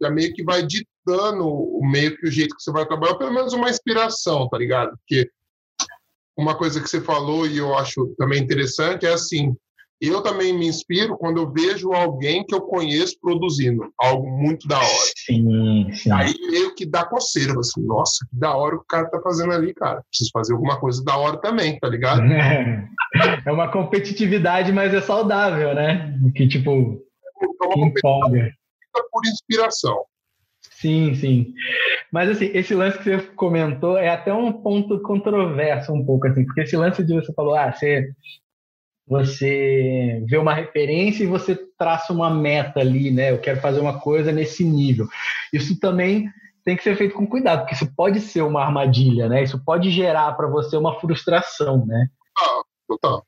[0.00, 3.32] já, meio que vai ditando o meio que o jeito que você vai trabalhar, pelo
[3.32, 4.96] menos uma inspiração, tá ligado?
[4.98, 5.30] Porque
[6.36, 9.54] uma coisa que você falou e eu acho também interessante é assim,
[10.00, 14.78] eu também me inspiro quando eu vejo alguém que eu conheço produzindo algo muito da
[14.78, 15.12] hora.
[15.16, 16.12] Sim, sim.
[16.12, 19.74] Aí meio que dá coceira, assim, nossa, que da hora o cara tá fazendo ali,
[19.74, 20.02] cara.
[20.08, 22.22] Preciso fazer alguma coisa da hora também, tá ligado?
[23.46, 26.14] É uma competitividade, mas é saudável, né?
[26.36, 28.52] Que tipo, é uma empolga.
[29.10, 30.04] por inspiração.
[30.72, 31.54] Sim, sim.
[32.12, 36.44] Mas assim, esse lance que você comentou é até um ponto controverso um pouco assim,
[36.44, 38.10] porque esse lance de você falou, ah, você
[39.08, 43.30] você vê uma referência e você traça uma meta ali, né?
[43.30, 45.06] Eu quero fazer uma coisa nesse nível.
[45.52, 46.30] Isso também
[46.64, 49.42] tem que ser feito com cuidado, porque isso pode ser uma armadilha, né?
[49.42, 52.08] Isso pode gerar para você uma frustração, né?
[52.36, 53.24] Ah, total.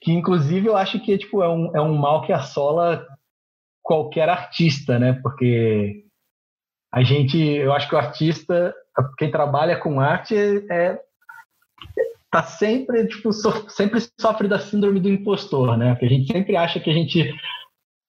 [0.00, 3.06] Que inclusive eu acho que tipo, é, um, é um mal que assola
[3.82, 5.12] qualquer artista, né?
[5.22, 6.04] Porque
[6.92, 8.74] a gente, eu acho que o artista,
[9.16, 10.34] quem trabalha com arte
[10.70, 10.98] é,
[12.30, 15.92] tá sempre, tipo, so, sempre sofre da síndrome do impostor, né?
[15.92, 17.34] Porque a gente sempre acha que a gente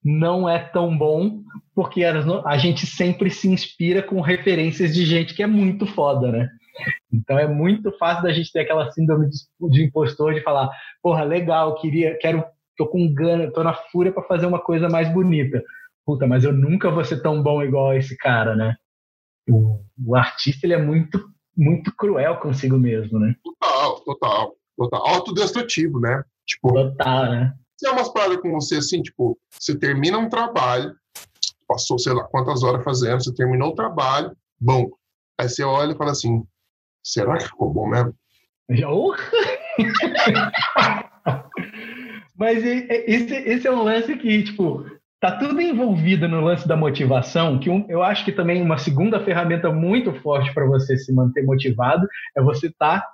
[0.04, 1.42] não é tão bom
[1.76, 6.50] porque a gente sempre se inspira com referências de gente que é muito foda, né?
[7.12, 9.30] Então é muito fácil da gente ter aquela síndrome
[9.70, 10.70] de, impostor de falar,
[11.02, 12.44] porra, legal, queria, quero
[12.78, 15.62] tô com gana, tô na fúria para fazer uma coisa mais bonita.
[16.06, 18.76] Puta, mas eu nunca vou ser tão bom igual esse cara, né?
[19.50, 21.22] O, o artista, ele é muito,
[21.60, 23.36] muito cruel consigo mesmo, né?
[23.44, 25.08] Total, total, total.
[25.08, 26.24] Autodestrutivo, né?
[26.48, 27.54] Tipo, total, né?
[27.78, 30.96] Tem umas paradas com você assim, tipo, você termina um trabalho,
[31.68, 34.90] passou sei lá quantas horas fazendo, você terminou o trabalho, bom.
[35.38, 36.44] Aí você olha e fala assim,
[37.04, 38.14] será que ficou bom mesmo?
[42.36, 44.86] Mas esse, esse é um lance que, tipo,
[45.20, 49.20] tá tudo envolvido no lance da motivação, que um, eu acho que também uma segunda
[49.20, 53.08] ferramenta muito forte para você se manter motivado é você estar tá,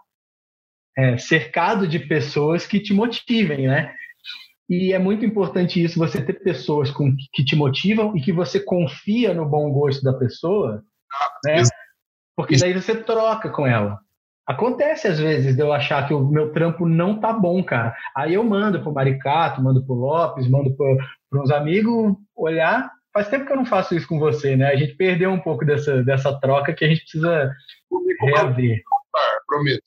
[0.98, 3.94] é, cercado de pessoas que te motivem, né?
[4.70, 8.60] E é muito importante isso, você ter pessoas com, que te motivam e que você
[8.60, 10.84] confia no bom gosto da pessoa,
[11.44, 11.64] né?
[12.36, 14.00] Porque daí você troca com ela.
[14.48, 17.96] Acontece às vezes de eu achar que o meu trampo não tá bom, cara.
[18.16, 20.76] Aí eu mando pro Maricato, mando pro Lopes, mando
[21.36, 22.90] para uns amigos olhar.
[23.14, 24.68] Faz tempo que eu não faço isso com você, né?
[24.68, 27.54] A gente perdeu um pouco dessa, dessa troca que a gente precisa
[28.22, 28.82] reaver.
[29.48, 29.84] Prometo.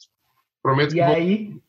[0.62, 1.62] Prometo e que aí, vou...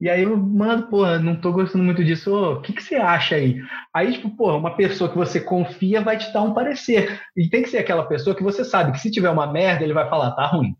[0.00, 3.36] E aí eu mando, porra, não tô gostando muito disso, o que, que você acha
[3.36, 3.60] aí?
[3.94, 7.20] Aí, tipo, porra, uma pessoa que você confia vai te dar um parecer.
[7.36, 9.92] E tem que ser aquela pessoa que você sabe que se tiver uma merda, ele
[9.92, 10.74] vai falar, tá ruim.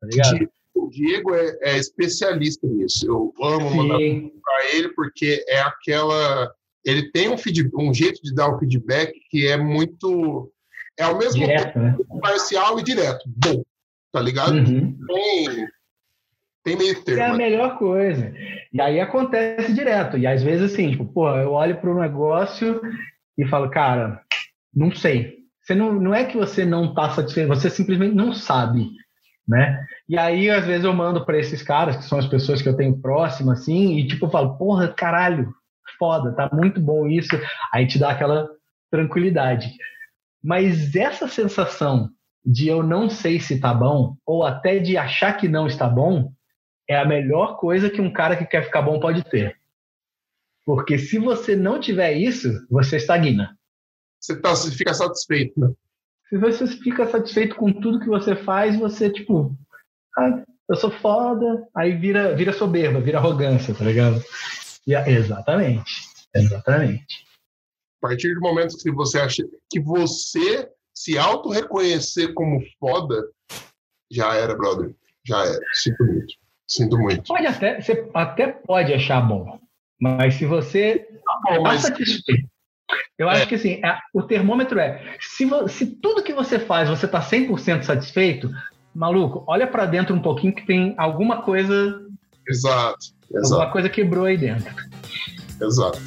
[0.00, 0.48] Tá ligado?
[0.74, 3.06] O Diego é, é especialista nisso.
[3.06, 3.76] Eu amo Sim.
[3.76, 6.52] mandar pra ele porque é aquela.
[6.84, 10.50] Ele tem um, feed, um jeito de dar um feedback que é muito.
[10.98, 12.20] É ao mesmo direto, tempo né?
[12.20, 13.24] parcial e direto.
[13.26, 13.64] Bom,
[14.12, 14.54] tá ligado?
[14.54, 14.96] Uhum.
[15.06, 15.66] Tem
[16.64, 17.20] tem meio termo.
[17.20, 18.32] É a melhor coisa.
[18.72, 20.16] E aí acontece direto.
[20.16, 22.80] E às vezes, assim, tipo, pô, eu olho para o negócio
[23.36, 24.22] e falo, cara,
[24.74, 25.44] não sei.
[25.62, 28.90] Você não, não é que você não está satisfeito, você simplesmente não sabe,
[29.46, 29.84] né?
[30.08, 32.76] E aí, às vezes, eu mando para esses caras, que são as pessoas que eu
[32.76, 35.54] tenho próximo, assim, e tipo, eu falo, porra, caralho,
[35.98, 37.38] foda, tá muito bom isso.
[37.72, 38.48] Aí te dá aquela
[38.90, 39.72] tranquilidade.
[40.42, 42.10] Mas essa sensação
[42.44, 46.30] de eu não sei se tá bom, ou até de achar que não está bom,
[46.88, 49.56] é a melhor coisa que um cara que quer ficar bom pode ter.
[50.66, 53.56] Porque se você não tiver isso, você estagna.
[54.20, 55.72] Você, tá, você fica satisfeito, né?
[56.28, 59.54] Se você fica satisfeito com tudo que você faz, você, tipo,
[60.18, 64.22] ah, eu sou foda, aí vira, vira soberba, vira arrogância, tá ligado?
[64.86, 65.90] Exatamente,
[66.34, 67.24] exatamente.
[68.02, 73.24] A partir do momento que você acha que você se auto-reconhecer como foda,
[74.10, 74.94] já era, brother.
[75.26, 75.60] Já era.
[75.74, 76.34] Sinto muito.
[76.68, 77.24] Sinto muito.
[77.24, 79.58] Pode até, você até pode achar bom,
[80.00, 81.06] mas se você
[81.46, 81.82] tá mas...
[81.82, 82.48] satisfeito,
[83.18, 83.46] eu acho é.
[83.46, 87.82] que assim, é, o termômetro é, se, se tudo que você faz você está 100%
[87.82, 88.50] satisfeito,
[88.94, 92.00] maluco, olha para dentro um pouquinho que tem alguma coisa...
[92.48, 93.06] Exato,
[93.38, 93.54] exato.
[93.54, 94.74] Alguma coisa quebrou aí dentro.
[95.60, 96.00] Exato.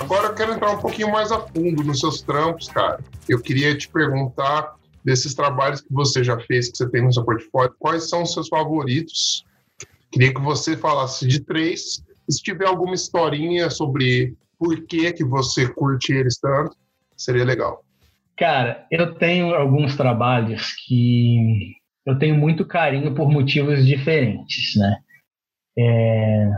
[0.00, 3.00] Agora eu quero entrar um pouquinho mais a fundo nos seus trampos, cara.
[3.28, 7.24] Eu queria te perguntar desses trabalhos que você já fez, que você tem no seu
[7.24, 9.44] portfólio, quais são os seus favoritos?
[10.10, 12.02] Queria que você falasse de três.
[12.28, 16.76] E se tiver alguma historinha sobre por que, que você curte eles tanto,
[17.16, 17.85] seria legal.
[18.36, 24.98] Cara, eu tenho alguns trabalhos que eu tenho muito carinho por motivos diferentes, né?
[25.78, 26.50] É,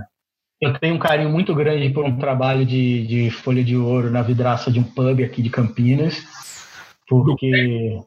[0.61, 4.23] eu tenho um carinho muito grande por um trabalho de, de folha de ouro na
[4.23, 6.21] vidraça de um pub aqui de Campinas,
[7.09, 8.01] porque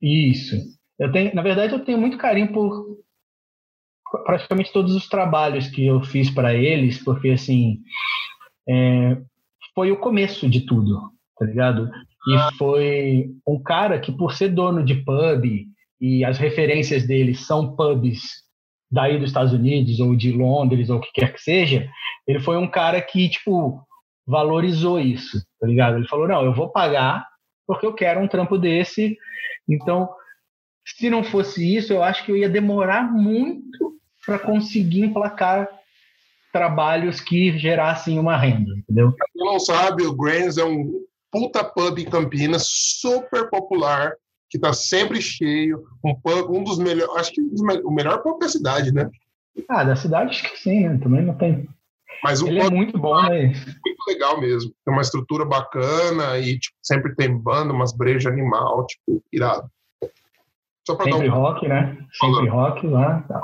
[0.00, 0.56] isso.
[0.98, 2.98] Eu tenho, na verdade, eu tenho muito carinho por
[4.24, 7.80] praticamente todos os trabalhos que eu fiz para eles, porque assim
[8.68, 9.16] é,
[9.74, 11.90] foi o começo de tudo, tá ligado?
[12.26, 15.44] E foi um cara que, por ser dono de pub
[16.00, 18.44] e as referências dele são pubs
[18.90, 21.88] daí dos Estados Unidos ou de Londres ou o que quer que seja,
[22.26, 23.82] ele foi um cara que, tipo,
[24.26, 25.96] valorizou isso, tá ligado?
[25.96, 27.26] Ele falou, não, eu vou pagar
[27.66, 29.16] porque eu quero um trampo desse.
[29.68, 30.08] Então,
[30.86, 35.68] se não fosse isso, eu acho que eu ia demorar muito para conseguir emplacar
[36.52, 39.12] trabalhos que gerassem uma renda, entendeu?
[39.12, 41.04] Quem não sabe, o Grains é um
[41.34, 44.14] puta pub em Campinas, super popular,
[44.48, 46.14] que está sempre cheio, um,
[46.48, 47.40] um dos melhores, acho que
[47.84, 49.10] o melhor pub da cidade, né?
[49.68, 50.98] Ah, da cidade acho que sim, né?
[51.02, 51.68] Também não tem.
[52.22, 53.46] Mas Ele é muito bom, né?
[53.48, 54.72] Muito legal mesmo.
[54.84, 59.68] Tem uma estrutura bacana e tipo, sempre tem banda, umas brejas animal, tipo, irado.
[60.86, 61.40] Só pra sempre dar um...
[61.40, 62.06] rock, né?
[62.12, 63.22] Sempre rock lá.
[63.22, 63.40] Tá.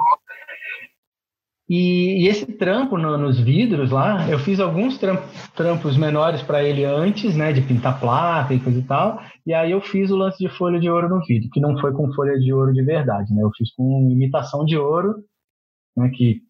[1.71, 6.85] E, e esse trampo no, nos vidros lá, eu fiz alguns trampos menores para ele
[6.85, 9.23] antes, né, de pintar placa e coisa e tal.
[9.47, 11.93] E aí eu fiz o lance de folha de ouro no vidro, que não foi
[11.93, 13.45] com folha de ouro de verdade, né?
[13.45, 15.25] Eu fiz com imitação de ouro,
[15.97, 16.41] né, que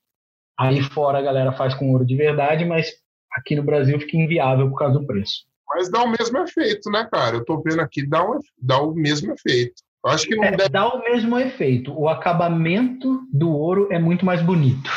[0.58, 2.90] aí fora a galera faz com ouro de verdade, mas
[3.30, 5.44] aqui no Brasil fica inviável por causa do preço.
[5.68, 7.36] Mas dá o mesmo efeito, né, cara?
[7.36, 9.82] Eu tô vendo aqui, dá, um, dá o mesmo efeito.
[10.04, 10.68] Eu acho que não é, deve...
[10.68, 11.92] Dá o mesmo efeito.
[11.92, 14.90] O acabamento do ouro é muito mais bonito.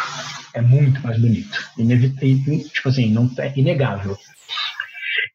[0.53, 1.57] É muito mais bonito.
[1.77, 4.15] Inevitável, tipo assim, não é inegável.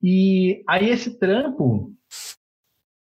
[0.02, 1.92] E aí esse trampo,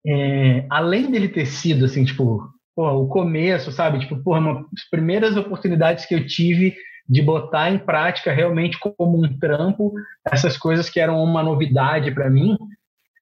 [0.06, 4.00] é, além dele ter sido assim, tipo, porra, o começo, sabe?
[4.00, 6.76] Tipo, porra, uma, as primeiras oportunidades que eu tive
[7.08, 9.92] de botar em prática realmente como um trampo
[10.30, 12.56] essas coisas que eram uma novidade para mim.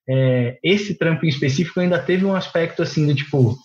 [0.08, 3.56] É, esse trampo em específico ainda teve um aspecto assim de tipo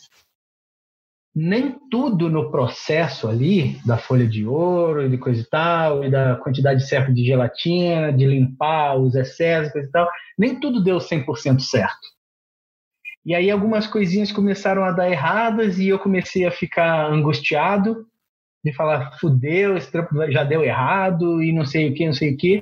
[1.39, 6.09] nem tudo no processo ali da folha de ouro e de coisa e tal, e
[6.09, 10.97] da quantidade certa de gelatina, de limpar os excessos coisa e tal, nem tudo deu
[10.97, 12.07] 100% certo.
[13.23, 18.07] E aí algumas coisinhas começaram a dar erradas e eu comecei a ficar angustiado
[18.65, 22.33] de falar, fudeu, esse trampo já deu errado e não sei o que, não sei
[22.33, 22.61] o que.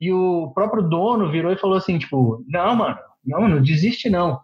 [0.00, 4.40] E o próprio dono virou e falou assim, tipo, não, mano, não, não desiste não.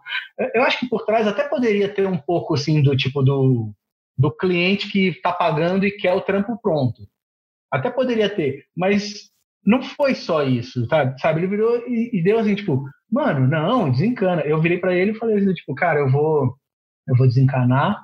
[0.53, 3.73] Eu acho que por trás até poderia ter um pouco assim do tipo do,
[4.17, 7.01] do cliente que está pagando e quer o trampo pronto.
[7.71, 9.31] Até poderia ter, mas
[9.65, 11.19] não foi só isso, sabe?
[11.19, 11.39] sabe?
[11.39, 14.41] Ele virou e, e deu assim, tipo, mano, não, desencana.
[14.43, 16.55] Eu virei para ele e falei assim, tipo, cara, eu vou
[17.07, 18.03] eu vou desencanar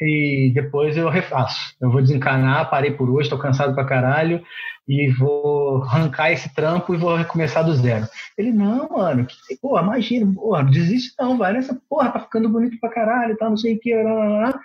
[0.00, 1.74] e depois eu refaço.
[1.80, 4.42] Eu vou desencanar, parei por hoje, estou cansado pra caralho
[4.86, 8.06] e vou arrancar esse trampo e vou recomeçar do zero.
[8.36, 12.48] Ele, não, mano, que, porra, imagina, porra, não desiste não, vai nessa porra, tá ficando
[12.48, 14.60] bonito pra caralho tal, não sei o que, lá, lá, lá.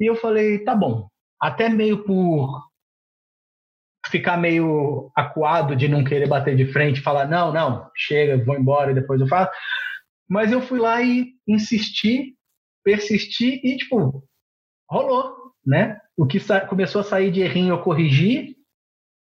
[0.00, 1.08] E eu falei, tá bom.
[1.40, 2.66] Até meio por
[4.10, 8.92] ficar meio acuado de não querer bater de frente, falar, não, não, chega, vou embora
[8.92, 9.50] e depois eu faço.
[10.28, 12.34] Mas eu fui lá e insisti,
[12.82, 14.24] persisti e, tipo,
[14.88, 16.00] rolou, né?
[16.16, 16.38] O que
[16.68, 18.56] começou a sair de errinho eu corrigi,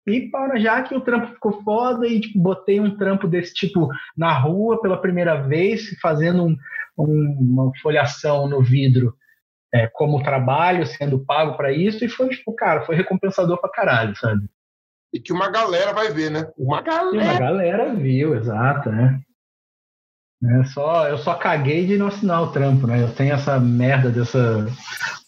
[0.07, 3.89] e para já que o trampo ficou foda e tipo, botei um trampo desse tipo
[4.17, 6.57] na rua pela primeira vez, fazendo um,
[6.99, 9.17] um, uma folhação no vidro
[9.73, 14.15] é, como trabalho, sendo pago para isso, e foi tipo, cara, foi recompensador pra caralho,
[14.17, 14.47] sabe?
[15.13, 16.47] E que uma galera vai ver, né?
[16.57, 17.17] Uma galera.
[17.17, 19.21] E uma galera viu, exato, né?
[20.45, 23.03] É só, eu só caguei de não assinar o trampo, né?
[23.03, 24.67] Eu tenho essa merda dessa,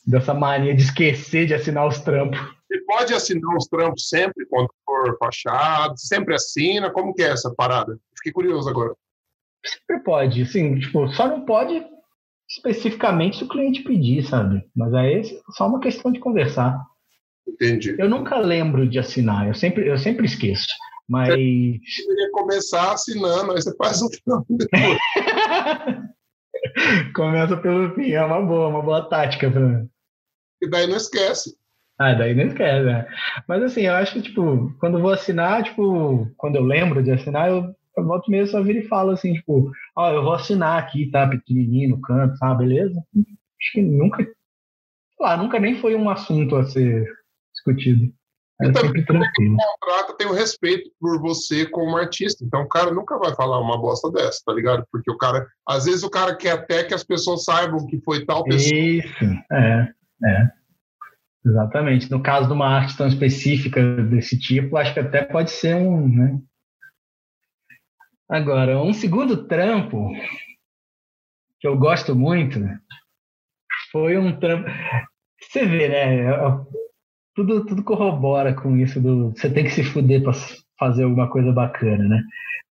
[0.06, 2.38] dessa mania de esquecer de assinar os trampos.
[2.38, 5.94] Você pode assinar os trampos sempre, quando for fachado?
[5.96, 6.90] Sempre assina?
[6.90, 7.98] Como que é essa parada?
[8.16, 8.94] Fiquei curioso agora.
[9.64, 10.78] Sempre pode, sim.
[10.78, 11.84] Tipo, só não pode
[12.48, 14.64] especificamente se o cliente pedir, sabe?
[14.74, 15.22] Mas aí é
[15.52, 16.80] só uma questão de conversar.
[17.46, 17.94] Entendi.
[17.98, 20.66] Eu nunca lembro de assinar, eu sempre, eu sempre esqueço.
[21.08, 21.28] Mas.
[21.28, 24.98] Você deveria começar assinando, aí você faz um trampo depois.
[27.14, 29.50] Começa pelo fim, é uma boa, uma boa tática.
[29.50, 29.84] Pra...
[30.60, 31.56] E daí não esquece.
[31.98, 33.06] Ah, daí não esquece, né?
[33.48, 37.10] Mas assim, eu acho que, tipo, quando eu vou assinar, tipo, quando eu lembro de
[37.10, 40.34] assinar, eu, eu volto mesmo só vir e falo assim, tipo, ó, oh, eu vou
[40.34, 41.26] assinar aqui, tá?
[41.26, 42.54] Pequenininho no canto, tá?
[42.54, 43.02] Beleza?
[43.16, 44.26] Acho que nunca,
[45.18, 47.06] lá, nunca nem foi um assunto a ser
[47.54, 48.12] discutido.
[48.60, 49.20] É tranquilo.
[49.20, 52.42] O contrato tem o respeito por você como artista.
[52.44, 54.84] Então o cara nunca vai falar uma bosta dessa, tá ligado?
[54.90, 58.24] Porque o cara, às vezes o cara quer até que as pessoas saibam que foi
[58.24, 58.74] tal pessoa.
[58.74, 59.88] Isso, é,
[60.24, 60.50] é.
[61.44, 62.10] Exatamente.
[62.10, 66.08] No caso de uma arte tão específica desse tipo, acho que até pode ser um,
[66.08, 66.40] né?
[68.28, 70.10] Agora, um segundo trampo
[71.60, 72.58] que eu gosto muito
[73.92, 74.68] foi um trampo.
[75.40, 76.24] Você vê, né?
[77.34, 80.32] Tudo, tudo corrobora com isso do você tem que se fuder para
[80.78, 82.24] fazer alguma coisa bacana, né?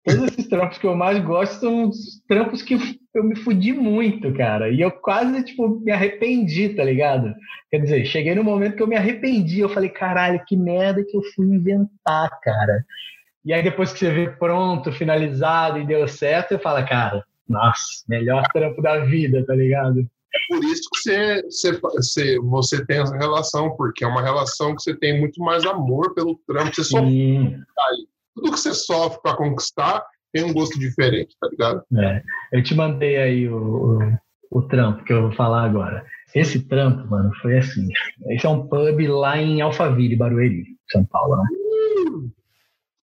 [0.04, 2.76] Todos esses trampos que eu mais gosto são os trampos que
[3.14, 4.70] eu me fudi muito, cara.
[4.70, 7.32] E eu quase, tipo, me arrependi, tá ligado?
[7.70, 9.60] Quer dizer, cheguei no momento que eu me arrependi.
[9.60, 12.84] Eu falei, caralho, que merda que eu fui inventar, cara.
[13.44, 18.02] E aí depois que você vê pronto, finalizado e deu certo, você fala, cara, nossa,
[18.08, 20.00] melhor trampo da vida, tá ligado?
[20.00, 24.74] É por isso que você, você, você, você tem essa relação, porque é uma relação
[24.74, 26.74] que você tem muito mais amor pelo trampo.
[26.74, 27.00] Você só
[28.34, 30.04] tudo que você sofre para conquistar
[30.34, 31.82] tem um gosto diferente, tá ligado?
[31.96, 32.22] É.
[32.52, 34.00] Eu te mandei aí o,
[34.50, 36.04] o, o, trampo que eu vou falar agora.
[36.34, 37.88] Esse trampo, mano, foi assim.
[38.30, 41.44] Esse é um pub lá em Alphaville, Barueri, São Paulo, né?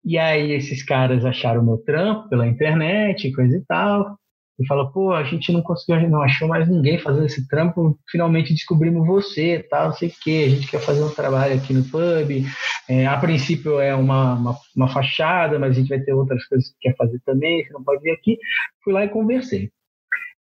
[0.05, 4.18] E aí esses caras acharam meu trampo pela internet, coisa e tal.
[4.59, 8.55] E fala, pô, a gente não conseguiu, não achou mais ninguém fazendo esse trampo, finalmente
[8.55, 11.85] descobrimos você, tal, não sei o quê, a gente quer fazer um trabalho aqui no
[11.85, 12.45] pub,
[12.89, 16.70] é, a princípio é uma, uma, uma, fachada, mas a gente vai ter outras coisas
[16.70, 18.39] que quer fazer também, você não pode vir aqui.
[18.83, 19.70] Fui lá e conversei.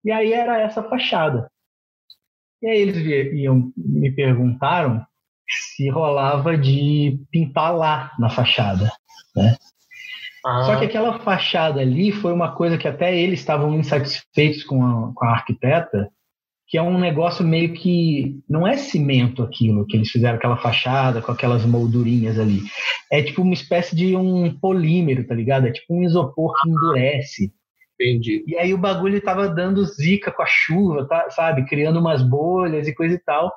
[0.04, 1.50] E aí era essa fachada.
[2.62, 2.96] E aí eles
[3.34, 5.04] iam, me perguntaram
[5.48, 8.90] se rolava de pintar lá na fachada,
[9.34, 9.56] né?
[10.46, 10.62] Ah.
[10.62, 15.12] Só que aquela fachada ali foi uma coisa que até eles estavam insatisfeitos com a,
[15.12, 16.08] com a arquiteta,
[16.68, 21.20] que é um negócio meio que não é cimento aquilo que eles fizeram aquela fachada
[21.20, 22.60] com aquelas moldurinhas ali.
[23.10, 25.66] É tipo uma espécie de um polímero, tá ligado?
[25.66, 27.52] É tipo um isopor que endurece.
[27.98, 28.44] Entendi.
[28.46, 31.64] E aí o bagulho tava dando zica com a chuva, tá, sabe?
[31.64, 33.52] Criando umas bolhas e coisa e tal.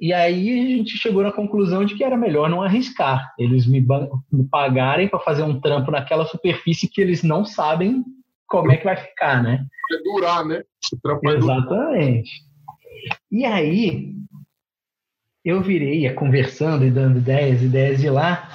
[0.00, 3.32] E aí a gente chegou na conclusão de que era melhor não arriscar.
[3.38, 3.84] Eles me,
[4.32, 8.04] me pagarem para fazer um trampo naquela superfície que eles não sabem
[8.46, 9.66] como é que vai ficar, né?
[9.90, 10.62] Vai durar, né?
[11.02, 12.30] Trampo Exatamente.
[13.30, 14.14] E aí
[15.44, 18.48] eu virei, ia conversando e dando ideias, ideias de lá,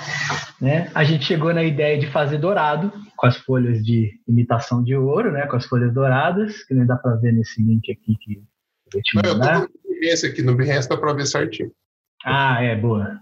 [0.60, 0.92] né?
[0.94, 5.32] A gente chegou na ideia de fazer dourado com as folhas de imitação de ouro,
[5.32, 5.48] né?
[5.48, 8.44] Com as folhas douradas, que nem dá para ver nesse link aqui que
[8.94, 9.62] eu te mandar.
[9.62, 9.70] Eu
[10.02, 11.72] Behance aqui, no Behance dá para ver certinho.
[12.26, 13.20] Ah, é, boa.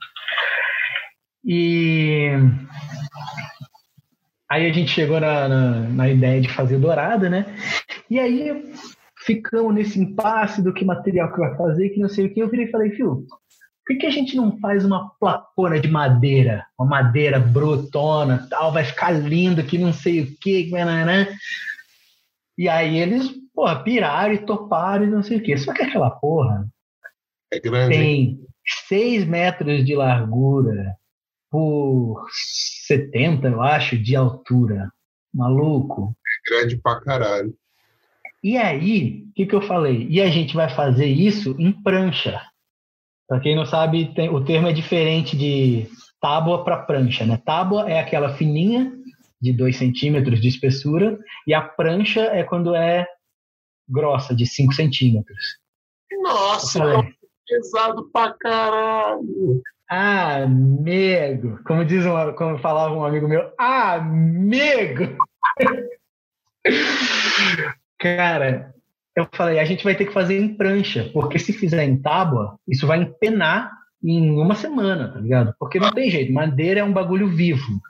[1.44, 2.30] E
[4.50, 7.46] aí a gente chegou na, na, na, ideia de fazer dourada, né?
[8.10, 8.74] E aí
[9.26, 12.40] ficamos nesse impasse do que material que vai fazer, que não sei o que.
[12.40, 13.26] Eu virei e falei, Fio,
[13.86, 16.66] por que, a gente não faz uma placona de madeira?
[16.80, 21.28] Uma madeira brutona, tal, vai ficar lindo, que não sei o que, né?
[22.60, 25.58] E aí eles porra, piraram e toparam e não sei o quê.
[25.58, 26.68] Só que aquela porra
[27.54, 27.96] é grande.
[27.96, 28.40] tem
[28.90, 30.94] 6 metros de largura
[31.50, 32.28] por
[32.86, 34.92] 70, eu acho, de altura.
[35.34, 36.14] Maluco.
[36.28, 37.56] É grande pra caralho.
[38.44, 40.06] E aí, o que, que eu falei?
[40.10, 42.42] E a gente vai fazer isso em prancha.
[43.26, 45.88] Para quem não sabe, tem, o termo é diferente de
[46.20, 47.38] tábua para prancha, né?
[47.38, 48.99] Tábua é aquela fininha
[49.42, 51.18] de 2 centímetros de espessura
[51.48, 53.08] e a prancha é quando é
[53.88, 55.60] grossa, de 5 centímetros.
[56.22, 57.14] Nossa, é
[57.48, 59.62] pesado pra caralho.
[59.90, 65.18] Amigo, como diz um, como falava um amigo meu, amigo.
[67.98, 68.74] Cara,
[69.16, 72.58] eu falei, a gente vai ter que fazer em prancha, porque se fizer em tábua,
[72.68, 73.72] isso vai empenar
[74.04, 75.54] em uma semana, tá ligado?
[75.60, 77.82] Porque não tem jeito, madeira é um bagulho vivo.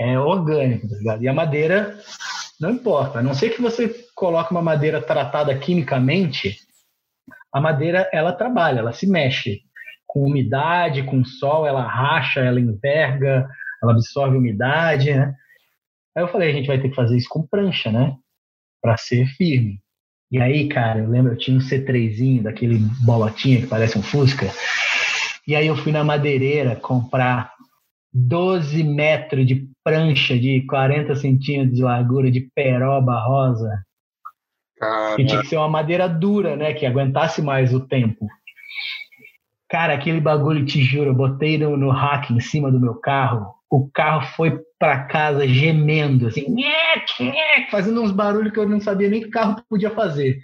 [0.00, 1.22] É orgânico, tá ligado?
[1.22, 2.00] E a madeira
[2.60, 6.58] não importa, a não ser que você coloque uma madeira tratada quimicamente,
[7.50, 9.62] a madeira ela trabalha, ela se mexe
[10.06, 13.48] com umidade, com sol, ela racha, ela enverga,
[13.82, 15.34] ela absorve umidade, né?
[16.14, 18.14] Aí eu falei, a gente vai ter que fazer isso com prancha, né?
[18.82, 19.80] Para ser firme.
[20.30, 24.46] E aí, cara, eu lembro, eu tinha um C3zinho, daquele bolotinha que parece um Fusca.
[25.46, 27.52] E aí eu fui na madeireira comprar
[28.12, 33.84] 12 metros de prancha de 40 centímetros de largura de peroba rosa.
[35.16, 36.72] Que tinha que ser uma madeira dura, né?
[36.72, 38.26] Que aguentasse mais o tempo.
[39.68, 43.54] Cara, aquele bagulho, te juro, eu botei no, no rack em cima do meu carro.
[43.70, 46.52] O carro foi para casa gemendo, assim,
[47.70, 50.40] fazendo uns barulhos que eu não sabia nem que o carro podia fazer.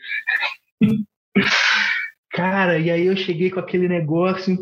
[2.30, 4.56] Cara, e aí eu cheguei com aquele negócio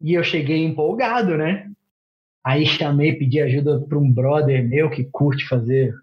[0.00, 1.70] e eu cheguei empolgado, né?
[2.44, 5.94] Aí chamei, pedi ajuda para um brother meu que curte fazer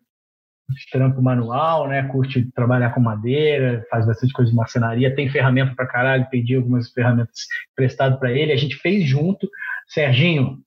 [0.92, 2.04] trampo manual, né?
[2.04, 6.92] Curte trabalhar com madeira, faz bastante coisa de marcenaria, tem ferramenta para caralho, pedi algumas
[6.92, 9.50] ferramentas emprestadas para ele, a gente fez junto.
[9.88, 10.60] Serginho,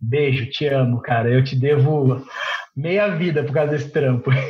[0.00, 1.30] beijo, te amo, cara.
[1.30, 2.24] Eu te devo
[2.76, 4.30] meia vida por causa desse trampo.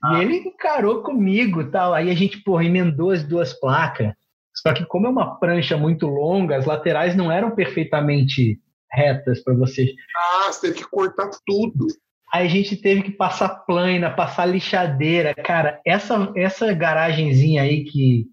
[0.00, 0.18] Ah.
[0.18, 1.92] E ele encarou comigo, tal.
[1.92, 4.12] Aí a gente, porra, emendou as duas placas.
[4.54, 8.60] Só que como é uma prancha muito longa, as laterais não eram perfeitamente
[8.92, 9.94] retas para você.
[10.16, 11.86] Ah, você teve que cortar tudo.
[12.32, 15.34] Aí a gente teve que passar plana, passar lixadeira.
[15.34, 18.26] Cara, essa, essa garagenzinha aí que,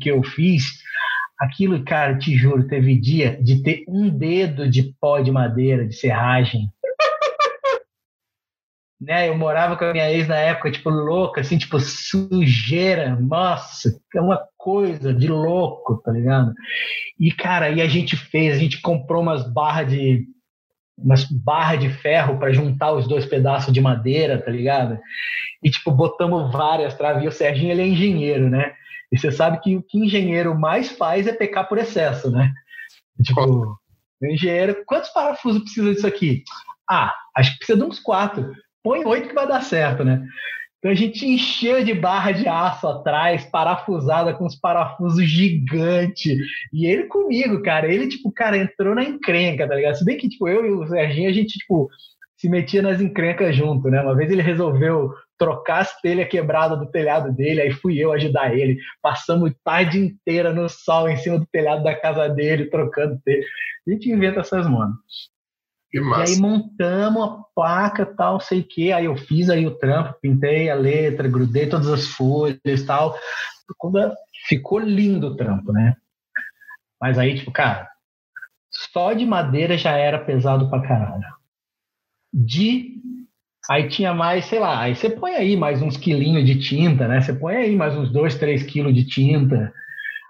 [0.00, 0.64] que eu fiz,
[1.38, 5.94] aquilo, cara, te juro, teve dia de ter um dedo de pó de madeira, de
[5.94, 6.70] serragem
[9.00, 9.28] né?
[9.28, 14.20] Eu morava com a minha ex na época, tipo, louca, assim, tipo, sujeira, nossa, é
[14.20, 16.52] uma coisa de louco, tá ligado?
[17.18, 20.26] E, cara, e a gente fez, a gente comprou umas barras de
[21.00, 24.98] umas barras de ferro para juntar os dois pedaços de madeira, tá ligado?
[25.62, 27.22] E, tipo, botamos várias traves.
[27.22, 28.74] E o Serginho, ele é engenheiro, né?
[29.12, 32.52] E você sabe que o que engenheiro mais faz é pecar por excesso, né?
[33.22, 33.78] Tipo,
[34.20, 36.42] engenheiro, quantos parafusos precisa disso aqui?
[36.90, 38.52] Ah, acho que precisa de uns quatro
[38.88, 40.26] põe oito que vai dar certo, né?
[40.78, 46.38] Então a gente encheu de barra de aço atrás, parafusada com uns parafusos gigantes.
[46.72, 47.92] E ele comigo, cara.
[47.92, 49.96] Ele, tipo, cara, entrou na encrenca, tá ligado?
[49.96, 51.90] Se bem que, tipo, eu e o Serginho, a gente, tipo,
[52.38, 54.00] se metia nas encrencas junto, né?
[54.00, 58.56] Uma vez ele resolveu trocar as telhas quebradas do telhado dele, aí fui eu ajudar
[58.56, 58.78] ele.
[59.02, 63.44] Passamos tarde inteira no sol em cima do telhado da casa dele, trocando telha.
[63.86, 64.96] A gente inventa essas manos.
[65.92, 68.92] E aí montamos a placa tal, sei o que.
[68.92, 73.18] Aí eu fiz aí o trampo, pintei a letra, grudei todas as folhas e tal.
[74.46, 75.96] Ficou lindo o trampo, né?
[77.00, 77.88] Mas aí, tipo, cara,
[78.70, 81.24] só de madeira já era pesado pra caralho.
[82.32, 82.98] De.
[83.70, 87.20] Aí tinha mais, sei lá, aí você põe aí mais uns quilinhos de tinta, né?
[87.20, 89.72] Você põe aí mais uns 2, 3 quilos de tinta.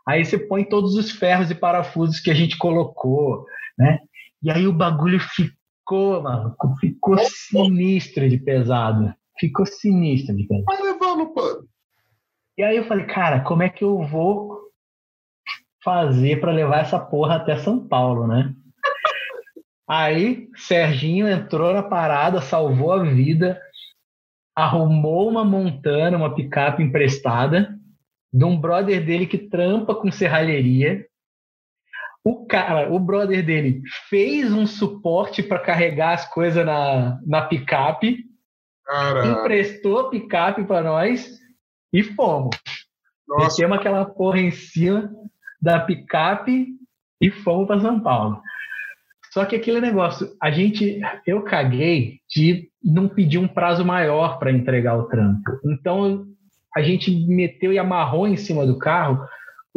[0.06, 3.44] Aí você põe todos os ferros e parafusos que a gente colocou,
[3.76, 4.01] né?
[4.43, 9.15] E aí o bagulho ficou, mano, ficou sinistro de pesado.
[9.39, 10.65] Ficou sinistro de pesado.
[10.65, 11.69] Vai levar no pano.
[12.56, 14.59] E aí eu falei, cara, como é que eu vou
[15.85, 18.52] fazer para levar essa porra até São Paulo, né?
[19.89, 23.60] Aí Serginho entrou na parada, salvou a vida,
[24.55, 27.78] arrumou uma montana, uma picape emprestada
[28.32, 31.06] de um brother dele que trampa com serralheria.
[32.24, 38.24] O cara, o brother dele fez um suporte para carregar as coisas na, na picape,
[39.24, 41.38] emprestou a picape para nós
[41.92, 42.56] e fomos.
[43.28, 45.10] Metemos aquela porra em cima
[45.60, 46.68] da picape
[47.20, 48.40] e fomos para São Paulo.
[49.32, 54.50] Só que aquele negócio, a gente, eu caguei de não pedir um prazo maior para
[54.50, 55.60] entregar o trampo.
[55.64, 56.26] Então
[56.74, 59.22] a gente meteu e amarrou em cima do carro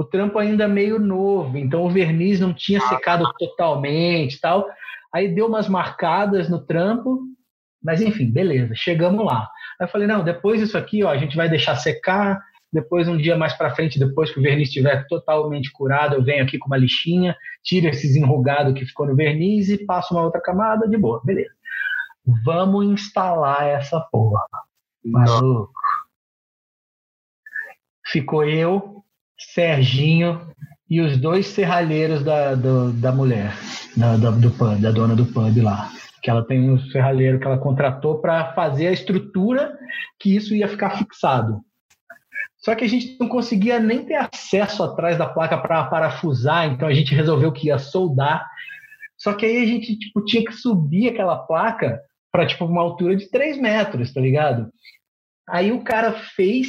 [0.02, 4.68] o trampo ainda meio novo, então o verniz não tinha secado totalmente, tal.
[5.14, 7.22] Aí deu umas marcadas no trampo,
[7.84, 9.48] mas enfim, beleza, chegamos lá.
[9.80, 12.41] Aí eu falei, não, depois disso aqui, ó, a gente vai deixar secar,
[12.73, 16.44] depois um dia mais para frente, depois que o verniz estiver totalmente curado, eu venho
[16.44, 20.41] aqui com uma lixinha, tiro esses enrugados que ficou no verniz e passo uma outra
[20.41, 21.53] camada de boa, beleza.
[22.44, 24.44] Vamos instalar essa porra.
[25.03, 25.72] Maluco.
[28.06, 29.01] Ficou eu,
[29.53, 30.41] Serginho
[30.89, 33.53] e os dois serralheiros da, do, da mulher,
[33.95, 35.89] da, da, do pub, da dona do pub lá.
[36.22, 39.77] Que ela tem um serralheiro que ela contratou para fazer a estrutura
[40.19, 41.61] que isso ia ficar fixado.
[42.57, 46.88] Só que a gente não conseguia nem ter acesso atrás da placa para parafusar, então
[46.88, 48.47] a gente resolveu que ia soldar.
[49.18, 51.99] Só que aí a gente tipo, tinha que subir aquela placa
[52.31, 54.72] para tipo, uma altura de 3 metros, tá ligado?
[55.49, 56.68] Aí o cara fez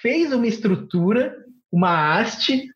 [0.00, 1.36] fez uma estrutura,
[1.70, 2.68] uma haste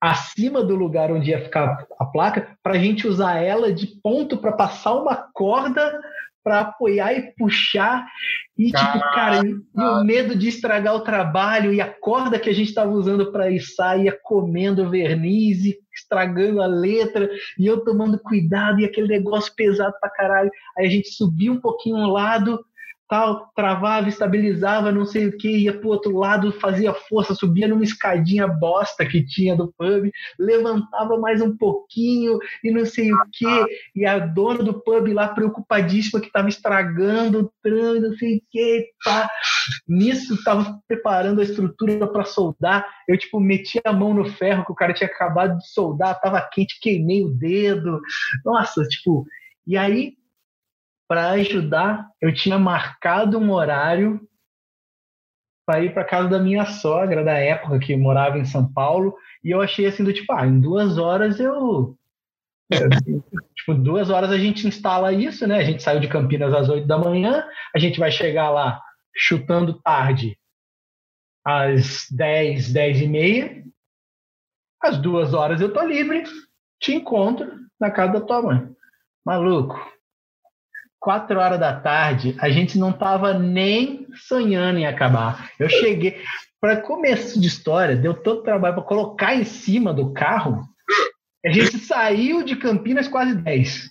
[0.00, 4.36] acima do lugar onde ia ficar a placa, para a gente usar ela de ponto
[4.36, 6.00] para passar uma corda
[6.42, 8.04] para apoiar e puxar.
[8.58, 12.52] E, tipo, cara, e o medo de estragar o trabalho e a corda que a
[12.52, 18.18] gente estava usando para içar ia comendo verniz e estragando a letra, e eu tomando
[18.18, 20.50] cuidado, e aquele negócio pesado pra caralho.
[20.76, 22.64] Aí a gente subia um pouquinho um lado,
[23.12, 27.84] tal, travava, estabilizava, não sei o que, ia pro outro lado, fazia força, subia numa
[27.84, 33.66] escadinha bosta que tinha do pub, levantava mais um pouquinho e não sei o que,
[33.94, 38.42] e a dona do pub lá preocupadíssima que estava estragando o trânsito, não sei o
[38.50, 39.28] que, pá.
[39.86, 44.72] Nisso estava preparando a estrutura para soldar, eu tipo meti a mão no ferro que
[44.72, 48.00] o cara tinha acabado de soldar, tava quente, queimei o dedo.
[48.42, 49.26] Nossa, tipo,
[49.66, 50.14] e aí
[51.12, 54.26] para ajudar, eu tinha marcado um horário
[55.66, 59.14] para ir para casa da minha sogra da época que morava em São Paulo
[59.44, 61.98] e eu achei assim do tipo, ah, em duas horas eu
[63.54, 65.58] tipo, duas horas a gente instala isso, né?
[65.58, 68.80] A gente saiu de Campinas às oito da manhã, a gente vai chegar lá
[69.14, 70.38] chutando tarde
[71.44, 73.62] às dez, dez e meia.
[74.82, 76.24] Às duas horas eu tô livre,
[76.80, 78.74] te encontro na casa da tua mãe.
[79.26, 79.78] Maluco,
[81.02, 85.50] quatro horas da tarde, a gente não tava nem sonhando em acabar.
[85.58, 86.22] Eu cheguei,
[86.60, 90.62] para começo de história, deu todo trabalho para colocar em cima do carro.
[91.44, 93.90] A gente saiu de Campinas quase 10.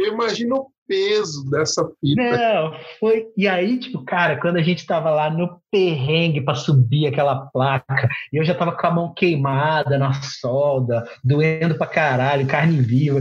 [0.00, 2.22] imagina o peso dessa fita.
[2.22, 3.26] Não, foi.
[3.36, 8.08] E aí, tipo, cara, quando a gente tava lá no perrengue para subir aquela placa,
[8.32, 13.20] e eu já tava com a mão queimada na solda, doendo pra caralho, carne viva.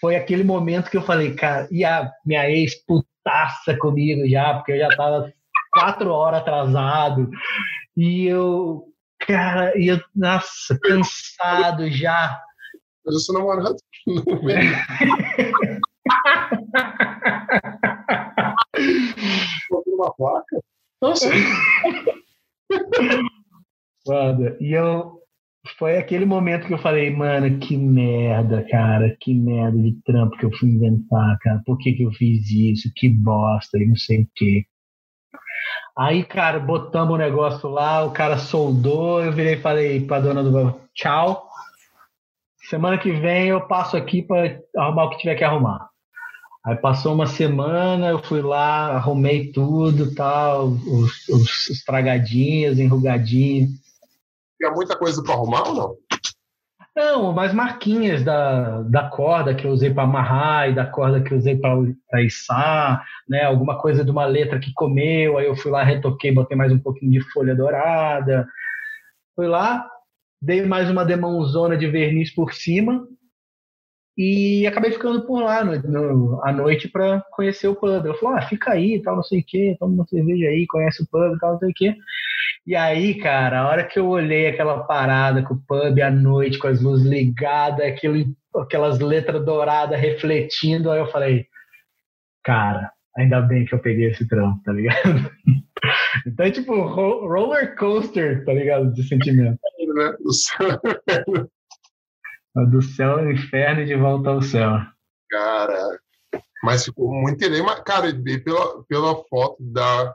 [0.00, 4.72] Foi aquele momento que eu falei, cara, e a minha ex putaça comigo já, porque
[4.72, 5.30] eu já tava
[5.70, 7.28] quatro horas atrasado.
[7.96, 8.84] E eu,
[9.20, 12.40] cara, e eu, nossa, cansado já.
[13.04, 13.76] Mas eu sou namorado.
[19.86, 20.60] Uma placa?
[21.00, 21.30] Nossa.
[24.60, 25.22] E eu.
[25.78, 30.44] Foi aquele momento que eu falei, mano, que merda, cara, que merda de trampo que
[30.44, 31.62] eu fui inventar, cara.
[31.64, 32.92] Por que, que eu fiz isso?
[32.94, 34.66] Que bosta, e não sei o quê.
[35.96, 40.42] Aí, cara, botamos o negócio lá, o cara soldou, eu virei e falei pra dona
[40.42, 41.48] do tchau.
[42.68, 45.88] Semana que vem eu passo aqui para arrumar o que tiver que arrumar.
[46.64, 53.70] Aí passou uma semana, eu fui lá, arrumei tudo, tal, os, os estragadinhos, enrugadinhos.
[54.56, 55.96] Tinha muita coisa para arrumar ou não?
[56.96, 61.34] Não, mais marquinhas da, da corda que eu usei para amarrar e da corda que
[61.34, 63.42] eu usei para içar, né?
[63.42, 66.78] Alguma coisa de uma letra que comeu, aí eu fui lá, retoquei, botei mais um
[66.78, 68.46] pouquinho de folha dourada.
[69.34, 69.86] Fui lá,
[70.40, 73.04] dei mais uma demãozona de verniz por cima,
[74.16, 78.04] e acabei ficando por lá no, no, à noite para conhecer o pub.
[78.06, 81.02] Ela falou: ah, fica aí, tal, não sei o quê, toma uma cerveja aí, conhece
[81.02, 81.96] o pub, tal, não sei o quê.
[82.66, 86.58] E aí, cara, a hora que eu olhei aquela parada com o pub à noite,
[86.58, 88.24] com as luzes ligadas, aquilo,
[88.56, 91.46] aquelas letras douradas refletindo, aí eu falei:
[92.44, 95.28] cara, ainda bem que eu peguei esse trampo, tá ligado?
[96.26, 98.92] então é tipo roller coaster, tá ligado?
[98.92, 99.58] De sentimento.
[102.54, 102.66] Né?
[102.66, 104.80] Do céu ao inferno e de volta ao céu.
[105.30, 105.98] Cara,
[106.62, 107.80] mas ficou muito enema.
[107.82, 110.14] Cara, e pela, pela foto da.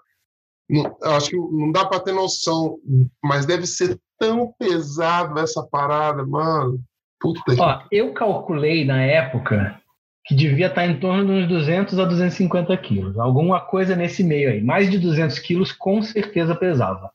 [0.70, 2.78] Não, acho que não dá para ter noção,
[3.24, 6.80] mas deve ser tão pesado essa parada, mano.
[7.20, 7.96] Puta Ó, que...
[7.96, 9.82] Eu calculei na época
[10.26, 13.18] que devia estar em torno de uns 200 a 250 quilos.
[13.18, 14.62] Alguma coisa nesse meio aí.
[14.62, 17.12] Mais de 200 quilos com certeza pesava.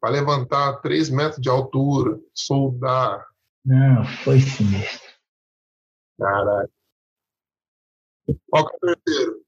[0.00, 3.24] Para levantar 3 metros de altura, soldar,
[3.64, 5.12] não, foi sinistro.
[6.18, 6.70] Caralho.
[8.48, 9.42] Qual que é o terceiro?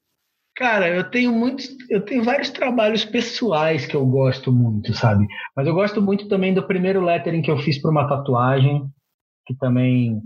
[0.56, 5.26] Cara, eu tenho muitos, eu tenho vários trabalhos pessoais que eu gosto muito, sabe?
[5.56, 8.88] Mas eu gosto muito também do primeiro lettering que eu fiz para uma tatuagem,
[9.46, 10.22] que também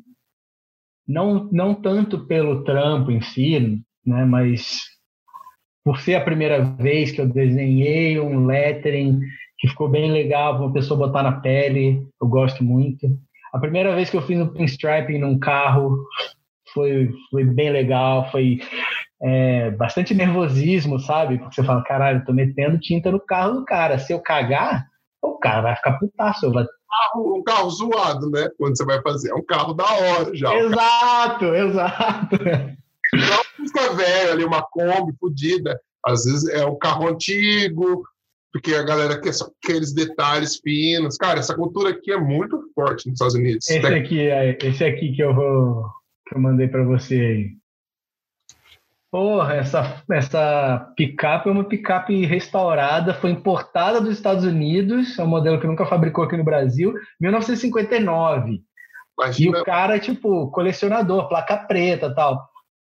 [1.07, 4.83] não não tanto pelo trampo em si, né, mas
[5.83, 9.21] por ser a primeira vez que eu desenhei um lettering
[9.59, 13.09] que ficou bem legal para uma pessoa botar na pele, eu gosto muito.
[13.59, 16.07] A primeira vez que eu fiz um pinstriping num carro
[16.73, 18.61] foi, foi bem legal, foi
[19.21, 21.39] é, bastante nervosismo, sabe?
[21.39, 23.99] Porque você fala, caralho, tô metendo tinta no carro do cara.
[23.99, 24.87] Se eu cagar,
[25.21, 26.53] o cara vai ficar putaço.
[26.53, 26.65] Vai...
[27.17, 28.49] Um carro zoado, né?
[28.57, 29.33] Quando você vai fazer.
[29.33, 30.55] É um carro da hora já.
[30.55, 32.37] Exato, exato.
[33.13, 35.81] Não fica velho ali, uma Kombi fodida.
[36.07, 38.05] Às vezes é um carro antigo,
[38.53, 41.17] porque a galera quer só aqueles detalhes finos.
[41.17, 43.69] Cara, essa cultura aqui é muito forte nos Estados Unidos.
[43.69, 45.87] Esse aqui, é, esse aqui que eu vou
[46.27, 47.59] que eu mandei para você aí.
[49.11, 55.29] Porra, essa, essa picape é uma picape restaurada, foi importada dos Estados Unidos, é um
[55.29, 58.63] modelo que nunca fabricou aqui no Brasil, 1959.
[59.19, 59.59] Imagina.
[59.59, 62.47] E o cara, tipo, colecionador, placa preta tal.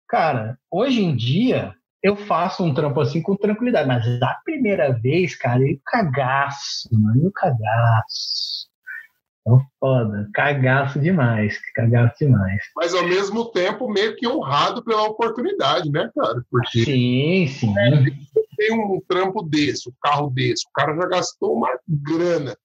[0.09, 1.72] Cara, hoje em dia,
[2.03, 7.25] eu faço um trampo assim com tranquilidade, mas a primeira vez, cara, eu cagaço, mano,
[7.25, 8.69] eu cagaço.
[9.47, 9.51] É
[9.81, 12.62] foda, cagaço demais, cagaço demais.
[12.77, 16.45] Mas ao mesmo tempo, meio que honrado pela oportunidade, né, cara?
[16.51, 17.75] Porque sim, sim.
[17.79, 18.05] É,
[18.57, 22.57] tem um trampo desse, um carro desse, o cara já gastou uma grana.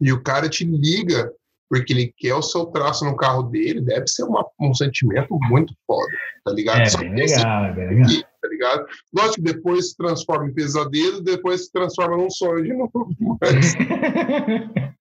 [0.00, 1.32] E o cara te liga
[1.68, 5.74] porque ele quer o seu traço no carro dele, deve ser uma, um sentimento muito
[5.86, 6.08] foda,
[6.44, 6.80] tá ligado?
[6.80, 8.08] É, bem legal, é bem legal.
[8.40, 8.86] Tá ligado?
[9.14, 13.10] Lógico que depois se transforma em pesadelo, depois se transforma num sonho de novo.
[13.40, 13.74] Mas...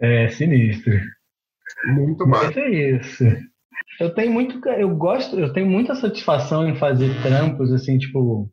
[0.00, 1.00] é sinistro.
[1.86, 2.46] Muito mais.
[2.46, 3.24] Mas é isso.
[4.00, 8.48] Eu tenho muito, eu gosto, eu tenho muita satisfação em fazer trampos assim, tipo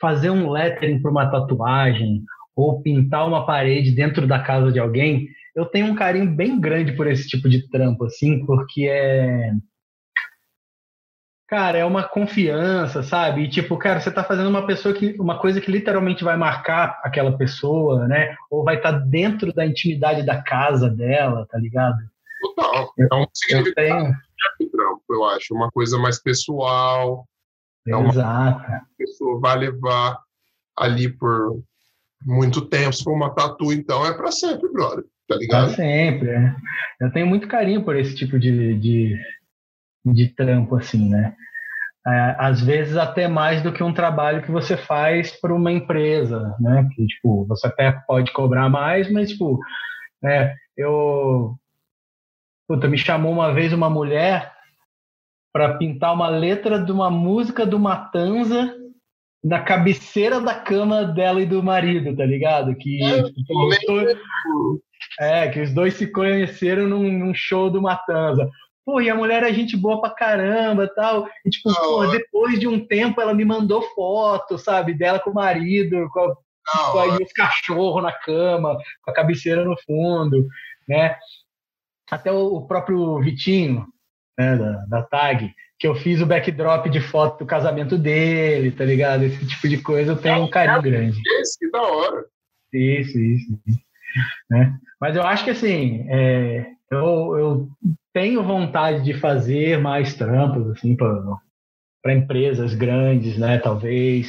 [0.00, 2.22] fazer um lettering para uma tatuagem
[2.54, 5.28] ou pintar uma parede dentro da casa de alguém
[5.58, 9.52] eu tenho um carinho bem grande por esse tipo de trampo, assim, porque é.
[11.48, 13.42] Cara, é uma confiança, sabe?
[13.42, 15.16] E, tipo, cara, você tá fazendo uma pessoa que.
[15.18, 18.36] uma coisa que literalmente vai marcar aquela pessoa, né?
[18.48, 21.98] Ou vai estar tá dentro da intimidade da casa dela, tá ligado?
[22.40, 22.92] Total.
[22.96, 23.26] É um
[23.74, 24.14] tenho...
[24.70, 25.52] trampo, eu acho.
[25.52, 27.26] Uma coisa mais pessoal.
[27.84, 28.64] Exato.
[28.64, 28.76] É uma...
[28.76, 30.20] A pessoa vai levar
[30.76, 31.60] ali por
[32.24, 32.92] muito tempo.
[32.92, 35.66] Se for uma tatu, então é para sempre, brother tá ligado?
[35.66, 36.54] Pra sempre, é.
[37.00, 39.20] Eu tenho muito carinho por esse tipo de, de,
[40.06, 41.36] de trampo, assim, né?
[42.06, 46.56] É, às vezes até mais do que um trabalho que você faz para uma empresa,
[46.58, 46.88] né?
[46.94, 49.60] Que, tipo, você até pode cobrar mais, mas, tipo,
[50.24, 51.54] é, eu...
[52.66, 54.52] Puta, me chamou uma vez uma mulher
[55.52, 58.74] para pintar uma letra de uma música do Matanza
[59.42, 62.74] na cabeceira da cama dela e do marido, tá ligado?
[62.74, 63.22] Que, é,
[65.18, 68.48] é, que os dois se conheceram num, num, show do Matanza.
[68.84, 71.28] Pô, e a mulher é gente boa pra caramba tal.
[71.44, 75.34] E, tipo, pô, depois de um tempo ela me mandou foto, sabe, dela com o
[75.34, 80.46] marido, com, a, com aí os cachorros na cama, com a cabeceira no fundo,
[80.88, 81.16] né?
[82.10, 83.86] Até o, o próprio Vitinho,
[84.38, 88.84] né, da, da TAG, que eu fiz o backdrop de foto do casamento dele, tá
[88.84, 89.24] ligado?
[89.24, 91.20] Esse tipo de coisa eu tenho um carinho grande.
[91.40, 92.24] Esse, que da hora.
[92.72, 93.60] Isso, isso.
[93.66, 93.87] isso.
[94.50, 94.76] Né?
[95.00, 97.68] Mas eu acho que assim, é, eu, eu
[98.12, 103.58] tenho vontade de fazer mais trampos assim para empresas grandes, né?
[103.58, 104.28] Talvez.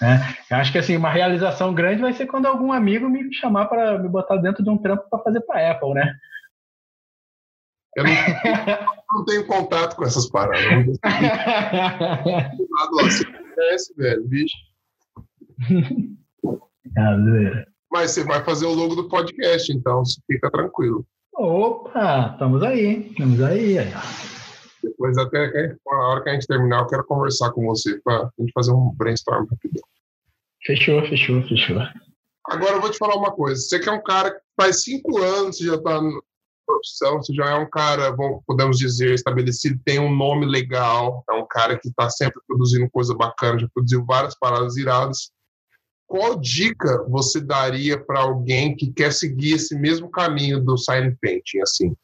[0.00, 0.34] Né?
[0.50, 3.98] Eu acho que assim, uma realização grande vai ser quando algum amigo me chamar para
[3.98, 6.14] me botar dentro de um trampo para fazer para Apple, né?
[7.96, 8.12] Eu não,
[9.18, 10.96] não, tenho contato com essas paradas.
[12.92, 13.24] Você
[13.54, 14.56] conhece, velho, bicho.
[17.90, 21.04] Mas você vai fazer o logo do podcast, então fica tranquilo.
[21.34, 23.76] Opa, estamos aí, estamos aí.
[24.82, 28.30] Depois, até a hora que a gente terminar, eu quero conversar com você para a
[28.38, 29.82] gente fazer um brainstorm rapidão.
[30.64, 31.78] Fechou, fechou, fechou.
[32.46, 33.60] Agora eu vou te falar uma coisa.
[33.60, 36.00] Você que é um cara que faz cinco anos, você já está
[36.70, 41.34] profissão, você já é um cara, bom, podemos dizer, estabelecido, tem um nome legal, é
[41.34, 45.30] um cara que está sempre produzindo coisa bacana, já produziu várias paradas iradas.
[46.10, 51.60] Qual dica você daria para alguém que quer seguir esse mesmo caminho do sign painting,
[51.60, 51.94] assim?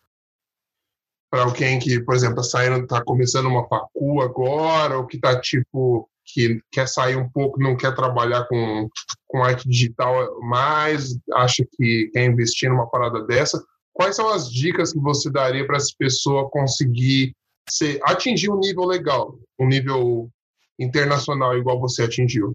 [1.28, 6.08] Para alguém que, por exemplo, está está começando uma facu agora, ou que está tipo
[6.24, 8.88] que quer sair um pouco, não quer trabalhar com,
[9.26, 13.60] com arte digital mais, acha que quer investir numa parada dessa
[13.96, 17.34] quais são as dicas que você daria para essa pessoa conseguir
[17.68, 20.30] ser, atingir um nível legal, um nível
[20.78, 22.54] internacional igual você atingiu?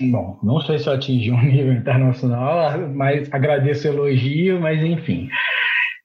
[0.00, 5.28] Bom, não sei se eu atingi um nível internacional, mas agradeço o elogio, mas enfim.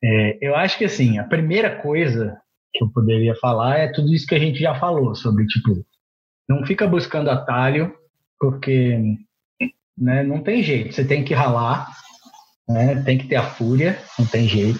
[0.03, 2.37] É, eu acho que assim, a primeira coisa
[2.73, 5.83] que eu poderia falar é tudo isso que a gente já falou sobre, tipo,
[6.47, 7.93] não fica buscando atalho,
[8.39, 8.97] porque
[9.97, 11.89] né, não tem jeito, você tem que ralar,
[12.67, 13.01] né?
[13.03, 14.79] Tem que ter a fúria, não tem jeito.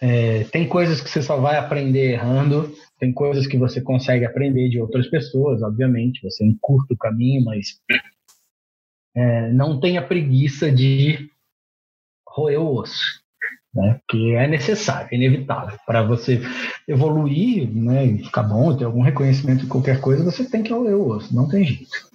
[0.00, 4.68] É, tem coisas que você só vai aprender errando, tem coisas que você consegue aprender
[4.68, 7.80] de outras pessoas, obviamente, você encurta o caminho, mas
[9.14, 11.30] é, não tenha preguiça de
[12.28, 13.22] roer o osso,
[13.74, 14.00] né?
[14.08, 15.78] que é necessário, é inevitável.
[15.86, 16.40] Para você
[16.86, 20.96] evoluir né, e ficar bom, ter algum reconhecimento de qualquer coisa, você tem que roer
[20.96, 22.07] o osso, não tem jeito.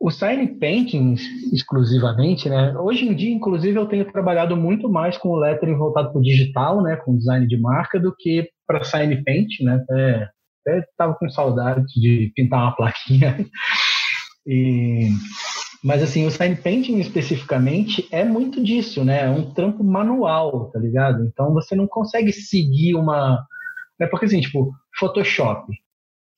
[0.00, 1.14] O sign painting
[1.52, 2.76] exclusivamente, né?
[2.76, 6.22] Hoje em dia, inclusive, eu tenho trabalhado muito mais com o lettering voltado para o
[6.22, 6.96] digital, né?
[6.96, 9.76] Com design de marca, do que para sign paint, né?
[9.76, 10.28] Até,
[10.66, 13.36] até tava com saudade de pintar uma plaquinha.
[14.46, 15.08] E,
[15.82, 19.24] mas assim, o sign painting especificamente é muito disso, né?
[19.24, 21.24] É um trampo manual, tá ligado?
[21.24, 23.42] Então você não consegue seguir uma.
[24.00, 25.66] É porque assim, tipo, Photoshop.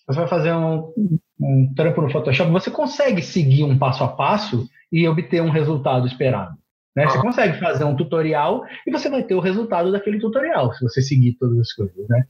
[0.07, 0.93] Você vai fazer um,
[1.41, 6.07] um trampo no Photoshop, você consegue seguir um passo a passo e obter um resultado
[6.07, 6.57] esperado.
[6.95, 7.07] Né?
[7.07, 11.03] Você consegue fazer um tutorial e você vai ter o resultado daquele tutorial, se você
[11.03, 12.09] seguir todas as coisas.
[12.09, 12.25] Né?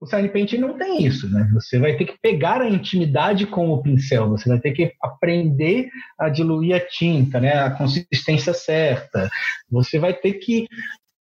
[0.00, 1.50] O Sign Paint não tem isso, né?
[1.52, 5.88] Você vai ter que pegar a intimidade com o pincel, você vai ter que aprender
[6.16, 7.54] a diluir a tinta, né?
[7.54, 9.28] A consistência certa.
[9.68, 10.68] Você vai ter que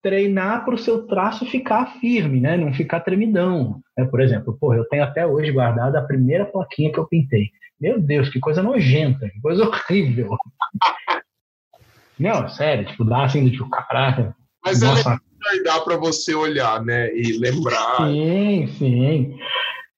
[0.08, 2.56] treinar para o seu traço ficar firme, né?
[2.56, 3.82] Não ficar tremidão.
[3.98, 4.06] Né?
[4.06, 7.50] Por exemplo, porra, eu tenho até hoje guardada a primeira plaquinha que eu pintei.
[7.80, 10.30] Meu Deus, que coisa nojenta, que coisa horrível.
[12.18, 14.34] Não, sério, tipo, dá assim do tipo, caraca.
[14.66, 15.20] Mas nossa.
[15.54, 17.14] é dá para você olhar, né?
[17.14, 17.98] E lembrar.
[18.08, 19.38] Sim, sim.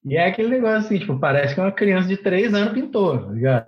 [0.06, 3.32] E é aquele negócio assim, tipo, parece que uma criança de três anos pintou, tá
[3.32, 3.66] ligado?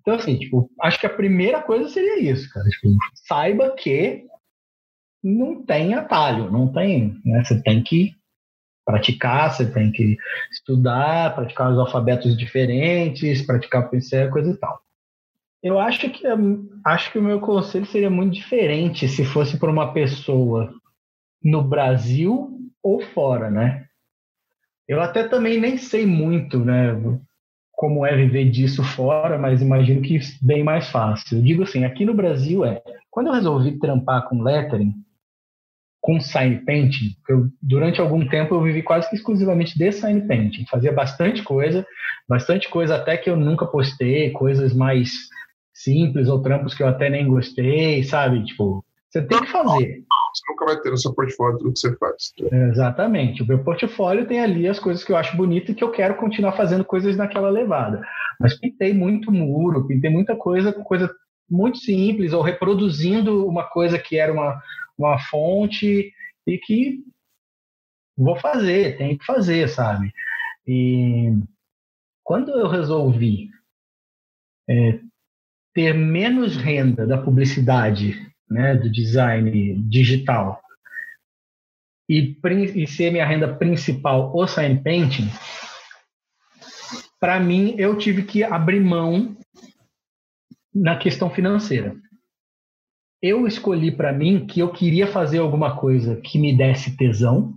[0.00, 2.68] Então, assim, tipo, acho que a primeira coisa seria isso, cara.
[2.68, 2.88] Tipo,
[3.26, 4.26] saiba que
[5.26, 7.20] não tem atalho, não tem.
[7.24, 7.42] Né?
[7.42, 8.14] Você tem que
[8.84, 10.16] praticar, você tem que
[10.52, 14.80] estudar, praticar os alfabetos diferentes, praticar pincel, coisa e tal.
[15.60, 16.22] Eu acho que
[16.84, 20.72] acho que o meu conselho seria muito diferente se fosse para uma pessoa
[21.42, 23.86] no Brasil ou fora, né?
[24.86, 26.94] Eu até também nem sei muito, né,
[27.72, 31.38] como é viver disso fora, mas imagino que bem mais fácil.
[31.38, 32.80] Eu digo assim, aqui no Brasil é,
[33.10, 34.94] quando eu resolvi trampar com lettering,
[36.06, 37.16] com sign painting.
[37.28, 40.64] Eu, durante algum tempo eu vivi quase que exclusivamente de sign painting.
[40.70, 41.84] Fazia bastante coisa,
[42.28, 45.10] bastante coisa até que eu nunca postei, coisas mais
[45.74, 48.44] simples ou trampos que eu até nem gostei, sabe?
[48.44, 50.04] Tipo, você tem que fazer.
[50.32, 52.32] você nunca vai ter no seu portfólio tudo que você faz.
[52.70, 53.42] Exatamente.
[53.42, 56.14] O meu portfólio tem ali as coisas que eu acho bonito e que eu quero
[56.14, 58.00] continuar fazendo coisas naquela levada.
[58.38, 61.10] Mas pintei muito muro, pintei muita coisa, coisa
[61.48, 64.60] muito simples, ou reproduzindo uma coisa que era uma,
[64.98, 66.12] uma fonte
[66.46, 67.04] e que
[68.16, 70.12] vou fazer, tem que fazer, sabe?
[70.66, 71.32] E
[72.24, 73.50] quando eu resolvi
[74.68, 74.98] é,
[75.74, 80.60] ter menos renda da publicidade, né, do design digital,
[82.08, 82.36] e,
[82.74, 85.28] e ser minha renda principal o sign painting,
[87.20, 89.36] para mim eu tive que abrir mão
[90.76, 91.96] na questão financeira.
[93.22, 97.54] Eu escolhi para mim que eu queria fazer alguma coisa que me desse tesão,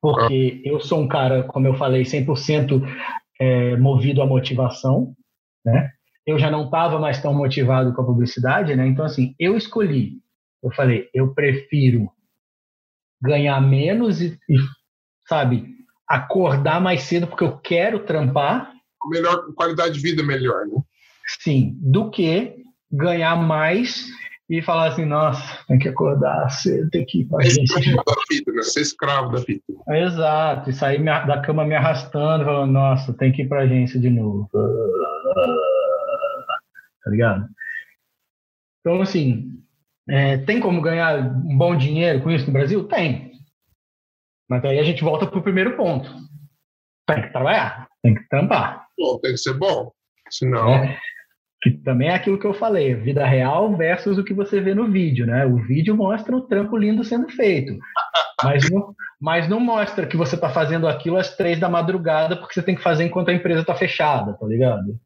[0.00, 2.82] porque eu sou um cara, como eu falei, 100%
[3.40, 5.14] é, movido à motivação,
[5.64, 5.90] né?
[6.26, 8.86] Eu já não estava mais tão motivado com a publicidade, né?
[8.86, 10.18] Então, assim, eu escolhi.
[10.62, 12.10] Eu falei, eu prefiro
[13.22, 14.56] ganhar menos e, e
[15.26, 15.74] sabe,
[16.08, 18.72] acordar mais cedo porque eu quero trampar.
[19.06, 20.82] Melhor qualidade de vida melhor, né?
[21.26, 22.56] Sim, do que
[22.90, 24.06] ganhar mais
[24.48, 27.80] e falar assim, nossa, tem que acordar cedo, tem que ir pra agência.
[27.94, 28.62] da fita, né?
[28.62, 29.64] Ser escravo da fita.
[29.88, 34.10] Exato, e sair da cama me arrastando, falando, nossa, tem que ir pra agência de
[34.10, 34.48] novo.
[37.02, 37.48] Tá ligado?
[38.80, 39.62] Então, assim,
[40.08, 42.86] é, tem como ganhar um bom dinheiro com isso no Brasil?
[42.86, 43.32] Tem.
[44.48, 46.10] Mas aí a gente volta pro primeiro ponto.
[47.06, 48.86] Tem que trabalhar, tem que trampar.
[48.98, 49.90] Bom, tem que ser bom.
[50.30, 50.74] Senão.
[50.74, 50.98] É
[51.64, 54.92] que também é aquilo que eu falei, vida real versus o que você vê no
[54.92, 55.46] vídeo, né?
[55.46, 57.74] O vídeo mostra o trampo lindo sendo feito,
[58.44, 62.52] mas não, mas não mostra que você está fazendo aquilo às três da madrugada porque
[62.52, 65.00] você tem que fazer enquanto a empresa está fechada, tá ligado?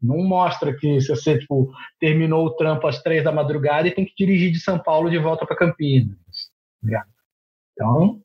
[0.00, 1.70] Não mostra que se você tipo,
[2.00, 5.18] terminou o trampo às três da madrugada e tem que dirigir de São Paulo de
[5.18, 6.16] volta para Campinas.
[6.90, 7.04] Tá
[7.74, 8.22] então,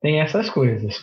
[0.00, 0.96] tem essas coisas.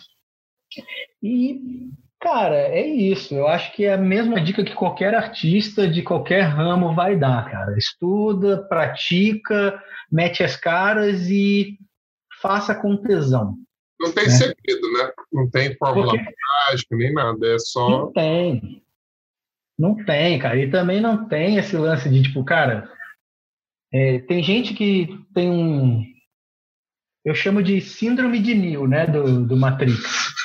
[1.22, 1.90] E
[2.20, 3.34] Cara, é isso.
[3.34, 7.50] Eu acho que é a mesma dica que qualquer artista de qualquer ramo vai dar,
[7.50, 7.76] cara.
[7.78, 9.82] Estuda, pratica,
[10.12, 11.78] mete as caras e
[12.42, 13.56] faça com tesão.
[13.98, 14.30] Não tem né?
[14.30, 15.12] segredo, né?
[15.32, 16.34] Não tem fórmula Porque...
[16.68, 17.54] mágica nem nada.
[17.54, 17.88] É só.
[17.88, 18.82] Não tem.
[19.78, 20.58] Não tem, cara.
[20.58, 22.90] E também não tem esse lance de, tipo, cara.
[23.92, 26.04] É, tem gente que tem um.
[27.24, 29.06] Eu chamo de síndrome de Neo, né?
[29.06, 30.39] Do, do Matrix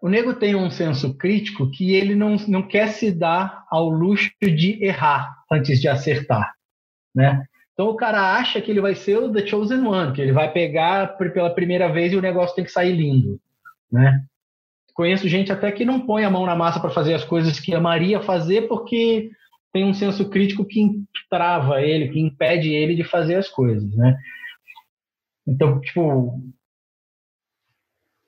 [0.00, 4.30] o nego tem um senso crítico que ele não, não quer se dar ao luxo
[4.40, 6.54] de errar antes de acertar,
[7.14, 7.44] né?
[7.74, 10.50] Então o cara acha que ele vai ser o The Chosen One, que ele vai
[10.52, 13.38] pegar pela primeira vez e o negócio tem que sair lindo,
[13.92, 14.22] né?
[14.94, 17.74] Conheço gente até que não põe a mão na massa para fazer as coisas que
[17.74, 19.30] amaria fazer porque
[19.72, 20.90] tem um senso crítico que
[21.28, 24.16] trava ele, que impede ele de fazer as coisas, né?
[25.46, 26.38] Então, tipo,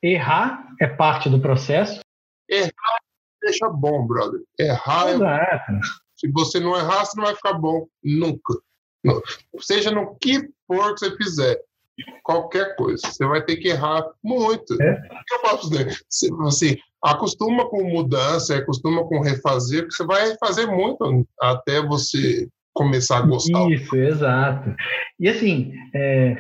[0.03, 2.01] Errar é parte do processo.
[2.49, 3.03] Errar
[3.43, 4.41] deixa bom, brother.
[4.59, 5.73] Errar é Exato.
[5.73, 5.81] é...
[6.17, 7.87] Se você não errar, você não vai ficar bom.
[8.03, 8.55] Nunca.
[9.59, 11.61] Seja no que for que você fizer.
[12.23, 13.03] Qualquer coisa.
[13.05, 14.81] Você vai ter que errar muito.
[14.81, 14.93] É.
[14.93, 15.99] O que eu posso dizer?
[16.47, 23.19] Assim, acostuma com mudança, acostuma com refazer, porque você vai fazer muito até você começar
[23.19, 23.69] a gostar.
[23.69, 24.75] Isso, exato.
[25.19, 26.37] E assim, é,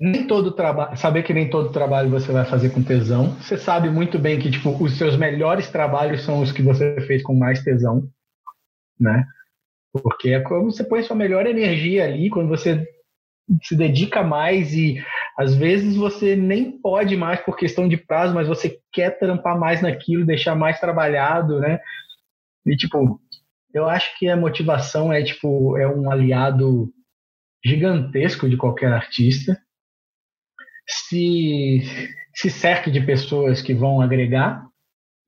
[0.00, 3.34] nem todo trabalho, saber que nem todo trabalho você vai fazer com tesão.
[3.40, 7.22] Você sabe muito bem que tipo os seus melhores trabalhos são os que você fez
[7.22, 8.08] com mais tesão,
[8.98, 9.26] né?
[9.92, 12.86] Porque é como você põe sua melhor energia ali quando você
[13.62, 15.02] se dedica mais e
[15.36, 19.80] às vezes você nem pode mais por questão de prazo, mas você quer trampar mais
[19.80, 21.80] naquilo, deixar mais trabalhado, né?
[22.64, 23.20] E tipo,
[23.74, 26.92] eu acho que a motivação é tipo é um aliado
[27.64, 29.58] gigantesco de qualquer artista
[30.88, 31.82] se,
[32.34, 34.66] se cerque de pessoas que vão agregar.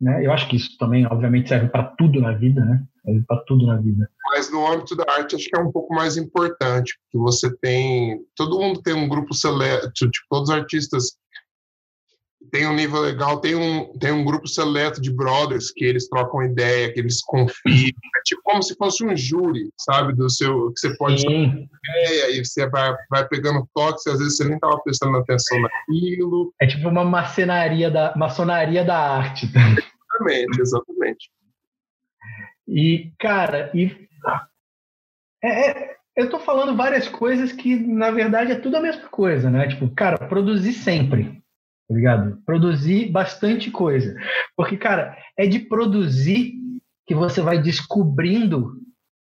[0.00, 0.24] Né?
[0.24, 2.82] Eu acho que isso também, obviamente, serve para tudo na vida, né?
[3.04, 4.08] Serve para tudo na vida.
[4.30, 8.18] Mas no âmbito da arte, acho que é um pouco mais importante, porque você tem.
[8.34, 11.19] Todo mundo tem um grupo seleto, tipo, todos os artistas
[12.51, 16.43] tem um nível legal, tem um, tem um grupo seleto de brothers que eles trocam
[16.43, 17.51] ideia, que eles confiam.
[18.20, 20.12] É tipo como se fosse um júri, sabe?
[20.12, 20.70] Do seu.
[20.72, 24.78] Que você pode ideia e você vai, vai pegando toques, às vezes você nem estava
[24.81, 26.52] prestando atenção naquilo.
[26.60, 29.47] É tipo uma macenaria da, maçonaria da arte.
[29.47, 31.31] Exatamente, exatamente.
[32.68, 33.90] E, cara, e.
[35.43, 39.48] É, é, eu tô falando várias coisas que, na verdade, é tudo a mesma coisa,
[39.48, 39.66] né?
[39.68, 41.40] Tipo, cara, produzir sempre
[41.90, 42.40] tá ligado?
[42.46, 44.14] Produzir bastante coisa.
[44.56, 46.54] Porque, cara, é de produzir
[47.04, 48.80] que você vai descobrindo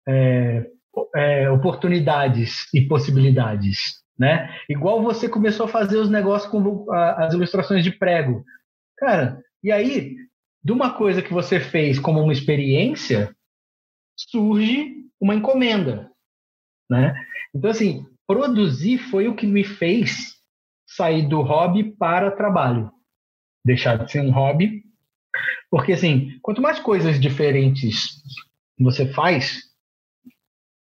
[0.08, 0.68] é,
[1.14, 4.52] é, oportunidades e possibilidades, né?
[4.68, 8.44] Igual você começou a fazer os negócios com as ilustrações de prego.
[8.98, 10.16] Cara, e aí,
[10.64, 13.32] de uma coisa que você fez como uma experiência,
[14.18, 16.10] surge uma encomenda,
[16.90, 17.14] né?
[17.54, 20.35] Então, assim, produzir foi o que me fez
[20.96, 22.90] sair do hobby para trabalho.
[23.64, 24.82] Deixar de ser um hobby.
[25.70, 28.22] Porque, assim, quanto mais coisas diferentes
[28.78, 29.62] você faz,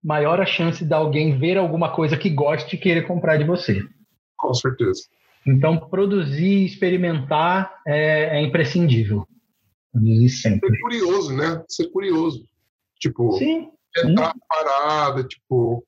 [0.02, 3.82] maior a chance de alguém ver alguma coisa que goste e querer comprar de você.
[4.36, 5.02] Com certeza.
[5.46, 9.26] Então, produzir, experimentar é, é imprescindível.
[9.92, 10.70] Produzir sempre.
[10.70, 11.64] Ser curioso, né?
[11.68, 12.44] Ser curioso.
[12.98, 14.40] Tipo, sim, entrar sim.
[14.48, 15.84] parada, tipo,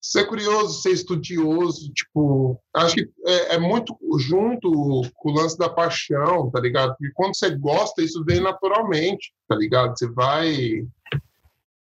[0.00, 4.70] ser curioso, ser estudioso, tipo, acho que é, é, muito junto
[5.14, 6.90] com o lance da paixão, tá ligado?
[6.96, 9.98] Porque quando você gosta, isso vem naturalmente, tá ligado?
[9.98, 10.86] Você vai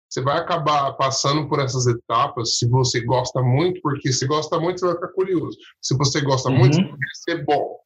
[0.10, 4.82] você vai acabar passando por essas etapas se você gosta muito, porque se gosta muito,
[4.82, 5.57] você vai ficar curioso.
[5.82, 6.57] Se você gosta uhum.
[6.57, 7.78] muito, você vai ser bom.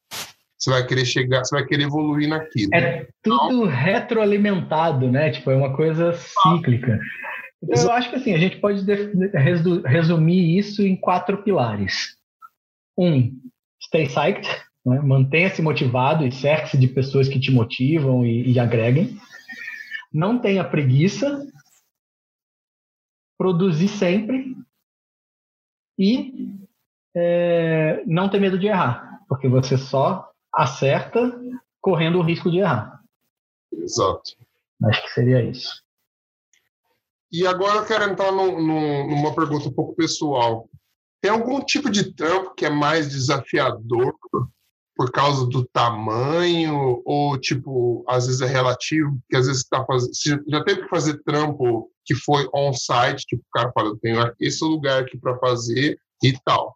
[0.58, 2.74] Você vai querer chegar, você vai querer evoluir naquilo.
[2.74, 5.30] É tudo então, retroalimentado, né?
[5.30, 6.98] Tipo, é uma coisa cíclica.
[7.62, 8.84] Então, eu acho que assim, a gente pode
[9.84, 12.16] resumir isso em quatro pilares.
[12.96, 13.40] Um,
[13.82, 14.46] stay psyched,
[14.84, 15.00] né?
[15.00, 19.18] mantenha-se motivado e cerque-se de pessoas que te motivam e, e agreguem.
[20.12, 21.46] Não tenha preguiça,
[23.38, 24.56] produzir sempre
[25.98, 26.54] e
[27.14, 31.32] é, não ter medo de errar, porque você só acerta
[31.80, 33.02] correndo o risco de errar.
[33.72, 34.36] Exato.
[34.84, 35.85] Acho que seria isso.
[37.32, 40.68] E agora eu quero entrar numa pergunta um pouco pessoal.
[41.20, 44.14] Tem algum tipo de trampo que é mais desafiador
[44.96, 50.10] por causa do tamanho ou tipo às vezes é relativo que às vezes está fazendo
[50.48, 54.34] já teve que fazer trampo que foi on site tipo o cara fala eu tenho
[54.40, 56.74] esse lugar aqui para fazer e tal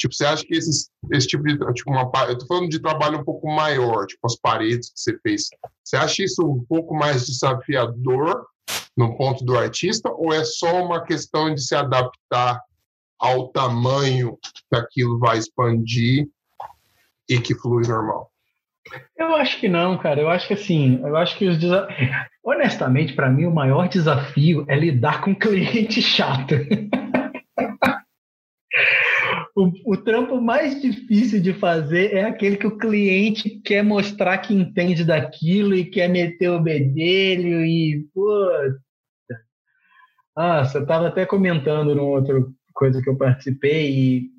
[0.00, 3.18] tipo você acha que esses, esse tipo de tipo uma eu tô falando de trabalho
[3.18, 5.48] um pouco maior tipo as paredes que você fez
[5.84, 8.46] você acha isso um pouco mais desafiador
[8.96, 12.60] no ponto do artista ou é só uma questão de se adaptar
[13.18, 14.38] ao tamanho
[14.70, 16.26] que aquilo vai expandir
[17.28, 18.30] e que flui normal?
[19.16, 20.20] Eu acho que não, cara.
[20.20, 22.10] Eu acho que assim, eu acho que os desafios.
[22.42, 26.54] Honestamente, para mim, o maior desafio é lidar com cliente chato.
[29.56, 34.54] o, o trampo mais difícil de fazer é aquele que o cliente quer mostrar que
[34.54, 38.06] entende daquilo e quer meter o bedelho e.
[38.14, 38.80] Puta.
[40.36, 44.30] Ah, você estava até comentando numa outra coisa que eu participei e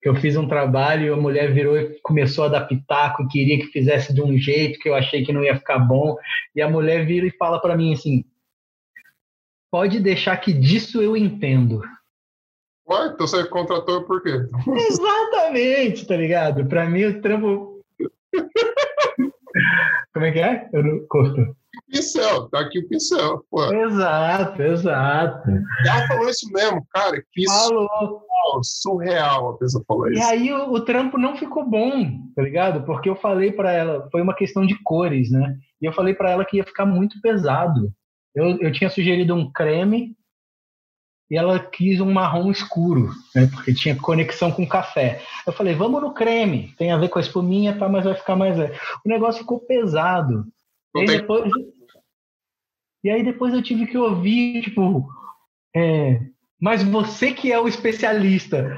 [0.00, 3.72] que eu fiz um trabalho e a mulher virou e começou a pitaco, queria que
[3.72, 6.16] fizesse de um jeito que eu achei que não ia ficar bom.
[6.54, 8.24] E a mulher vira e fala para mim assim:
[9.70, 11.82] pode deixar que disso eu entendo.
[12.90, 14.40] Ué, então você é contratou por quê?
[14.88, 16.66] Exatamente, tá ligado?
[16.66, 17.84] Para mim o trampo.
[20.12, 20.68] Como é que é?
[20.72, 21.56] Eu não curto
[21.90, 23.44] pincel, tá aqui o pincel.
[23.50, 23.72] Pô.
[23.72, 25.50] Exato, exato.
[25.86, 27.22] Ela falou isso mesmo, cara.
[27.32, 27.88] Que falou.
[27.88, 30.20] Surreal, surreal a pessoa falou isso.
[30.20, 32.84] E aí o, o, trampo não ficou bom, tá ligado?
[32.84, 35.56] Porque eu falei para ela, foi uma questão de cores, né?
[35.80, 37.90] E eu falei para ela que ia ficar muito pesado.
[38.34, 40.16] Eu, eu tinha sugerido um creme
[41.30, 43.48] e ela quis um marrom escuro, né?
[43.52, 45.22] Porque tinha conexão com café.
[45.46, 47.88] Eu falei, vamos no creme, tem a ver com a espuminha, tá?
[47.88, 48.58] Mas vai ficar mais.
[48.58, 50.46] O negócio ficou pesado.
[50.94, 51.52] E aí, depois,
[53.04, 55.06] e aí depois eu tive que ouvir, tipo,
[55.76, 56.20] é,
[56.60, 58.76] mas você que é o especialista.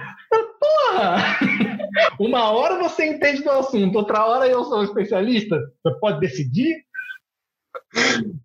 [0.60, 1.38] Porra!
[2.18, 5.58] Uma hora você entende do assunto, outra hora eu sou o especialista.
[5.82, 6.84] Você pode decidir?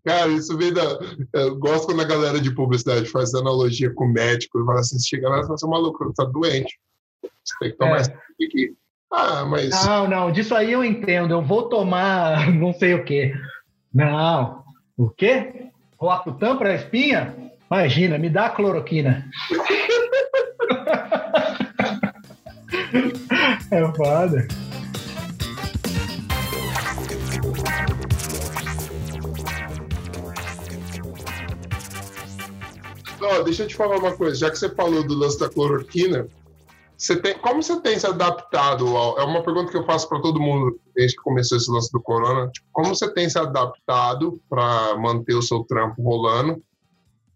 [0.06, 1.00] Cara, isso vem da.
[1.34, 5.00] Eu gosto quando a galera de publicidade faz analogia com o médico e fala assim:
[5.00, 6.78] você chega lá e fala assim, maluco, você tá doente.
[7.22, 8.02] Você tem que tomar é.
[8.02, 8.76] esse aqui.
[9.12, 9.86] Ah, mas.
[9.86, 11.32] Não, não, disso aí eu entendo.
[11.32, 13.34] Eu vou tomar não sei o quê.
[13.94, 14.64] Não.
[14.98, 15.70] O quê?
[15.98, 17.36] Roacutan para a espinha?
[17.70, 19.30] Imagina, me dá a cloroquina.
[23.72, 24.48] é foda.
[33.44, 36.28] Deixa eu te falar uma coisa, já que você falou do lance da cloroquina,
[36.98, 38.88] você tem, como você tem se adaptado?
[38.96, 41.92] Ao, é uma pergunta que eu faço para todo mundo desde que começou esse lance
[41.92, 42.50] do corona.
[42.52, 46.64] Tipo, como você tem se adaptado para manter o seu trampo rolando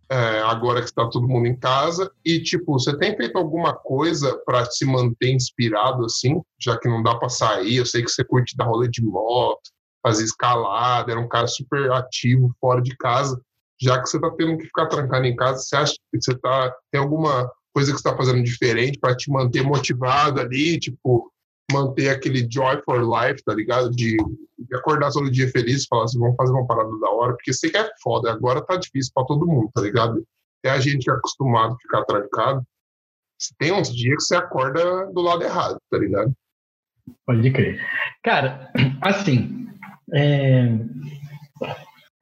[0.10, 2.10] é, agora que está todo mundo em casa?
[2.24, 7.04] E tipo, você tem feito alguma coisa para se manter inspirado assim, já que não
[7.04, 7.78] dá para sair?
[7.78, 9.62] Eu sei que você curte dar rolê de moto,
[10.02, 13.40] fazer escalada, era um cara super ativo fora de casa.
[13.82, 16.76] Já que você está tendo que ficar trancado em casa, você acha que você tá,
[16.92, 21.32] tem alguma coisa que você está fazendo diferente para te manter motivado ali, tipo,
[21.72, 23.92] manter aquele joy for life, tá ligado?
[23.92, 27.34] De, de acordar todo dia feliz e falar assim, vamos fazer uma parada da hora,
[27.34, 30.26] porque sei que é foda, agora tá difícil para todo mundo, tá ligado?
[30.64, 32.64] É a gente que é acostumado a ficar trancado.
[33.58, 36.34] Tem uns dias que você acorda do lado errado, tá ligado?
[37.26, 37.80] Pode crer.
[38.24, 38.70] Cara,
[39.02, 39.68] assim,
[40.14, 40.78] é...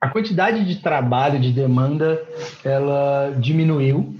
[0.01, 2.21] a quantidade de trabalho, de demanda,
[2.63, 4.15] ela diminuiu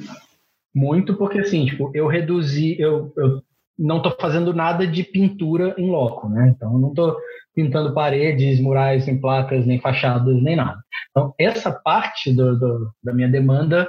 [0.73, 3.41] muito, porque assim, tipo, eu reduzi, eu, eu
[3.77, 6.53] não estou fazendo nada de pintura em loco, né?
[6.55, 7.17] Então, eu não estou
[7.55, 10.79] pintando paredes, murais, nem placas, nem fachadas, nem nada.
[11.11, 13.87] Então, essa parte do, do, da minha demanda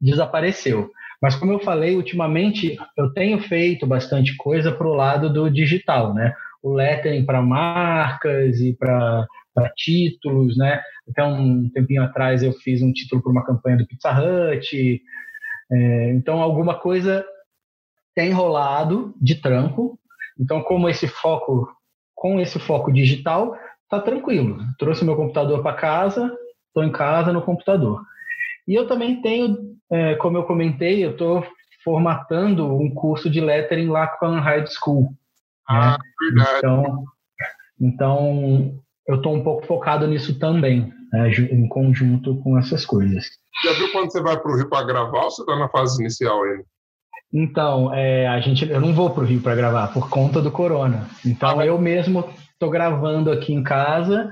[0.00, 0.90] desapareceu.
[1.20, 6.12] Mas, como eu falei, ultimamente eu tenho feito bastante coisa para o lado do digital,
[6.12, 6.34] né?
[6.62, 9.26] O lettering para marcas e para
[9.76, 10.80] títulos, né?
[11.08, 15.02] Até um tempinho atrás eu fiz um título para uma campanha do Pizza Hut.
[15.70, 17.24] É, então, alguma coisa
[18.14, 19.98] tem rolado de trampo.
[20.38, 21.68] Então, como esse foco,
[22.14, 23.56] com esse foco digital,
[23.88, 24.58] tá tranquilo.
[24.78, 26.32] Trouxe meu computador para casa,
[26.68, 28.02] estou em casa no computador.
[28.66, 31.44] E eu também tenho, é, como eu comentei, eu estou
[31.84, 35.12] formatando um curso de lettering lá com a High School.
[35.68, 35.98] Ah, né?
[36.20, 36.58] verdade.
[36.58, 37.04] Então,
[37.80, 43.26] então eu estou um pouco focado nisso também, né, em conjunto com essas coisas.
[43.64, 46.00] Já viu quando você vai para o Rio para gravar ou você está na fase
[46.00, 46.64] inicial ainda?
[47.32, 50.50] Então, é, a gente, eu não vou para o Rio para gravar por conta do
[50.50, 51.08] corona.
[51.24, 54.30] Então, ah, eu mesmo estou gravando aqui em casa,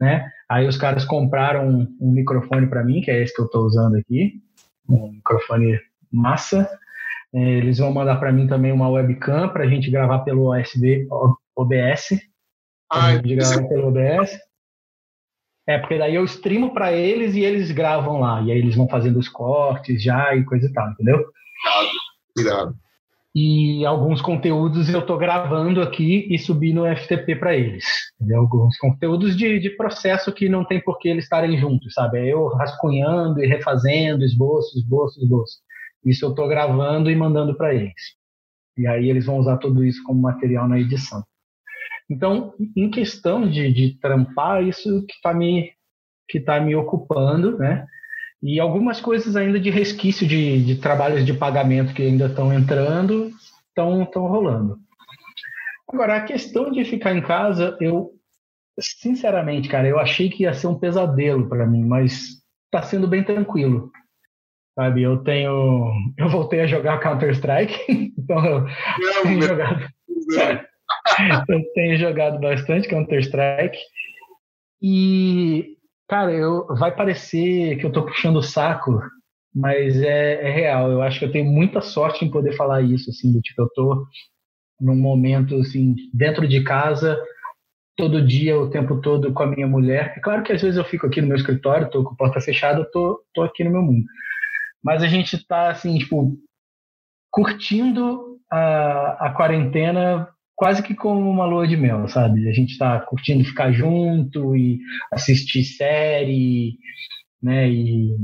[0.00, 0.28] né?
[0.48, 3.64] Aí os caras compraram um, um microfone para mim, que é esse que eu estou
[3.64, 4.32] usando aqui,
[4.88, 5.78] um microfone
[6.12, 6.68] massa.
[7.32, 11.06] É, eles vão mandar para mim também uma webcam para a gente gravar pelo USB
[11.56, 12.20] OBS.
[12.90, 14.36] Ah, gente gravar pelo OBS.
[15.68, 18.40] É, porque daí eu streamo para eles e eles gravam lá.
[18.42, 21.24] E aí eles vão fazendo os cortes já e coisa e tal, entendeu?
[22.36, 22.74] Irado.
[23.32, 27.84] E alguns conteúdos eu estou gravando aqui e subi no FTP para eles.
[28.16, 28.40] Entendeu?
[28.40, 32.18] Alguns conteúdos de, de processo que não tem por que eles estarem juntos, sabe?
[32.18, 35.58] É eu rascunhando e refazendo, esboço, esboço, esboço.
[36.04, 38.16] Isso eu estou gravando e mandando para eles.
[38.76, 41.22] E aí eles vão usar tudo isso como material na edição.
[42.08, 45.72] Então, em questão de, de trampar, isso que está me,
[46.28, 47.86] que tá me ocupando, né?
[48.42, 53.30] E algumas coisas ainda de resquício de, de trabalhos de pagamento que ainda estão entrando,
[53.68, 54.78] estão rolando.
[55.92, 58.12] Agora, a questão de ficar em casa, eu,
[58.78, 63.22] sinceramente, cara, eu achei que ia ser um pesadelo para mim, mas está sendo bem
[63.22, 63.90] tranquilo.
[64.80, 65.92] Sabe, eu tenho.
[66.16, 67.74] Eu voltei a jogar Counter-Strike,
[68.18, 68.66] então eu
[69.22, 69.88] tenho jogado.
[71.48, 73.78] eu tenho jogado bastante Counter-Strike.
[74.82, 75.76] E
[76.10, 79.00] Cara, eu, vai parecer que eu tô puxando o saco,
[79.54, 80.90] mas é, é, real.
[80.90, 83.68] Eu acho que eu tenho muita sorte em poder falar isso, assim, do tipo, eu
[83.76, 84.06] tô
[84.80, 87.16] num momento, assim, dentro de casa,
[87.96, 90.14] todo dia, o tempo todo com a minha mulher.
[90.16, 92.40] É claro que às vezes eu fico aqui no meu escritório, tô com a porta
[92.40, 94.04] fechada, tô, tô aqui no meu mundo.
[94.82, 96.36] Mas a gente tá, assim, tipo,
[97.30, 102.46] curtindo a, a quarentena quase que como uma lua de mel, sabe?
[102.48, 104.78] A gente está curtindo ficar junto e
[105.10, 106.76] assistir série,
[107.42, 107.66] né?
[107.70, 108.14] E,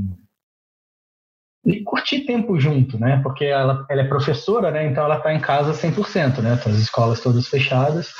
[1.65, 3.19] e curtir tempo junto, né?
[3.23, 4.85] Porque ela, ela é professora, né?
[4.85, 6.53] Então ela está em casa 100%, né?
[6.53, 8.13] As escolas todas fechadas.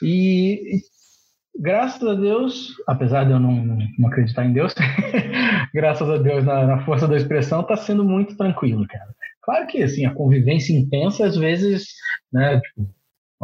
[0.00, 0.80] E,
[1.58, 4.74] graças a Deus, apesar de eu não, não acreditar em Deus,
[5.74, 9.14] graças a Deus na, na força da expressão, está sendo muito tranquilo, cara.
[9.42, 11.88] Claro que, assim, a convivência intensa, às vezes,
[12.32, 12.88] né, tipo,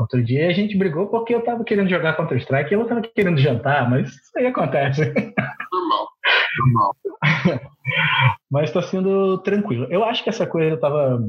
[0.01, 3.39] Outro dia a gente brigou porque eu tava querendo jogar Counter-Strike e ela tava querendo
[3.39, 5.13] jantar, mas isso aí acontece.
[5.71, 6.09] Normal,
[6.59, 6.97] normal.
[8.51, 9.87] mas tá sendo tranquilo.
[9.91, 11.23] Eu acho que essa coisa tava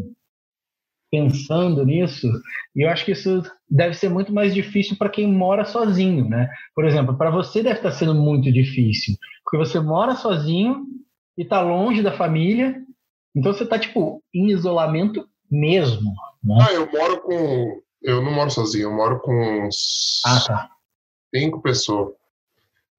[1.11, 2.27] pensando nisso,
[2.73, 6.49] e eu acho que isso deve ser muito mais difícil para quem mora sozinho, né?
[6.73, 10.85] Por exemplo, para você deve estar tá sendo muito difícil, porque você mora sozinho
[11.37, 12.81] e tá longe da família,
[13.35, 16.13] então você tá tipo em isolamento mesmo.
[16.41, 16.55] Né?
[16.61, 20.69] Ah, eu moro com eu não moro sozinho, eu moro com uns ah, tá.
[21.35, 22.13] cinco pessoas.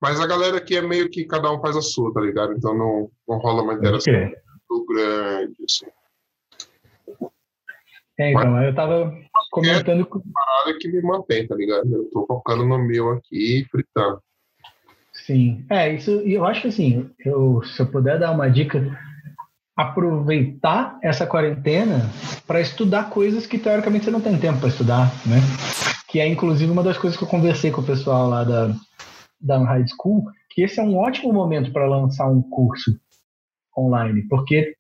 [0.01, 2.53] Mas a galera aqui é meio que cada um faz a sua, tá ligado?
[2.53, 4.13] Então não, não rola uma interação
[4.69, 5.87] muito grande, assim.
[8.19, 9.13] É, então, eu tava
[9.51, 10.01] comentando...
[10.01, 11.93] É uma parada que me mantém, tá ligado?
[11.93, 14.21] Eu tô focando no meu aqui e fritando.
[15.13, 18.99] Sim, é, isso, eu acho que assim, eu, se eu puder dar uma dica,
[19.77, 22.11] aproveitar essa quarentena
[22.47, 25.37] para estudar coisas que teoricamente você não tem tempo para estudar, né?
[26.09, 28.75] Que é inclusive uma das coisas que eu conversei com o pessoal lá da
[29.43, 32.97] da High School, que esse é um ótimo momento para lançar um curso
[33.77, 34.77] online, porque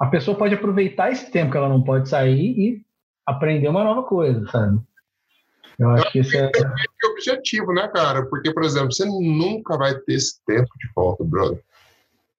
[0.00, 2.82] a pessoa pode aproveitar esse tempo que ela não pode sair e
[3.26, 4.80] aprender uma nova coisa, sabe?
[5.78, 6.50] Eu acho que esse é...
[6.50, 8.24] é objetivo, né, cara?
[8.26, 11.62] Porque, por exemplo, você nunca vai ter esse tempo de volta, brother.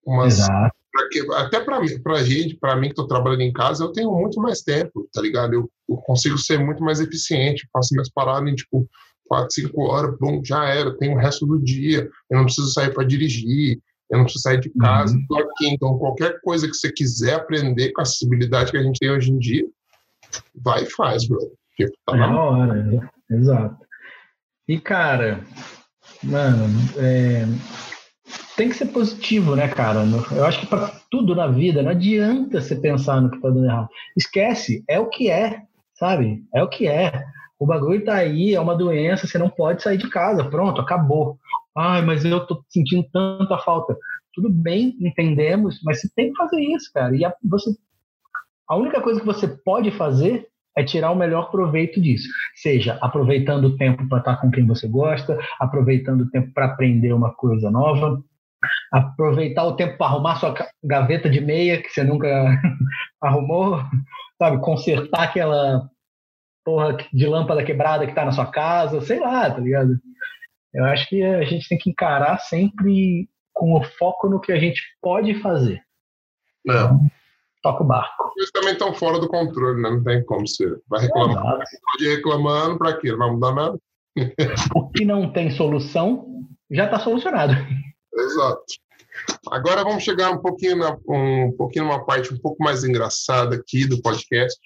[0.04, 0.76] Mas, Exato.
[0.92, 4.12] Pra que, até para pra gente, para mim que tô trabalhando em casa, eu tenho
[4.12, 5.54] muito mais tempo, tá ligado?
[5.54, 8.86] Eu, eu consigo ser muito mais eficiente, faço minhas paradas em, tipo,
[9.26, 12.92] 4, 5 horas, bom, já era, tenho o resto do dia, eu não preciso sair
[12.92, 13.80] para dirigir,
[14.12, 15.24] eu não preciso sair de casa, uhum.
[15.26, 15.68] tô aqui.
[15.68, 19.30] Então, qualquer coisa que você quiser aprender com a acessibilidade que a gente tem hoje
[19.30, 19.64] em dia,
[20.54, 21.50] vai e faz, brother.
[21.74, 23.08] Tipo, tá é na hora, né?
[23.30, 23.78] exato.
[24.68, 25.40] E, cara,
[26.22, 26.68] mano,
[26.98, 27.46] é,
[28.54, 30.04] tem que ser positivo, né, cara?
[30.30, 33.64] Eu acho que para tudo na vida não adianta você pensar no que tá dando
[33.64, 33.88] errado.
[34.14, 35.62] Esquece, é o que é,
[35.94, 36.44] sabe?
[36.54, 37.24] É o que é.
[37.58, 41.38] O bagulho tá aí, é uma doença, você não pode sair de casa, pronto, acabou.
[41.76, 43.96] Ai, mas eu tô sentindo tanta falta.
[44.34, 47.16] Tudo bem, entendemos, mas você tem que fazer isso, cara.
[47.16, 47.70] E a, você,
[48.68, 52.28] a única coisa que você pode fazer é tirar o melhor proveito disso.
[52.54, 57.12] Seja aproveitando o tempo para estar com quem você gosta, aproveitando o tempo para aprender
[57.12, 58.22] uma coisa nova,
[58.90, 62.28] aproveitar o tempo para arrumar sua gaveta de meia que você nunca
[63.22, 63.82] arrumou,
[64.38, 64.60] sabe?
[64.62, 65.88] Consertar aquela
[66.64, 69.98] porra de lâmpada quebrada que está na sua casa, sei lá, tá ligado?
[70.72, 74.58] Eu acho que a gente tem que encarar sempre com o foco no que a
[74.58, 75.82] gente pode fazer.
[76.68, 76.72] É.
[76.72, 77.06] Então,
[77.62, 78.32] toca o barco.
[78.36, 79.90] Eles também estão fora do controle, né?
[79.90, 81.60] Não tem como você vai reclamar.
[81.60, 83.10] É pode ir reclamando para quê?
[83.10, 83.78] Não vai mudar nada.
[84.74, 87.52] o que não tem solução já está solucionado.
[88.14, 88.64] Exato.
[89.50, 93.86] Agora vamos chegar um pouquinho na um pouquinho numa parte um pouco mais engraçada aqui
[93.86, 94.58] do podcast.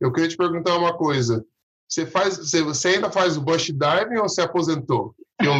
[0.00, 1.44] Eu queria te perguntar uma coisa.
[1.88, 5.14] Você faz, você, você ainda faz o bush diving ou você aposentou?
[5.40, 5.52] Eu...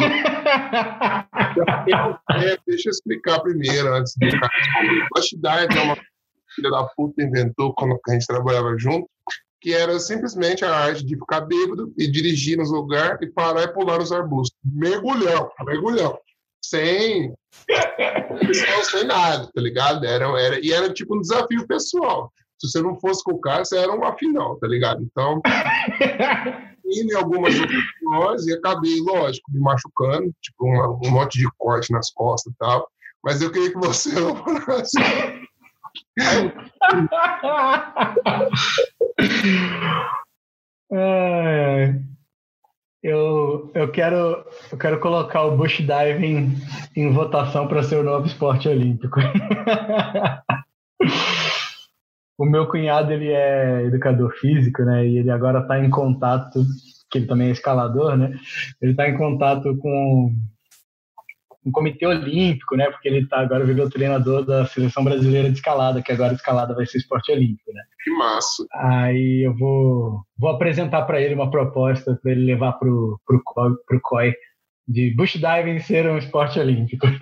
[2.35, 5.97] é, deixa eu explicar primeiro antes de diving é uma
[6.55, 9.09] filha da puta inventou quando a gente trabalhava junto,
[9.61, 13.73] que era simplesmente a arte de ficar bêbado e dirigir nos lugares e parar e
[13.73, 14.57] pular nos arbustos.
[14.63, 16.17] Mergulhão, mergulhão.
[16.61, 17.33] Sem,
[18.83, 20.05] sem nada, tá ligado?
[20.05, 22.31] Era, era, e era tipo um desafio pessoal.
[22.57, 25.01] Se você não fosse com o cara, você era um afinal, tá ligado?
[25.01, 25.41] Então,
[26.89, 32.09] em algumas ocasiões e acabei, lógico, me machucando, tipo uma, um monte de corte nas
[32.11, 32.87] costas e tal.
[33.23, 34.11] Mas eu queria que você
[40.91, 41.95] é,
[43.03, 46.55] eu, eu, quero, eu quero colocar o bush diving
[46.95, 49.19] em votação para ser o novo esporte olímpico.
[52.39, 55.05] o meu cunhado ele é educador físico, né?
[55.05, 56.63] E ele agora está em contato,
[57.11, 58.33] que ele também é escalador, né?
[58.81, 60.33] Ele está em contato com
[61.65, 62.89] um comitê olímpico, né?
[62.89, 66.85] Porque ele tá agora virou treinador da seleção brasileira de escalada, que agora escalada vai
[66.85, 67.81] ser esporte olímpico, né?
[68.01, 68.65] Que massa!
[68.73, 73.43] Aí eu vou, vou apresentar para ele uma proposta para ele levar pro, pro,
[73.85, 74.33] pro COI
[74.87, 77.05] de bush diving ser um esporte olímpico.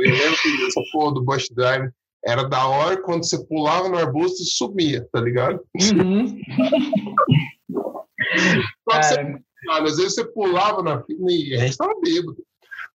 [0.00, 1.92] eu lembro que essa porra do bush diving
[2.26, 5.60] era da hora quando você pulava no arbusto e sumia, tá ligado?
[5.74, 6.40] Uhum.
[8.84, 9.38] Você,
[9.70, 12.36] às vezes você pulava na e a gente tava bêbado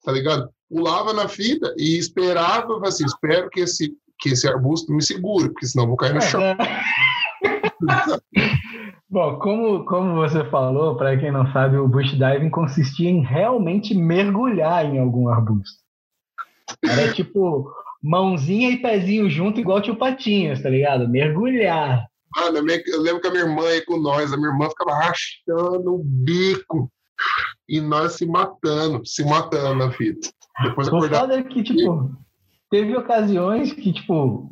[0.03, 0.49] tá ligado?
[0.69, 5.67] Pulava na fita e esperava, assim, espero que esse, que esse arbusto me segure, porque
[5.67, 6.41] senão eu vou cair no chão.
[9.09, 13.93] Bom, como, como você falou, para quem não sabe, o bush diving consistia em realmente
[13.93, 15.81] mergulhar em algum arbusto.
[16.81, 17.69] Era tipo
[18.01, 21.07] mãozinha e pezinho junto, igual tio Patinhas, tá ligado?
[21.07, 22.07] Mergulhar.
[22.35, 25.95] Mano, eu lembro que a minha irmã ia com nós, a minha irmã ficava rachando
[25.95, 26.89] o bico
[27.67, 30.29] e nós se matando, se matando na fita.
[30.63, 32.11] Depois foda é que, tipo,
[32.69, 34.49] teve ocasiões que, tipo,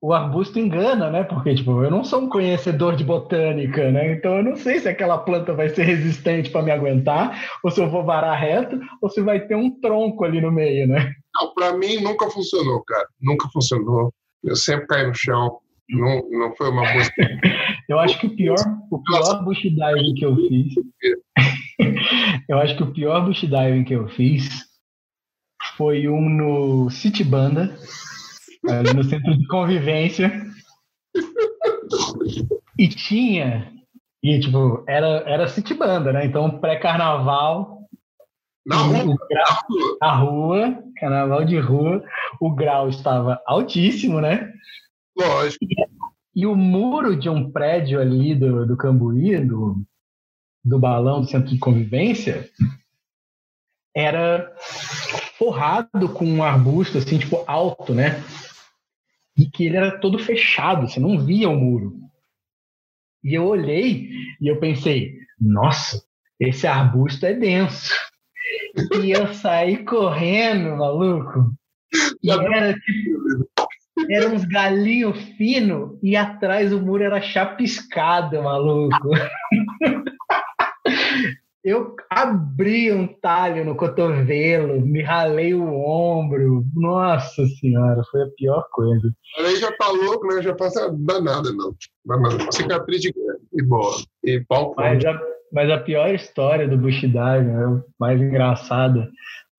[0.00, 1.24] o arbusto engana, né?
[1.24, 4.12] Porque, tipo, eu não sou um conhecedor de botânica, né?
[4.12, 7.80] Então eu não sei se aquela planta vai ser resistente para me aguentar, ou se
[7.80, 11.12] eu vou varar reto, ou se vai ter um tronco ali no meio, né?
[11.38, 13.06] Não, para mim nunca funcionou, cara.
[13.20, 14.12] Nunca funcionou.
[14.42, 15.58] Eu sempre caí no chão.
[15.88, 17.04] Não, não foi uma boa.
[17.88, 18.56] eu acho que o pior,
[18.90, 20.74] o pior bush diving que eu fiz.
[22.48, 24.66] eu acho que o pior bush diving que eu fiz
[25.76, 27.76] foi um no City Banda,
[28.68, 30.44] ali no centro de convivência.
[32.78, 33.72] E tinha.
[34.22, 36.26] E, tipo, era, era City Banda, né?
[36.26, 37.75] Então, pré-carnaval.
[38.66, 39.16] Na rua,
[40.00, 42.04] na rua, carnaval de rua,
[42.40, 44.52] o grau estava altíssimo, né?
[45.16, 45.64] Lógico.
[45.64, 45.76] E,
[46.34, 49.76] e o muro de um prédio ali do, do Cambuí, do,
[50.64, 52.50] do balão do centro de convivência,
[53.94, 54.52] era
[55.38, 58.22] forrado com um arbusto, assim, tipo, alto, né?
[59.36, 61.96] E que ele era todo fechado, você não via o muro.
[63.22, 64.10] E eu olhei
[64.40, 66.02] e eu pensei, nossa,
[66.38, 67.94] esse arbusto é denso.
[69.02, 71.50] E eu saí correndo, maluco.
[72.22, 73.66] E era tipo.
[74.10, 79.10] Era uns galinhos finos e atrás o muro era chapiscado, maluco.
[81.64, 86.64] Eu abri um talho no cotovelo, me ralei o ombro.
[86.72, 89.12] Nossa senhora, foi a pior coisa.
[89.38, 90.42] Aí já tá louco, né?
[90.42, 91.74] Já passa danada, não.
[92.04, 92.52] Danada.
[92.52, 93.38] Cicatriz de guerra.
[93.52, 93.96] E boa.
[94.22, 95.20] E pau mas a,
[95.56, 99.10] mas a pior história do Bush Dive, né, mais engraçada,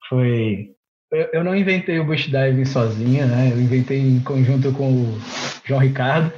[0.08, 0.70] foi.
[1.12, 3.52] Eu, eu não inventei o Bush Diving sozinha, né?
[3.52, 5.20] Eu inventei em conjunto com o
[5.66, 6.32] João Ricardo.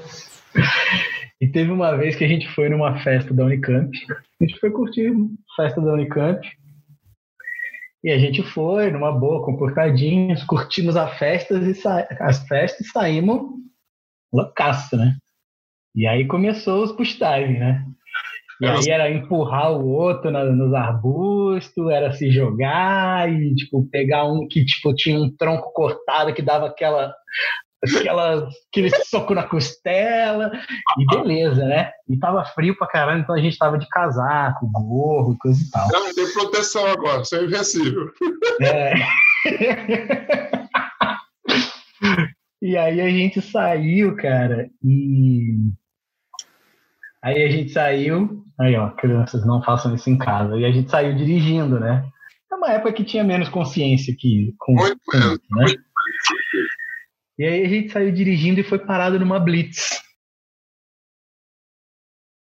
[1.41, 3.91] E teve uma vez que a gente foi numa festa da Unicamp.
[4.10, 5.11] A gente foi curtir
[5.57, 6.40] festa da Unicamp.
[8.02, 11.88] E a gente foi numa boa, comportadinhos, curtimos a festas e
[12.22, 13.41] as festas e saímos
[14.31, 15.18] loucaço, né?
[15.94, 17.86] E aí começou os push diving, né?
[18.61, 24.26] E aí era empurrar o outro na, nos arbustos, era se jogar e, tipo, pegar
[24.26, 27.14] um que, tipo, tinha um tronco cortado que dava aquela
[27.84, 30.52] aquela, aquele soco na costela,
[30.98, 31.91] e beleza, né?
[32.07, 35.88] E tava frio pra caramba, então a gente tava de casaco, gorro, coisa e tal.
[35.91, 38.10] Não, tem proteção agora, isso é invencível.
[38.61, 38.94] É.
[42.61, 45.56] e aí a gente saiu, cara, e.
[47.24, 48.44] Aí a gente saiu.
[48.60, 50.58] Aí, ó, crianças, não façam isso em casa.
[50.58, 52.04] E a gente saiu dirigindo, né?
[52.52, 55.66] É uma época que tinha menos consciência que com, com menos, né?
[57.38, 60.02] E aí a gente saiu dirigindo e foi parado numa blitz.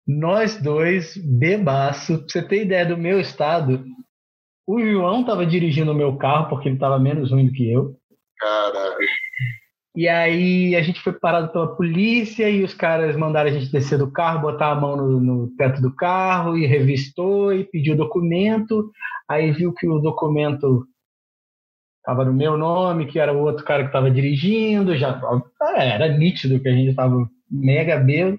[0.08, 2.18] Nós dois, bebaço.
[2.18, 3.86] Pra você ter ideia do meu estado,
[4.68, 7.96] o João tava dirigindo o meu carro porque ele tava menos ruim do que eu.
[8.40, 8.98] Caralho.
[9.96, 13.98] E aí a gente foi parado pela polícia e os caras mandaram a gente descer
[13.98, 18.92] do carro, botar a mão no, no teto do carro e revistou e pediu documento.
[19.28, 20.88] Aí viu que o documento
[21.98, 25.20] estava no meu nome, que era o outro cara que estava dirigindo, já
[25.76, 28.38] é, era nítido que a gente estava mega bêbado.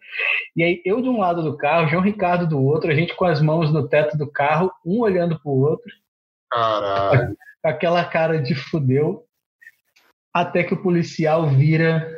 [0.56, 3.24] E aí eu de um lado do carro, João Ricardo do outro, a gente com
[3.24, 5.90] as mãos no teto do carro, um olhando pro outro.
[6.50, 7.36] Caralho.
[7.62, 9.24] Aquela cara de fudeu.
[10.32, 12.08] Até que o policial vira.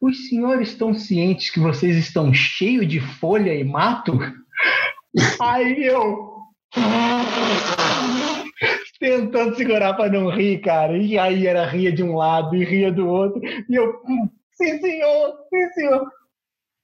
[0.00, 4.18] Os senhores estão cientes que vocês estão cheios de folha e mato?
[5.40, 6.32] Aí eu
[9.02, 10.96] tentando segurar para não rir, cara.
[10.96, 13.42] E aí era ria de um lado e ria do outro.
[13.44, 14.00] E eu,
[14.52, 16.08] sim, senhor, sim, senhor.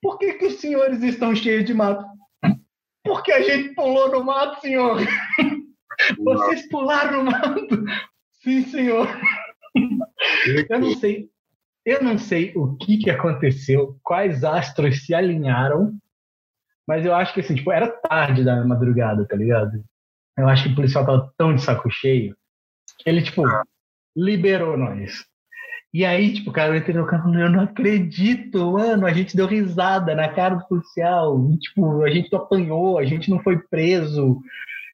[0.02, 2.04] Por que, que os senhores estão cheios de mato?
[3.04, 4.98] Porque a gente pulou no mato, senhor.
[6.18, 7.84] Vocês pularam no mato?
[8.42, 9.06] Sim, senhor.
[10.68, 11.28] Eu não sei.
[11.84, 15.96] Eu não sei o que, que aconteceu, quais astros se alinharam,
[16.86, 19.82] mas eu acho que assim, tipo, era tarde da madrugada, tá ligado?
[20.36, 22.36] Eu acho que o policial tava tão de saco cheio
[22.98, 23.42] que ele, tipo,
[24.16, 25.24] liberou nós.
[25.92, 29.46] E aí, tipo, cara, eu entrei no carro eu não acredito, mano, a gente deu
[29.46, 34.40] risada na cara do policial, e, tipo, a gente apanhou, a gente não foi preso.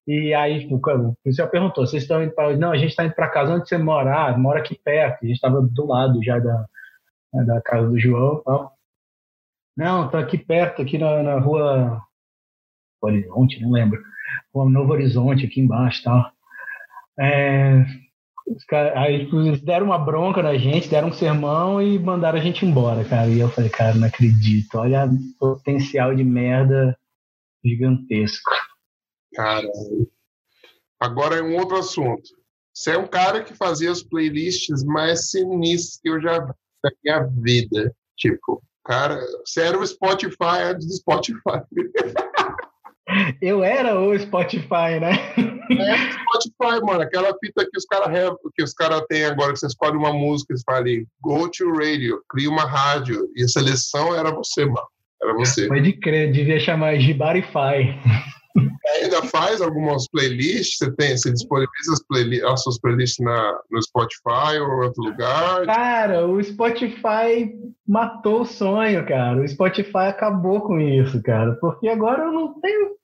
[0.07, 3.15] E aí, tipo, o policial perguntou, vocês estão indo para Não, a gente está indo
[3.15, 4.29] para casa, onde você mora?
[4.29, 6.67] Ah, mora aqui perto, a gente estava do lado já da,
[7.33, 8.73] da casa do João e tal.
[9.77, 12.03] Não, tô aqui perto, aqui na, na rua
[13.03, 14.03] Horizonte, não lembro
[14.53, 16.31] o Novo Horizonte aqui embaixo tal.
[17.19, 17.85] É,
[18.95, 22.65] aí tipo, eles deram uma bronca na gente, deram um sermão e mandaram a gente
[22.65, 23.29] embora, cara.
[23.29, 24.79] E eu falei, cara, não acredito.
[24.79, 26.97] Olha o potencial de merda
[27.65, 28.51] gigantesco.
[29.35, 29.69] Cara,
[31.01, 32.31] agora é um outro assunto.
[32.73, 36.52] Você é um cara que fazia as playlists mais sinistras que eu já vi
[36.82, 37.94] na minha vida.
[38.16, 41.62] Tipo, cara, você era o Spotify antes do Spotify.
[43.40, 45.12] Eu era o Spotify, né?
[45.36, 47.02] É Spotify, mano.
[47.02, 50.55] Aquela fita que os caras que os cara têm agora, que você escolhe uma música
[50.55, 50.85] e fala
[51.20, 53.28] go to radio, cria uma rádio.
[53.36, 54.89] E a seleção era você, mano.
[55.23, 55.69] Era você.
[55.69, 57.94] Pode crer, devia chamar Gibarify.
[59.03, 60.79] Ainda faz algumas playlists?
[60.79, 61.17] Você tem?
[61.17, 65.67] Você disponibiliza as, as suas playlists na, no Spotify ou em outro lugar?
[65.67, 67.53] Cara, o Spotify
[67.87, 69.43] matou o sonho, cara.
[69.43, 71.55] O Spotify acabou com isso, cara.
[71.61, 72.95] Porque agora eu não tenho.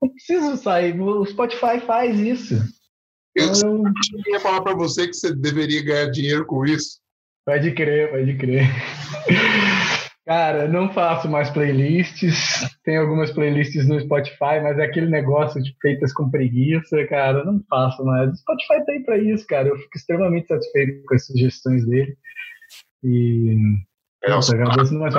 [0.00, 1.00] Não preciso sair.
[1.00, 2.54] O Spotify faz isso.
[3.34, 3.82] Eu, então,
[4.26, 7.00] eu ia falar para você que você deveria ganhar dinheiro com isso.
[7.46, 8.66] Pode crer, pode crer.
[10.28, 12.60] Cara, não faço mais playlists.
[12.84, 17.42] Tem algumas playlists no Spotify, mas é aquele negócio de feitas com preguiça, cara.
[17.46, 18.30] Não faço mais.
[18.30, 19.68] O Spotify tem para isso, cara.
[19.68, 22.14] Eu fico extremamente satisfeito com as sugestões dele.
[23.02, 23.56] E.
[24.22, 25.14] É, Nossa, agradeço mais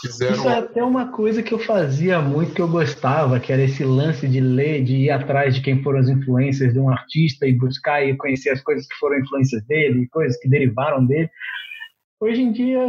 [0.00, 0.34] Fizeram...
[0.34, 3.82] Isso é até uma coisa que eu fazia muito, que eu gostava, que era esse
[3.82, 7.52] lance de ler, de ir atrás de quem foram as influências de um artista e
[7.52, 11.28] buscar e conhecer as coisas que foram influências dele, coisas que derivaram dele.
[12.20, 12.80] Hoje em dia,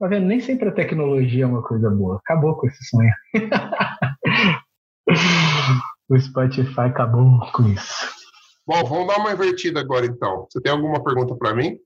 [0.00, 0.26] Tá vendo?
[0.26, 2.16] Nem sempre a tecnologia é uma coisa boa.
[2.16, 3.12] Acabou com esse sonho.
[6.08, 8.08] o Spotify acabou com isso.
[8.66, 10.46] Bom, vamos dar uma invertida agora então.
[10.48, 11.78] Você tem alguma pergunta para mim?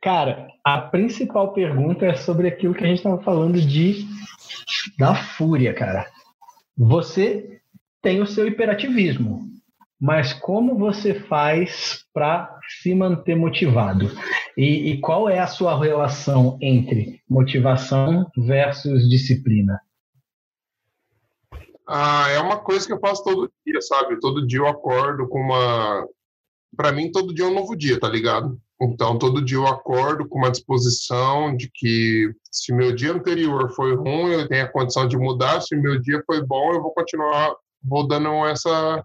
[0.00, 4.06] Cara, a principal pergunta é sobre aquilo que a gente estava falando de
[4.98, 6.10] da fúria, cara.
[6.78, 7.60] Você
[8.00, 9.53] tem o seu hiperativismo
[10.04, 14.10] mas como você faz para se manter motivado?
[14.54, 19.80] E, e, qual é a sua relação entre motivação versus disciplina?
[21.88, 24.20] Ah, é uma coisa que eu faço todo dia, sabe?
[24.20, 26.06] Todo dia eu acordo com uma.
[26.76, 28.60] Para mim, todo dia é um novo dia, tá ligado?
[28.82, 33.96] Então, todo dia eu acordo com uma disposição de que se meu dia anterior foi
[33.96, 35.62] ruim, eu tenho a condição de mudar.
[35.62, 39.02] Se meu dia foi bom, eu vou continuar, vou dando essa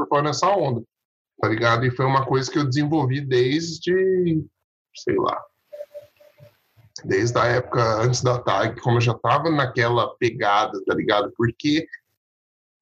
[0.00, 0.82] surfando nessa onda,
[1.40, 1.84] tá ligado?
[1.84, 4.42] E foi uma coisa que eu desenvolvi desde,
[4.94, 5.40] sei lá,
[7.04, 11.32] desde a época antes da TAG, como eu já tava naquela pegada, tá ligado?
[11.36, 11.86] Porque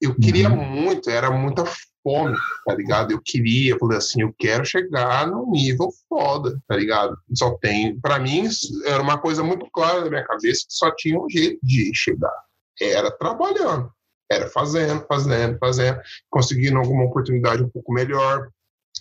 [0.00, 0.64] eu queria uhum.
[0.64, 1.64] muito, era muita
[2.02, 3.12] fome, tá ligado?
[3.12, 7.16] Eu queria, eu falei assim, eu quero chegar no nível foda, tá ligado?
[7.34, 8.48] Só tem, para mim,
[8.86, 12.32] era uma coisa muito clara na minha cabeça que só tinha um jeito de chegar,
[12.80, 13.92] era trabalhando.
[14.30, 15.98] Era fazendo, fazendo, fazendo,
[16.30, 18.48] conseguindo alguma oportunidade um pouco melhor,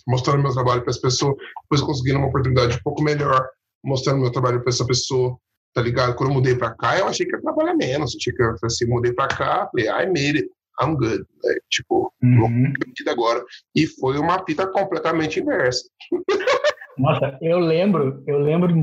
[0.06, 3.46] mostrando meu trabalho para as pessoas, depois conseguindo uma oportunidade um pouco melhor,
[3.84, 5.36] mostrando meu trabalho para essa pessoa,
[5.74, 6.14] tá ligado?
[6.14, 8.86] Quando eu mudei para cá, eu achei que ia trabalhar menos, achei que eu assim,
[8.86, 10.50] mudei para cá, falei, I made it,
[10.80, 11.54] I'm good, né?
[11.70, 12.72] tipo, uhum.
[13.08, 13.44] agora,
[13.74, 15.88] e foi uma fita completamente inversa.
[16.98, 18.74] Nossa, eu lembro, eu lembro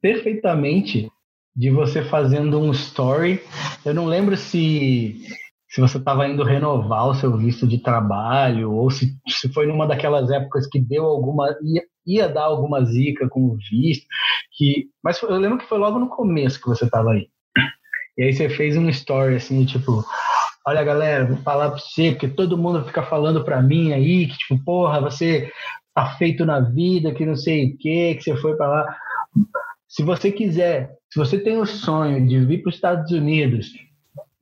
[0.00, 1.10] perfeitamente
[1.54, 3.42] de você fazendo um story.
[3.84, 5.26] Eu não lembro se
[5.68, 9.86] se você estava indo renovar o seu visto de trabalho, ou se, se foi numa
[9.86, 11.54] daquelas épocas que deu alguma.
[11.62, 14.06] ia, ia dar alguma zica com o visto.
[14.56, 17.28] Que, mas eu lembro que foi logo no começo que você estava aí.
[18.16, 20.02] E aí você fez um story assim, tipo,
[20.66, 24.38] olha galera, vou falar para você, porque todo mundo fica falando para mim aí que,
[24.38, 25.52] tipo, porra, você
[25.94, 28.96] tá feito na vida, que não sei o que, que você foi para lá.
[29.86, 33.70] Se você quiser, se você tem o sonho de vir para os Estados Unidos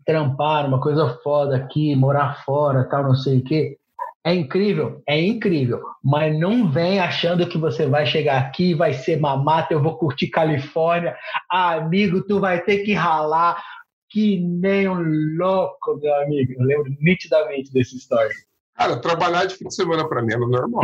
[0.07, 3.77] trampar, uma coisa foda aqui, morar fora, tal, não sei o quê.
[4.25, 9.21] É incrível, é incrível, mas não vem achando que você vai chegar aqui, vai ser
[9.21, 11.17] mamata, eu vou curtir Califórnia.
[11.51, 13.63] Ah, amigo, tu vai ter que ralar
[14.11, 15.01] que nem um
[15.37, 16.55] louco, meu amigo.
[16.55, 18.35] Eu lembro nitidamente dessa história.
[18.75, 20.83] Cara, trabalhar de fim de semana para mim era normal.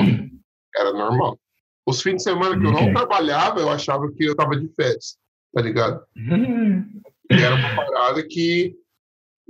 [0.76, 1.38] Era normal.
[1.84, 5.16] Os fins de semana que eu não trabalhava, eu achava que eu tava de férias,
[5.52, 6.00] tá ligado?
[6.16, 7.02] Uhum.
[7.30, 8.76] E era uma parada que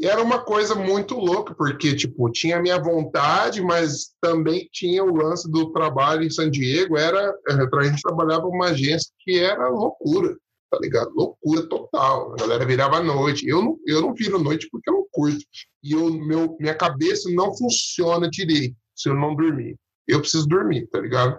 [0.03, 5.05] e era uma coisa muito louca, porque, tipo, tinha a minha vontade, mas também tinha
[5.05, 6.99] o lance do trabalho em San Diego.
[6.99, 10.37] Era, eh, a gente trabalhava uma agência que era loucura,
[10.69, 11.13] tá ligado?
[11.15, 12.33] Loucura total.
[12.33, 13.47] A galera virava à noite.
[13.47, 15.39] Eu não, eu não viro noite porque eu não curto.
[15.85, 19.77] E eu, meu, minha cabeça não funciona direito se eu não dormir.
[20.09, 21.39] Eu preciso dormir, tá ligado?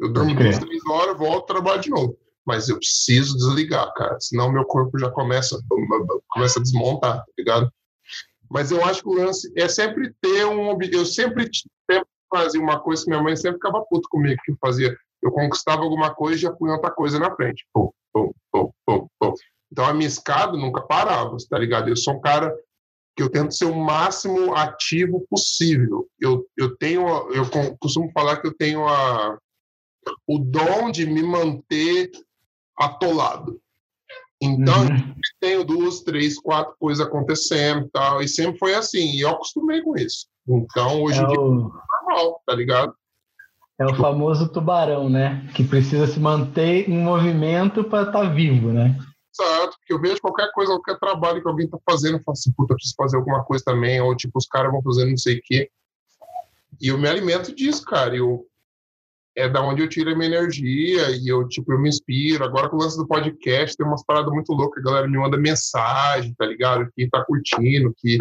[0.00, 4.50] Eu durmo duas, três horas, volto, trabalho de novo mas eu preciso desligar, cara, senão
[4.50, 5.60] meu corpo já começa,
[6.30, 7.70] começa a desmontar, tá ligado?
[8.50, 10.78] Mas eu acho que o lance é sempre ter um.
[10.90, 14.56] Eu sempre, sempre fazia uma coisa que minha mãe sempre ficava puta comigo, que eu
[14.58, 14.96] fazia.
[15.20, 17.66] Eu conquistava alguma coisa e já punha outra coisa na frente.
[17.74, 19.34] Pum, pum, pum, pum, pum.
[19.70, 21.90] Então a minha escada nunca parava, tá ligado?
[21.90, 22.56] Eu sou um cara
[23.14, 26.08] que eu tento ser o máximo ativo possível.
[26.18, 27.44] Eu, eu tenho, eu
[27.78, 29.38] costumo falar que eu tenho a,
[30.26, 32.10] o dom de me manter
[32.78, 33.60] atolado.
[34.40, 35.14] Então, uhum.
[35.40, 39.96] tenho duas, três, quatro coisas acontecendo tal, e sempre foi assim, e eu acostumei com
[39.96, 40.26] isso.
[40.48, 41.44] Então, hoje é em dia, o...
[41.44, 42.94] é normal, tá ligado?
[43.80, 45.48] É o famoso tubarão, né?
[45.54, 48.96] Que precisa se manter em movimento para estar tá vivo, né?
[49.40, 52.52] Exato, porque eu vejo qualquer coisa, qualquer trabalho que alguém tá fazendo, eu falo assim,
[52.52, 55.40] puta, preciso fazer alguma coisa também, ou tipo, os caras vão fazendo não sei o
[55.44, 55.70] quê.
[56.80, 58.16] E eu me alimento disso, cara.
[58.16, 58.46] Eu,
[59.38, 62.44] é da onde eu tiro a minha energia e eu, tipo, eu me inspiro.
[62.44, 65.36] Agora com o lance do podcast, tem umas paradas muito loucas, a galera me manda
[65.36, 66.88] mensagem, tá ligado?
[66.94, 68.18] Que tá curtindo, que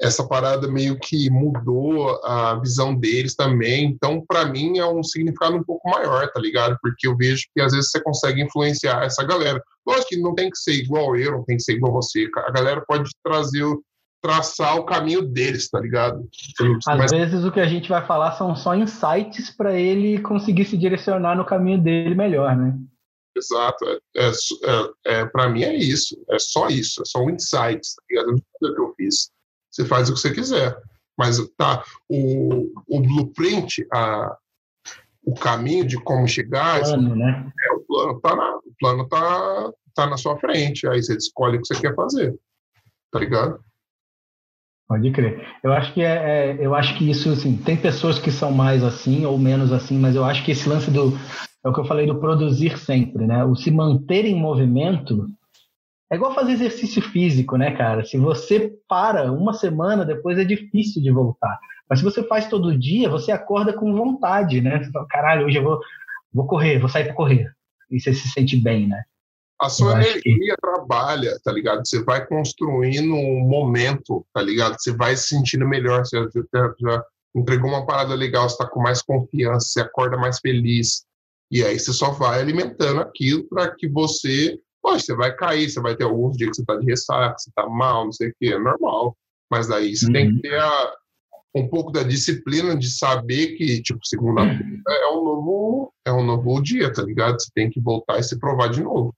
[0.00, 3.84] essa parada meio que mudou a visão deles também.
[3.84, 6.76] Então, para mim, é um significado um pouco maior, tá ligado?
[6.82, 9.62] Porque eu vejo que às vezes você consegue influenciar essa galera.
[9.86, 12.28] Lógico que não tem que ser igual eu, não tem que ser igual você.
[12.36, 13.64] A galera pode trazer,
[14.22, 16.28] traçar o caminho deles, tá ligado?
[16.86, 17.10] Às Mas...
[17.10, 21.36] vezes o que a gente vai falar são só insights para ele conseguir se direcionar
[21.36, 22.78] no caminho dele melhor, né?
[23.36, 23.84] Exato.
[23.84, 26.16] É, é, é, é para mim é isso.
[26.30, 27.02] É só isso.
[27.02, 28.26] É só um insight, tá ligado?
[28.28, 29.32] Não o que eu fiz
[29.72, 30.78] você faz o que você quiser.
[31.18, 34.36] Mas tá, o, o blueprint, a,
[35.24, 36.80] o caminho de como chegar.
[36.80, 37.52] O plano, né?
[37.64, 40.86] É, o plano tá na, o plano tá, tá na sua frente.
[40.86, 42.38] Aí você escolhe o que você quer fazer.
[43.10, 43.62] Tá ligado?
[44.92, 45.42] Pode crer.
[45.64, 48.84] Eu acho que é, é, eu acho que isso assim, tem pessoas que são mais
[48.84, 51.14] assim ou menos assim, mas eu acho que esse lance do
[51.64, 53.42] é o que eu falei do produzir sempre, né?
[53.42, 55.28] O se manter em movimento
[56.12, 58.04] é igual fazer exercício físico, né, cara?
[58.04, 61.58] Se você para uma semana, depois é difícil de voltar.
[61.88, 64.78] Mas se você faz todo dia, você acorda com vontade, né?
[64.84, 65.80] Você fala, caralho, hoje eu vou,
[66.34, 67.50] vou correr, vou sair para correr.
[67.90, 69.04] E você se sente bem, né?
[69.62, 70.60] A sua energia que...
[70.60, 71.86] trabalha, tá ligado?
[71.86, 74.76] Você vai construindo um momento, tá ligado?
[74.78, 76.04] Você vai se sentindo melhor.
[76.04, 80.40] Você já, já entregou uma parada legal, você tá com mais confiança, você acorda mais
[80.40, 81.04] feliz.
[81.50, 85.80] E aí você só vai alimentando aquilo para que você Poxa, você vai cair, você
[85.80, 88.34] vai ter alguns dias que você tá de ressaca, você tá mal, não sei o
[88.40, 89.16] quê, é normal.
[89.48, 90.12] Mas daí você uhum.
[90.12, 90.40] tem que uhum.
[90.40, 90.94] ter a,
[91.54, 96.60] um pouco da disciplina de saber que, tipo, segunda-feira é um novo é um novo
[96.60, 97.40] dia, tá ligado?
[97.40, 99.14] Você tem que voltar e se provar de novo.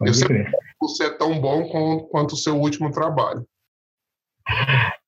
[0.00, 1.68] Pode Eu sei que você é tão bom
[2.10, 3.46] quanto o seu último trabalho.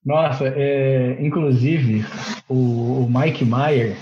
[0.05, 2.05] Nossa, é, inclusive
[2.47, 3.97] o, o Mike Meyer,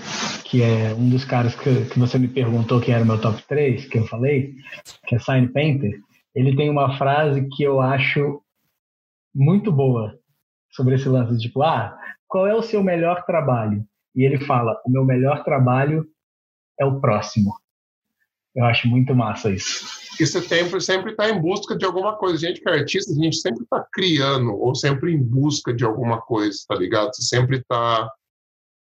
[0.45, 3.41] que é um dos caras que, que você me perguntou que era o meu top
[3.47, 4.57] 3, que eu falei,
[5.07, 5.93] que é Sign Painter,
[6.35, 8.43] ele tem uma frase que eu acho
[9.33, 10.19] muito boa
[10.73, 11.97] sobre esse lance, tipo, ah,
[12.27, 13.85] qual é o seu melhor trabalho?
[14.17, 16.05] E ele fala, o meu melhor trabalho
[16.81, 17.53] é o próximo.
[18.55, 19.87] Eu acho muito massa isso.
[20.19, 22.37] E você sempre sempre está em busca de alguma coisa.
[22.37, 26.21] Gente que é artista, a gente sempre está criando ou sempre em busca de alguma
[26.21, 27.15] coisa, tá ligado?
[27.15, 28.11] Você sempre está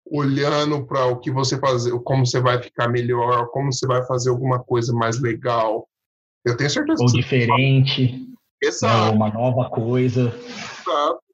[0.06, 4.30] olhando para o que você fazer, como você vai ficar melhor, como você vai fazer
[4.30, 5.88] alguma coisa mais legal.
[6.44, 7.02] Eu tenho certeza.
[7.02, 8.12] Ou diferente.
[8.12, 9.10] Né, Exato.
[9.10, 10.28] Né, uma nova coisa.
[10.28, 11.24] Exato.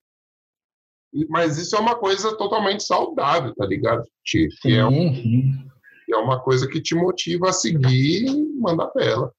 [1.28, 4.04] Mas isso é uma coisa totalmente saudável, tá ligado?
[4.24, 5.69] Que, sim, é, um, sim.
[6.12, 9.32] É uma coisa que te motiva a seguir e mandar tela.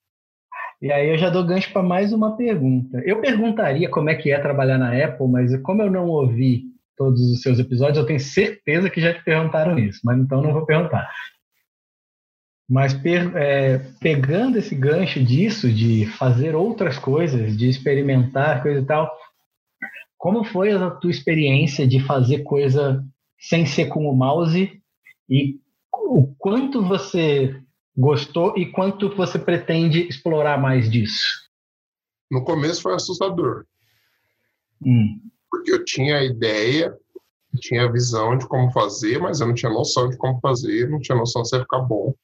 [0.82, 3.02] E aí eu já dou gancho para mais uma pergunta.
[3.06, 6.64] Eu perguntaria como é que é trabalhar na Apple, mas como eu não ouvi
[6.98, 10.54] todos os seus episódios, eu tenho certeza que já te perguntaram isso, mas então não
[10.54, 11.08] vou perguntar.
[12.68, 12.98] Mas
[13.36, 19.12] é, pegando esse gancho disso, de fazer outras coisas, de experimentar coisa e tal,
[20.18, 23.04] como foi a tua experiência de fazer coisa
[23.40, 24.72] sem ser com o mouse
[25.30, 25.60] e
[26.18, 27.62] o quanto você
[27.96, 31.50] gostou e quanto você pretende explorar mais disso?
[32.30, 33.66] No começo foi assustador.
[34.82, 35.20] Hum
[35.52, 36.98] porque eu tinha a ideia,
[37.60, 41.00] tinha a visão de como fazer, mas eu não tinha noção de como fazer, não
[41.00, 42.16] tinha noção se ia ficar bom.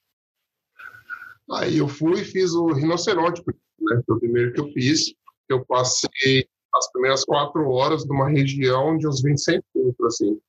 [1.51, 4.01] Aí eu fui e fiz o rinoceronte, né?
[4.05, 5.13] Foi o primeiro que eu fiz.
[5.49, 10.39] Eu passei as primeiras quatro horas numa região de uns 20 centímetros, assim.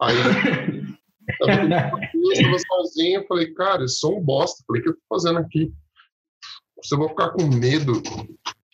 [0.00, 0.14] Aí
[1.40, 4.62] eu estava sozinho, falei, cara, eu sou um bosta.
[4.66, 5.72] Falei, o que eu tô fazendo aqui?
[6.82, 8.02] Se eu vou ficar com medo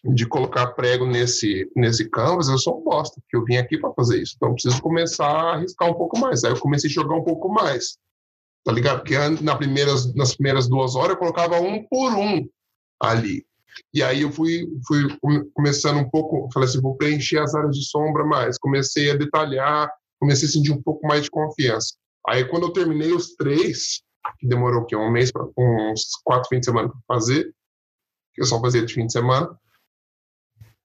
[0.04, 3.92] de colocar prego nesse, nesse canvas, eu sou um bosta, porque eu vim aqui para
[3.92, 4.34] fazer isso.
[4.36, 6.42] Então, eu preciso começar a arriscar um pouco mais.
[6.42, 7.98] Aí eu comecei a jogar um pouco mais,
[8.64, 8.98] tá ligado?
[8.98, 12.48] Porque na primeiras, nas primeiras duas horas eu colocava um por um
[13.00, 13.44] ali.
[13.94, 15.08] E aí eu fui, fui
[15.54, 18.58] começando um pouco, falei assim, vou preencher as áreas de sombra mais.
[18.58, 21.94] Comecei a detalhar, comecei a sentir um pouco mais de confiança.
[22.28, 24.02] Aí quando eu terminei os três,
[24.38, 24.96] que demorou o quê?
[24.96, 27.52] Um mês, uns quatro fins de semana para fazer,
[28.34, 29.58] que eu só fazia de fim de semana,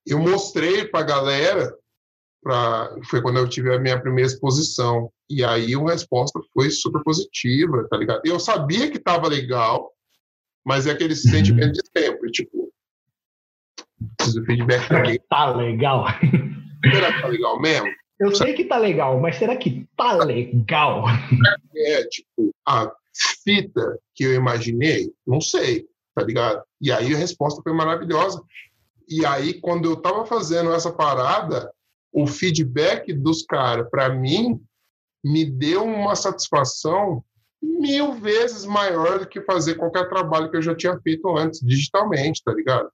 [0.06, 1.76] eu mostrei para a galera,
[2.42, 7.02] pra, foi quando eu tive a minha primeira exposição, e aí a resposta foi super
[7.02, 8.22] positiva, tá ligado?
[8.24, 9.92] Eu sabia que estava legal,
[10.64, 11.20] mas é aquele uhum.
[11.20, 12.72] sentimento de sempre, tipo,
[14.16, 14.86] preciso feedback.
[15.28, 16.06] Tá legal.
[16.84, 17.88] Será que tá legal mesmo?
[18.18, 21.04] Eu sei que tá legal, mas será que tá legal?
[21.74, 22.90] É, tipo, a
[23.44, 26.62] fita que eu imaginei, não sei, tá ligado?
[26.80, 28.42] E aí a resposta foi maravilhosa.
[29.08, 31.70] E aí, quando eu estava fazendo essa parada,
[32.12, 34.60] o feedback dos caras, para mim,
[35.22, 37.22] me deu uma satisfação
[37.62, 42.42] mil vezes maior do que fazer qualquer trabalho que eu já tinha feito antes, digitalmente,
[42.42, 42.90] tá ligado?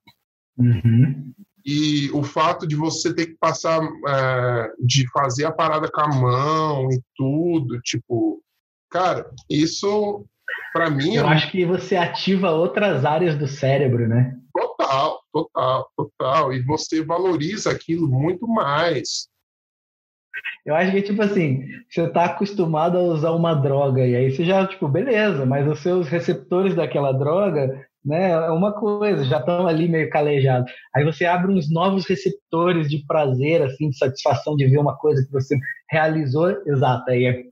[0.57, 1.33] Uhum.
[1.65, 6.07] E o fato de você ter que passar, é, de fazer a parada com a
[6.07, 8.41] mão e tudo, tipo,
[8.89, 10.25] cara, isso
[10.73, 11.15] para mim.
[11.15, 11.29] Eu é...
[11.29, 14.35] acho que você ativa outras áreas do cérebro, né?
[14.53, 16.53] Total, total, total.
[16.53, 19.29] E você valoriza aquilo muito mais.
[20.65, 24.43] Eu acho que, tipo assim, você tá acostumado a usar uma droga, e aí você
[24.43, 29.67] já, tipo, beleza, mas os seus receptores daquela droga, né, é uma coisa, já estão
[29.67, 30.71] ali meio calejados.
[30.95, 35.25] Aí você abre uns novos receptores de prazer, assim, de satisfação de ver uma coisa
[35.25, 35.57] que você
[35.89, 37.43] realizou, exato, aí é...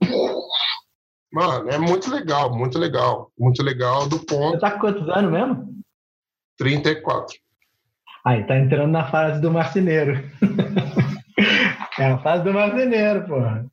[1.32, 4.52] Mano, é muito legal, muito legal, muito legal do ponto...
[4.52, 5.72] Você tá com quantos anos mesmo?
[6.58, 7.36] 34.
[8.24, 10.22] Aí, tá entrando na fase do marceneiro.
[11.98, 13.66] É a fase do marceneiro, porra.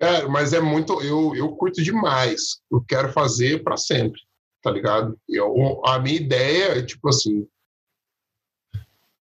[0.00, 1.00] É, mas é muito.
[1.02, 2.60] Eu, eu curto demais.
[2.70, 4.20] Eu quero fazer para sempre,
[4.62, 5.18] tá ligado?
[5.28, 7.46] Eu, a minha ideia é, tipo assim,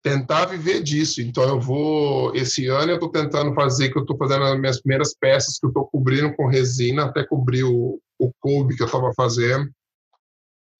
[0.01, 1.21] tentar viver disso.
[1.21, 2.35] Então eu vou.
[2.35, 5.65] Esse ano eu tô tentando fazer, que eu tô fazendo as minhas primeiras peças que
[5.65, 9.69] eu tô cobrindo com resina, até cobrir o, o coube que eu tava fazendo,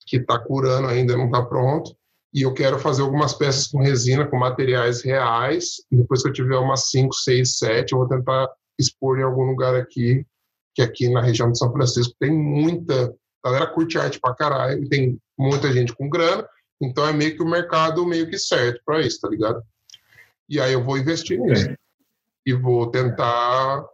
[0.06, 1.96] que tá curando ainda, não tá pronto
[2.36, 5.78] e eu quero fazer algumas peças com resina, com materiais reais.
[5.90, 9.74] Depois que eu tiver umas 5, 6, 7, eu vou tentar expor em algum lugar
[9.74, 10.28] aqui,
[10.74, 13.16] que aqui na região de São Francisco tem muita.
[13.46, 16.48] A galera curte arte pra caralho, tem muita gente com grana,
[16.82, 19.62] então é meio que o mercado meio que certo para isso, tá ligado?
[20.50, 21.70] E aí eu vou investir nisso.
[22.44, 23.86] E vou tentar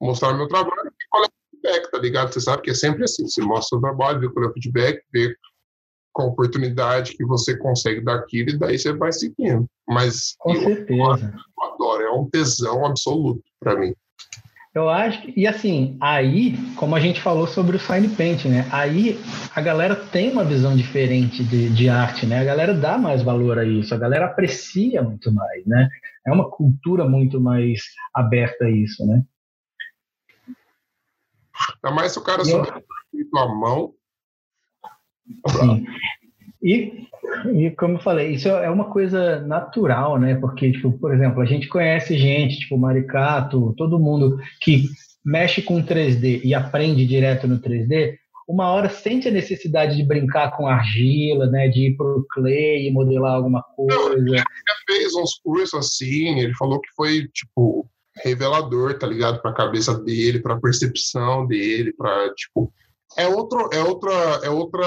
[0.00, 2.32] mostrar meu trabalho e qual é o feedback, tá ligado?
[2.32, 5.02] Você sabe que é sempre assim, você mostra o trabalho, vê qual é o feedback,
[5.12, 5.36] vê
[6.10, 9.66] com a oportunidade que você consegue daquilo e daí você vai seguindo.
[9.86, 11.34] Mas com eu, certeza.
[11.58, 13.94] Eu adoro, é um tesão absoluto para mim.
[14.74, 18.68] Eu acho que, e assim, aí, como a gente falou sobre o fine paint, né?
[18.72, 19.16] Aí
[19.54, 22.40] a galera tem uma visão diferente de, de arte, né?
[22.40, 25.88] A galera dá mais valor a isso, a galera aprecia muito mais, né?
[26.26, 29.22] É uma cultura muito mais aberta a isso, né?
[31.84, 32.74] Ainda mais se o cara souber
[33.14, 33.38] eu...
[33.38, 33.94] a mão,
[35.48, 35.86] Sim.
[36.64, 37.06] E,
[37.52, 40.34] e como eu falei, isso é uma coisa natural, né?
[40.36, 44.86] Porque, tipo, por exemplo, a gente conhece gente, tipo Maricato, todo mundo que
[45.22, 48.14] mexe com 3D e aprende direto no 3D,
[48.48, 51.68] uma hora sente a necessidade de brincar com argila, né?
[51.68, 54.14] De ir pro clay e modelar alguma coisa.
[54.14, 54.44] Ele já
[54.86, 57.86] fez uns cursos assim, ele falou que foi, tipo,
[58.22, 59.40] revelador, tá ligado?
[59.42, 62.72] Pra cabeça dele, pra percepção dele, pra, tipo,
[63.18, 64.12] é outro, é outra,
[64.42, 64.86] é outra,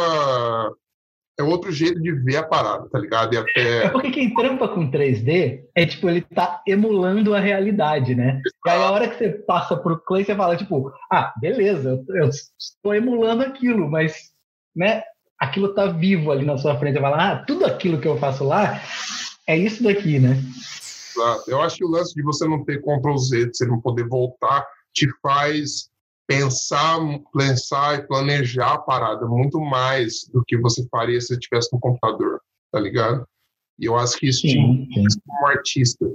[1.40, 3.34] é outro jeito de ver a parada, tá ligado?
[3.34, 3.86] E até...
[3.86, 8.42] É porque quem trampa com 3D é tipo, ele tá emulando a realidade, né?
[8.66, 12.30] E aí a hora que você passa pro Clay, você fala, tipo, ah, beleza, eu,
[12.30, 14.32] estou emulando aquilo, mas,
[14.76, 15.04] né,
[15.40, 16.96] aquilo tá vivo ali na sua frente.
[16.96, 18.82] Você fala, ah, tudo aquilo que eu faço lá
[19.46, 20.42] é isso daqui, né?
[21.48, 24.08] Eu acho que o lance de você não ter Ctrl Z, de você não poder
[24.08, 25.90] voltar, te faz
[26.28, 27.00] pensar,
[27.34, 32.42] pensar e planejar a parada muito mais do que você faria se tivesse no computador,
[32.72, 33.26] tá ligado?
[33.80, 35.06] E eu acho que isso sim, sim.
[35.26, 36.06] como artista,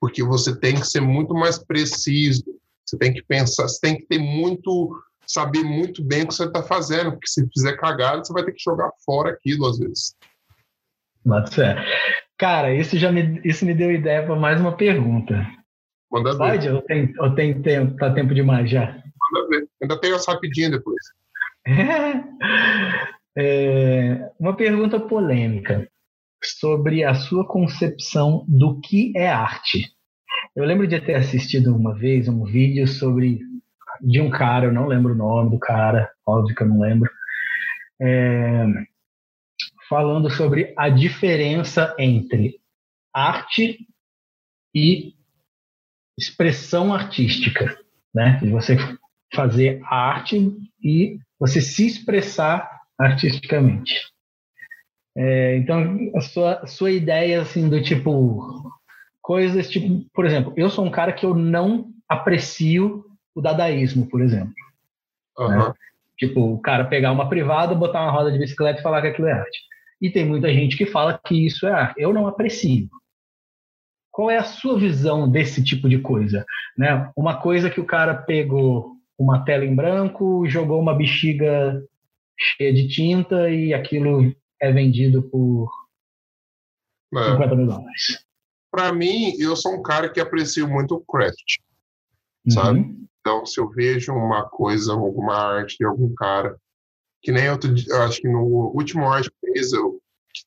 [0.00, 2.44] porque você tem que ser muito mais preciso,
[2.86, 6.46] você tem que pensar, você tem que ter muito, saber muito bem o que você
[6.46, 10.16] está fazendo, porque se fizer cagada, você vai ter que jogar fora aquilo às vezes.
[11.24, 11.76] Mas é.
[12.38, 15.46] Cara, isso já me, isso me deu ideia para mais uma pergunta.
[16.10, 16.68] Manda Pode?
[16.68, 19.00] Ou tem, ou tem tempo, tá tempo demais já?
[19.82, 21.02] Ainda tem as rapidinho depois.
[23.36, 25.88] É, uma pergunta polêmica
[26.42, 29.94] sobre a sua concepção do que é arte.
[30.54, 33.40] Eu lembro de ter assistido uma vez um vídeo sobre
[34.00, 37.10] de um cara, eu não lembro o nome do cara, óbvio que eu não lembro,
[38.00, 38.64] é,
[39.88, 42.58] falando sobre a diferença entre
[43.12, 43.86] arte
[44.74, 45.14] e
[46.18, 47.78] expressão artística,
[48.14, 48.38] né?
[48.42, 48.76] De você
[49.34, 53.94] fazer arte e você se expressar artisticamente.
[55.16, 58.70] É, então, a sua, a sua ideia, assim, do tipo,
[59.20, 64.20] coisas tipo, por exemplo, eu sou um cara que eu não aprecio o dadaísmo, por
[64.20, 64.54] exemplo.
[65.38, 65.48] Uhum.
[65.48, 65.72] Né?
[66.18, 69.28] Tipo, o cara pegar uma privada, botar uma roda de bicicleta e falar que aquilo
[69.28, 69.58] é arte.
[70.00, 72.00] E tem muita gente que fala que isso é arte.
[72.00, 72.88] Eu não aprecio.
[74.10, 76.44] Qual é a sua visão desse tipo de coisa?
[76.76, 77.10] Né?
[77.16, 81.84] Uma coisa que o cara pegou uma tela em branco, jogou uma bexiga
[82.38, 85.70] cheia de tinta e aquilo é vendido por
[87.14, 87.32] é.
[87.32, 88.24] 50 mil dólares.
[88.70, 91.58] Para mim, eu sou um cara que aprecio muito o craft,
[92.46, 92.52] uhum.
[92.52, 92.96] sabe?
[93.20, 96.56] Então, se eu vejo uma coisa, alguma arte de algum cara,
[97.20, 100.00] que nem outro, eu acho que no último arte que fez, eu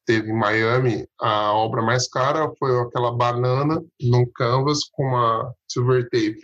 [0.03, 6.09] teve em Miami, a obra mais cara foi aquela banana num canvas com uma silver
[6.09, 6.39] tape.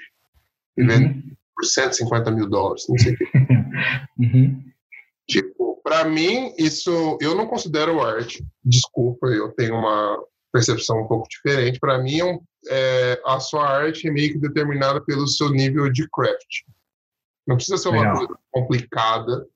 [0.77, 1.39] Uhum.
[1.60, 3.26] Por 150 mil dólares, não sei o que.
[4.20, 4.62] Uhum.
[5.30, 8.46] Tipo, para mim, isso eu não considero arte.
[8.64, 10.22] Desculpa, eu tenho uma
[10.52, 11.80] percepção um pouco diferente.
[11.80, 12.40] Para mim, é,
[12.70, 16.64] é, a sua arte é meio que determinada pelo seu nível de craft.
[17.48, 18.18] Não precisa ser uma Legal.
[18.18, 19.48] coisa complicada,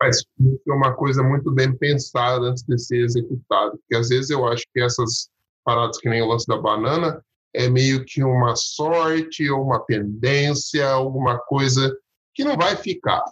[0.00, 3.70] mas ser uma coisa muito bem pensada antes de ser executada.
[3.70, 5.30] Porque às vezes eu acho que essas
[5.64, 10.88] paradas que nem o lance da banana é meio que uma sorte ou uma tendência,
[10.88, 11.94] alguma coisa
[12.34, 13.22] que não vai ficar.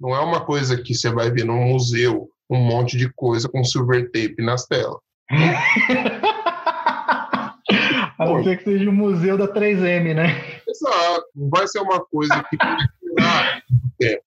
[0.00, 3.64] Não é uma coisa que você vai ver num museu, um monte de coisa com
[3.64, 4.98] silver tape nas telas.
[8.18, 10.60] A não ser que seja o museu da 3M, né?
[10.68, 11.26] Exato.
[11.34, 13.62] Não vai ser uma coisa que vai
[13.98, 14.22] tempo,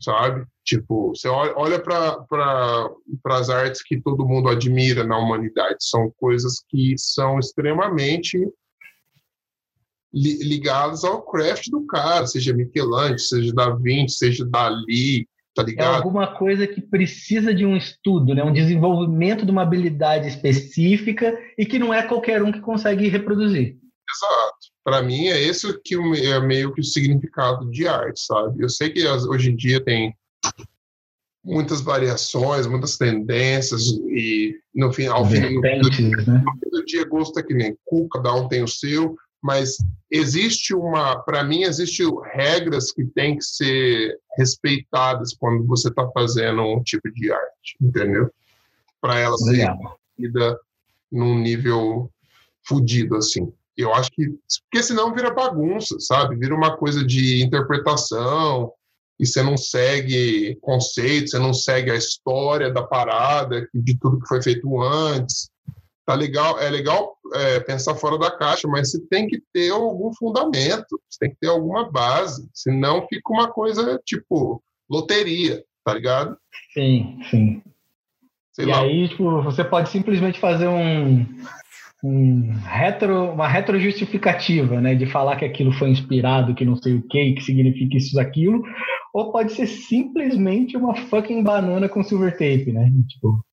[0.00, 0.44] sabe?
[0.64, 2.90] Tipo, você olha para pra,
[3.30, 5.76] as artes que todo mundo admira na humanidade.
[5.80, 8.38] São coisas que são extremamente
[10.12, 15.94] ligadas ao craft do cara, seja Michelangelo, seja Da Vinci, seja Dali, tá ligado?
[15.94, 18.44] É alguma coisa que precisa de um estudo, né?
[18.44, 23.76] um desenvolvimento de uma habilidade específica e que não é qualquer um que consegue reproduzir.
[24.10, 24.72] Exato.
[24.84, 28.62] Para mim é esse que é meio que o significado de arte, sabe?
[28.62, 30.14] Eu sei que hoje em dia tem
[31.44, 35.80] muitas variações, muitas tendências e no fim, ao fim, no, né?
[36.70, 39.76] do dia gosto é que nem cu, cada um tem o seu, mas
[40.08, 46.62] existe uma, para mim, existe regras que têm que ser respeitadas quando você está fazendo
[46.62, 48.30] um tipo de arte, entendeu?
[49.00, 49.68] Para ela ser
[50.16, 50.58] vida
[51.10, 52.08] num nível
[52.64, 53.52] fudido assim.
[53.76, 54.28] Eu acho que
[54.70, 56.36] porque senão vira bagunça, sabe?
[56.36, 58.72] Vira uma coisa de interpretação
[59.18, 64.28] e você não segue conceito, você não segue a história da parada, de tudo que
[64.28, 65.50] foi feito antes
[66.06, 70.12] tá legal, é legal é, pensar fora da caixa, mas você tem que ter algum
[70.14, 76.36] fundamento, você tem que ter alguma base, senão fica uma coisa tipo loteria, tá ligado?
[76.74, 77.62] Sim, sim.
[78.52, 78.80] Sei e lá.
[78.82, 81.24] aí, tipo, você pode simplesmente fazer um,
[82.04, 87.02] um retro, uma retrojustificativa, né, de falar que aquilo foi inspirado, que não sei o
[87.02, 88.62] que, que significa isso, aquilo,
[89.14, 92.90] ou pode ser simplesmente uma fucking banana com silver tape, né?
[93.08, 93.44] Tipo,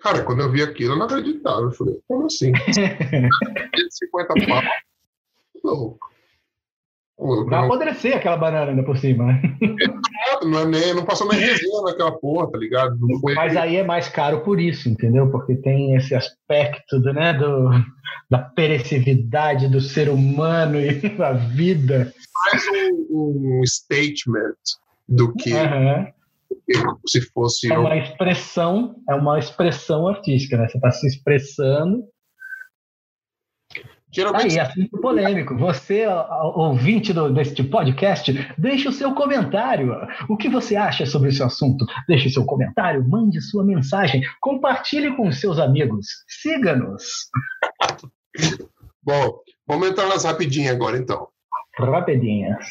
[0.00, 1.62] Cara, quando eu vi aquilo, eu não acreditava.
[1.62, 2.52] Eu falei, como assim?
[2.54, 4.62] 150 pau?
[5.64, 6.16] Louco.
[7.48, 9.42] Vai apodrecer aquela banana ainda por cima, né?
[10.42, 12.98] Não, é nem, não passou nem resina naquela porra, tá ligado?
[13.34, 15.30] Mas aí é mais caro por isso, entendeu?
[15.30, 17.70] Porque tem esse aspecto do, né, do,
[18.30, 22.12] da perecividade do ser humano e da vida.
[22.34, 22.62] Mais
[23.10, 24.54] um, um statement
[25.08, 26.06] do que uhum
[27.06, 27.72] se fosse.
[27.72, 30.68] É uma expressão, é uma expressão artística, né?
[30.68, 32.04] Você está se expressando.
[34.12, 34.58] Geralmente...
[34.58, 35.56] Aí, assunto polêmico.
[35.58, 36.06] Você,
[36.54, 39.94] ouvinte do, deste podcast, deixe o seu comentário.
[40.28, 41.84] O que você acha sobre esse assunto?
[42.08, 46.06] Deixe seu comentário, mande sua mensagem, compartilhe com seus amigos.
[46.28, 47.04] Siga-nos.
[49.02, 51.28] Bom, vamos entrar nas rapidinhas agora, então.
[51.78, 52.66] Rapidinhas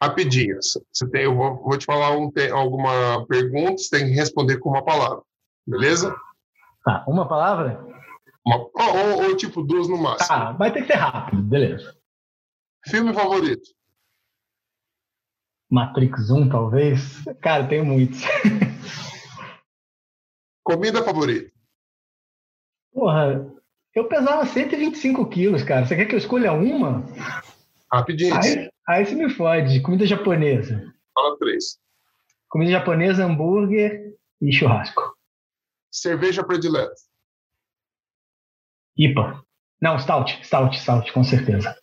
[0.00, 0.78] rapidinhas.
[0.92, 4.58] Você tem, eu vou, vou te falar um, tem, alguma pergunta, você tem que responder
[4.58, 5.22] com uma palavra.
[5.66, 6.14] Beleza?
[6.84, 7.84] Tá, uma palavra?
[8.44, 10.28] Uma, ou, ou, tipo duas no máximo.
[10.28, 11.94] Tá, vai ter que ser rápido, beleza.
[12.86, 13.68] Filme favorito?
[15.70, 17.22] Matrix 1, talvez?
[17.40, 18.22] Cara, tenho muitos.
[20.64, 21.52] Comida favorita?
[22.92, 23.46] Porra,
[23.94, 25.86] eu pesava 125 quilos, cara.
[25.86, 27.04] Você quer que eu escolha uma?
[27.92, 28.34] Rapidinho.
[28.34, 29.80] Aí, aí você me fode.
[29.80, 30.92] Comida japonesa.
[31.14, 31.78] Fala três.
[32.48, 35.16] Comida japonesa, hambúrguer e churrasco.
[35.90, 36.94] Cerveja predileta.
[38.96, 39.42] IPA.
[39.80, 41.76] Não, stout, stout, stout, com certeza.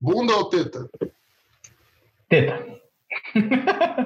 [0.00, 0.88] Bunda ou teta?
[2.28, 2.80] Teta.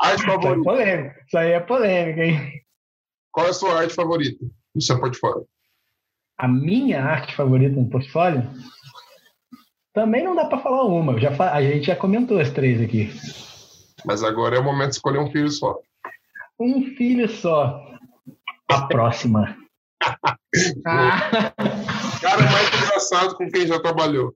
[0.00, 0.60] Arte favorita.
[0.60, 2.62] Isso aí, é Isso aí é polêmica, hein?
[3.32, 5.46] Qual é a sua arte favorita no seu portfólio?
[6.36, 8.42] A minha arte favorita no portfólio?
[9.98, 11.18] Também não dá para falar uma.
[11.18, 11.52] Já fa...
[11.52, 13.10] A gente já comentou as três aqui.
[14.06, 15.76] Mas agora é o momento de escolher um filho só.
[16.56, 17.84] Um filho só.
[18.68, 19.56] A próxima.
[20.86, 21.52] ah.
[22.22, 24.32] Cara mais engraçado com quem já trabalhou.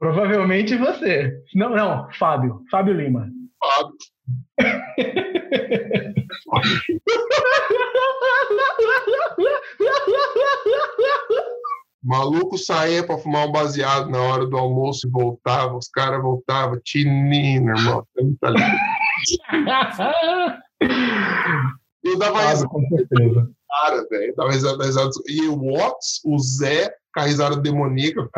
[0.00, 1.40] Provavelmente você.
[1.54, 2.60] Não, não, Fábio.
[2.72, 3.30] Fábio Lima.
[3.60, 3.94] Fábio.
[12.02, 16.80] Maluco saía para fumar um baseado na hora do almoço e voltava, os caras voltavam,
[16.82, 18.04] tinino, irmão.
[18.40, 18.50] Tá
[22.04, 23.50] Eu dava risada, com certeza.
[23.68, 24.34] cara, velho.
[24.36, 25.10] Dava risada, risada.
[25.28, 28.28] E o Watts, o Zé, com a risada demoníaca.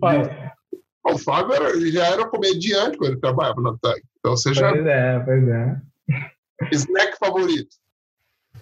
[0.00, 0.52] Pai,
[1.04, 4.00] o Fábio era- já era comediante quando ele trabalhava na TAG.
[4.18, 4.70] Então você já.
[4.70, 5.76] pois é, pois é.
[6.72, 7.76] Snack favorito.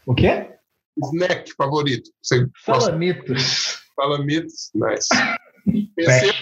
[0.07, 0.56] O quê?
[1.03, 2.11] Snack favorito.
[2.23, 3.37] Você Salamitos.
[3.37, 4.71] de salamitos?
[4.75, 5.09] Nice.
[5.97, 6.33] PC,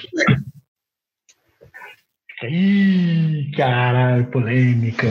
[2.42, 5.06] Ih, caralho, polêmica.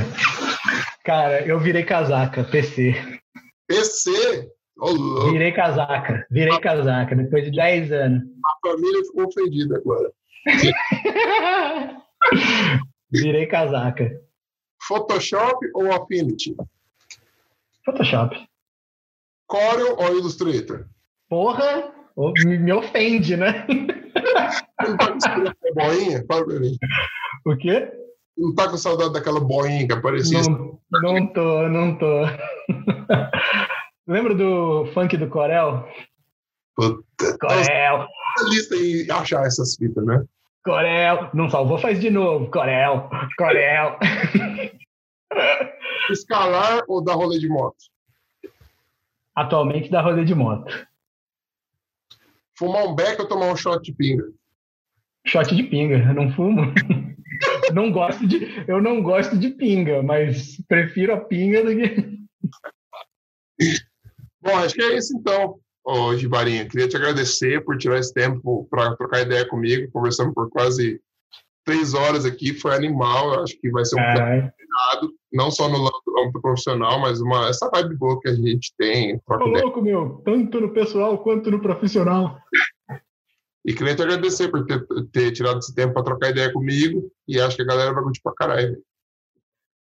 [1.04, 2.94] Cara, eu virei casaca, PC.
[3.68, 4.50] PC.
[4.78, 8.24] Louco, Virei casaca, virei casaca, depois de 10 anos.
[8.46, 10.12] a família ficou ofendida agora.
[13.12, 14.12] Virei casaca.
[14.88, 16.56] Photoshop ou Affinity?
[17.86, 18.36] Photoshop.
[19.54, 20.88] Corel ou Illustrator?
[21.30, 21.94] Porra,
[22.44, 23.68] me, me ofende, né?
[24.82, 26.26] Não tá com saudade da boinha?
[26.28, 26.76] Fala pra mim.
[27.46, 27.92] O quê?
[28.36, 30.42] Não tá com saudade daquela boinha que aparecia?
[30.42, 32.22] Não, não tô, não tô.
[34.08, 35.88] Lembra do funk do Corel?
[36.76, 37.38] Puta.
[37.40, 40.26] Corel, Tá lista e achar essas fitas, né?
[40.66, 41.30] Corel.
[41.32, 42.50] Não salvou, faz de novo.
[42.50, 43.08] Corel,
[43.38, 44.00] Corel.
[46.10, 47.93] Escalar ou dar rolê de moto?
[49.36, 50.88] Atualmente dá rolê de moto.
[52.58, 54.26] Fumar um beck ou tomar um shot de pinga?
[55.26, 56.62] Shot de pinga, eu não fumo.
[57.74, 62.20] Não gosto de, eu não gosto de pinga, mas prefiro a pinga do que.
[64.42, 66.68] Bom, acho que é isso então, ô Gibarinha.
[66.68, 69.92] Queria te agradecer por tirar esse tempo para trocar ideia comigo.
[69.92, 71.02] Conversamos por quase
[71.66, 72.54] três horas aqui.
[72.54, 73.34] Foi animal.
[73.34, 74.50] Eu acho que vai ser um.
[74.74, 79.20] Cuidado, não só no âmbito- profissional, mas uma, essa vibe boa que a gente tem.
[79.20, 79.64] Troca Ô, ideia.
[79.66, 82.38] louco, meu, tanto no pessoal quanto no profissional.
[83.66, 87.10] E queria te agradecer por ter, ter tirado esse tempo para trocar ideia comigo.
[87.28, 88.78] E acho que a galera vai curtir pra caralho.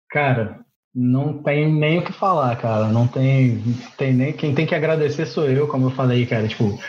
[0.09, 2.87] Cara, não tem nem o que falar, cara.
[2.87, 3.61] Não tem,
[3.97, 4.33] tem nem.
[4.33, 6.47] Quem tem que agradecer sou eu, como eu falei, cara.
[6.47, 6.79] Tipo,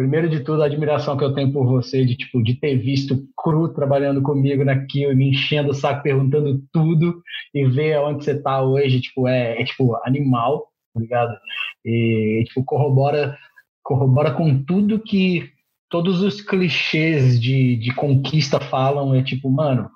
[0.00, 3.22] primeiro de tudo, a admiração que eu tenho por você, de, tipo, de ter visto
[3.36, 7.22] cru trabalhando comigo naquilo, me enchendo o saco, perguntando tudo,
[7.52, 11.36] e ver onde você tá hoje, tipo, é, é tipo, animal, tá ligado?
[11.84, 13.36] E, tipo, corrobora,
[13.82, 15.50] corrobora com tudo que
[15.90, 19.14] todos os clichês de, de conquista falam.
[19.14, 19.90] É tipo, mano,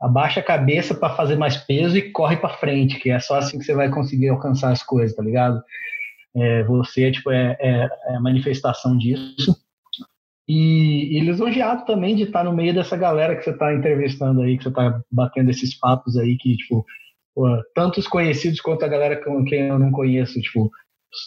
[0.00, 3.58] abaixa a cabeça para fazer mais peso e corre para frente, que é só assim
[3.58, 5.60] que você vai conseguir alcançar as coisas, tá ligado?
[6.34, 9.54] É, você tipo, é, é, é a manifestação disso.
[10.48, 14.56] E, e lisonjeado também de estar no meio dessa galera que você está entrevistando aí,
[14.56, 16.84] que você está batendo esses papos aí, que, tipo,
[17.34, 20.70] pô, tantos conhecidos quanto a galera com quem eu não conheço, tipo,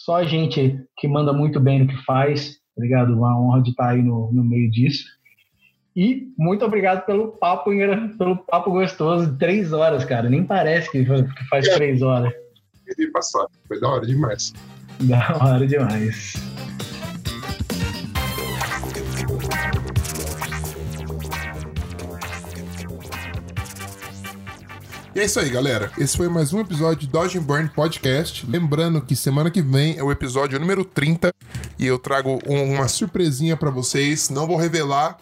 [0.04, 3.14] só gente que manda muito bem no que faz, tá ligado?
[3.14, 5.04] Uma honra de estar aí no, no meio disso.
[5.96, 7.70] E muito obrigado pelo papo,
[8.18, 10.28] pelo papo gostoso de três horas, cara.
[10.28, 12.32] Nem parece que fa- que faz três horas.
[12.98, 13.46] E passar.
[13.66, 14.52] Foi da hora demais.
[15.00, 16.34] Da hora demais.
[25.14, 25.90] E é isso aí, galera.
[25.96, 28.46] Esse foi mais um episódio do Dodge Burn Podcast.
[28.46, 31.32] Lembrando que semana que vem é o episódio número 30
[31.78, 34.28] e eu trago um- uma surpresinha pra vocês.
[34.28, 35.16] Não vou revelar,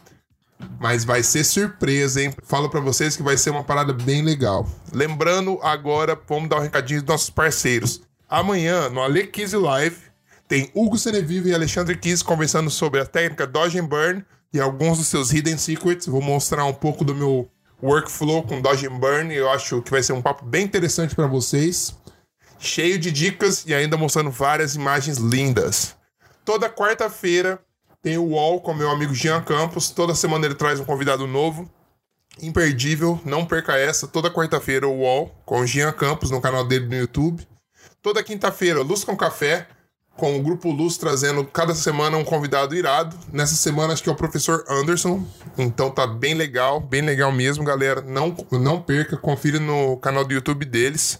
[0.80, 2.34] mas vai ser surpresa, hein?
[2.42, 4.68] Falo pra vocês que vai ser uma parada bem legal.
[4.92, 8.00] Lembrando agora, vamos dar um recadinho dos nossos parceiros.
[8.28, 9.96] Amanhã, no Ale Kiss Live,
[10.48, 14.98] tem Hugo Senevivo e Alexandre Kiss conversando sobre a técnica Dodge and Burn e alguns
[14.98, 16.06] dos seus hidden secrets.
[16.06, 17.50] Vou mostrar um pouco do meu
[17.82, 19.34] workflow com Dodge and Burn.
[19.34, 21.94] Eu acho que vai ser um papo bem interessante para vocês.
[22.58, 25.96] Cheio de dicas e ainda mostrando várias imagens lindas.
[26.44, 27.58] Toda quarta-feira
[28.02, 29.90] tem o UOL com meu amigo Jean Campos.
[29.90, 31.70] Toda semana ele traz um convidado novo.
[32.40, 34.06] Imperdível, não perca essa.
[34.06, 37.46] Toda quarta-feira o UOL com Jean Campos no canal dele no YouTube.
[38.04, 39.66] Toda quinta-feira, Luz com Café,
[40.14, 43.16] com o Grupo Luz trazendo cada semana um convidado irado.
[43.32, 45.26] Nessa semana acho que é o professor Anderson.
[45.56, 48.02] Então tá bem legal, bem legal mesmo, galera.
[48.02, 51.18] Não, não perca, confira no canal do YouTube deles.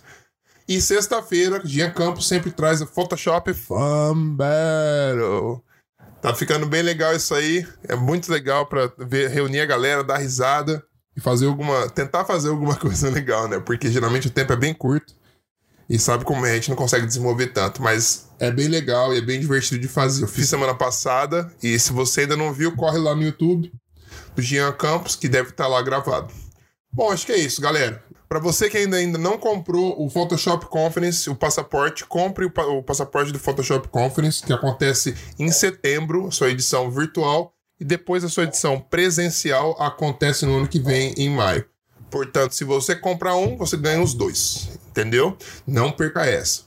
[0.69, 5.65] E sexta-feira, Jean Campos sempre traz o Photoshop Fun Battle.
[6.21, 7.67] Tá ficando bem legal isso aí.
[7.89, 10.85] É muito legal ver, reunir a galera, dar risada
[11.17, 11.89] e fazer alguma.
[11.89, 13.59] tentar fazer alguma coisa legal, né?
[13.59, 15.24] Porque geralmente o tempo é bem curto.
[15.89, 19.19] E sabe como é, a gente não consegue desenvolver tanto, mas é bem legal e
[19.19, 20.25] é bem divertido de fazer.
[20.25, 23.71] Eu fiz semana passada e se você ainda não viu, corre lá no YouTube
[24.35, 26.33] do Jean Campos, que deve estar lá gravado.
[26.93, 28.03] Bom, acho que é isso, galera.
[28.29, 32.65] Para você que ainda, ainda não comprou o Photoshop Conference, o passaporte, compre o, pa-
[32.67, 38.29] o passaporte do Photoshop Conference, que acontece em setembro, sua edição virtual, e depois a
[38.29, 41.65] sua edição presencial acontece no ano que vem, em maio.
[42.11, 44.71] Portanto, se você comprar um, você ganha os dois.
[44.95, 45.37] Entendeu?
[45.67, 46.63] Não perca essa.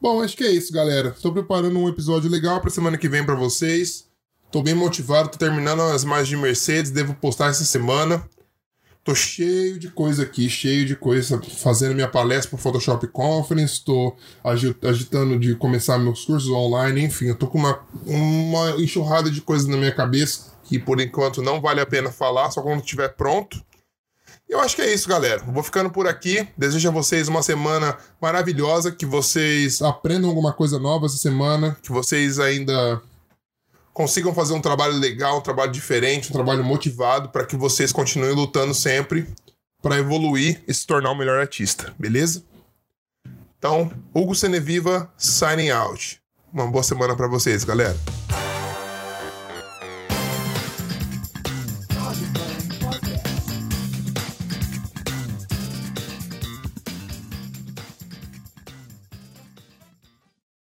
[0.00, 1.08] Bom, acho que é isso, galera.
[1.08, 4.06] Estou preparando um episódio legal para semana que vem para vocês.
[4.52, 8.24] Tô bem motivado, tô terminando as mais de Mercedes, devo postar essa semana.
[9.02, 14.14] Tô cheio de coisa aqui, cheio de coisa, fazendo minha palestra pro Photoshop Conference, tô
[14.84, 19.66] agitando de começar meus cursos online, enfim, eu tô com uma, uma enxurrada de coisas
[19.66, 23.60] na minha cabeça que por enquanto não vale a pena falar, só quando estiver pronto.
[24.52, 25.42] Eu acho que é isso, galera.
[25.46, 26.46] vou ficando por aqui.
[26.58, 31.90] Desejo a vocês uma semana maravilhosa, que vocês aprendam alguma coisa nova essa semana, que
[31.90, 33.00] vocês ainda
[33.94, 38.34] consigam fazer um trabalho legal, um trabalho diferente, um trabalho motivado para que vocês continuem
[38.34, 39.26] lutando sempre
[39.80, 42.44] para evoluir e se tornar o melhor artista, beleza?
[43.56, 46.20] Então, Hugo Seneviva signing out.
[46.52, 47.96] Uma boa semana para vocês, galera.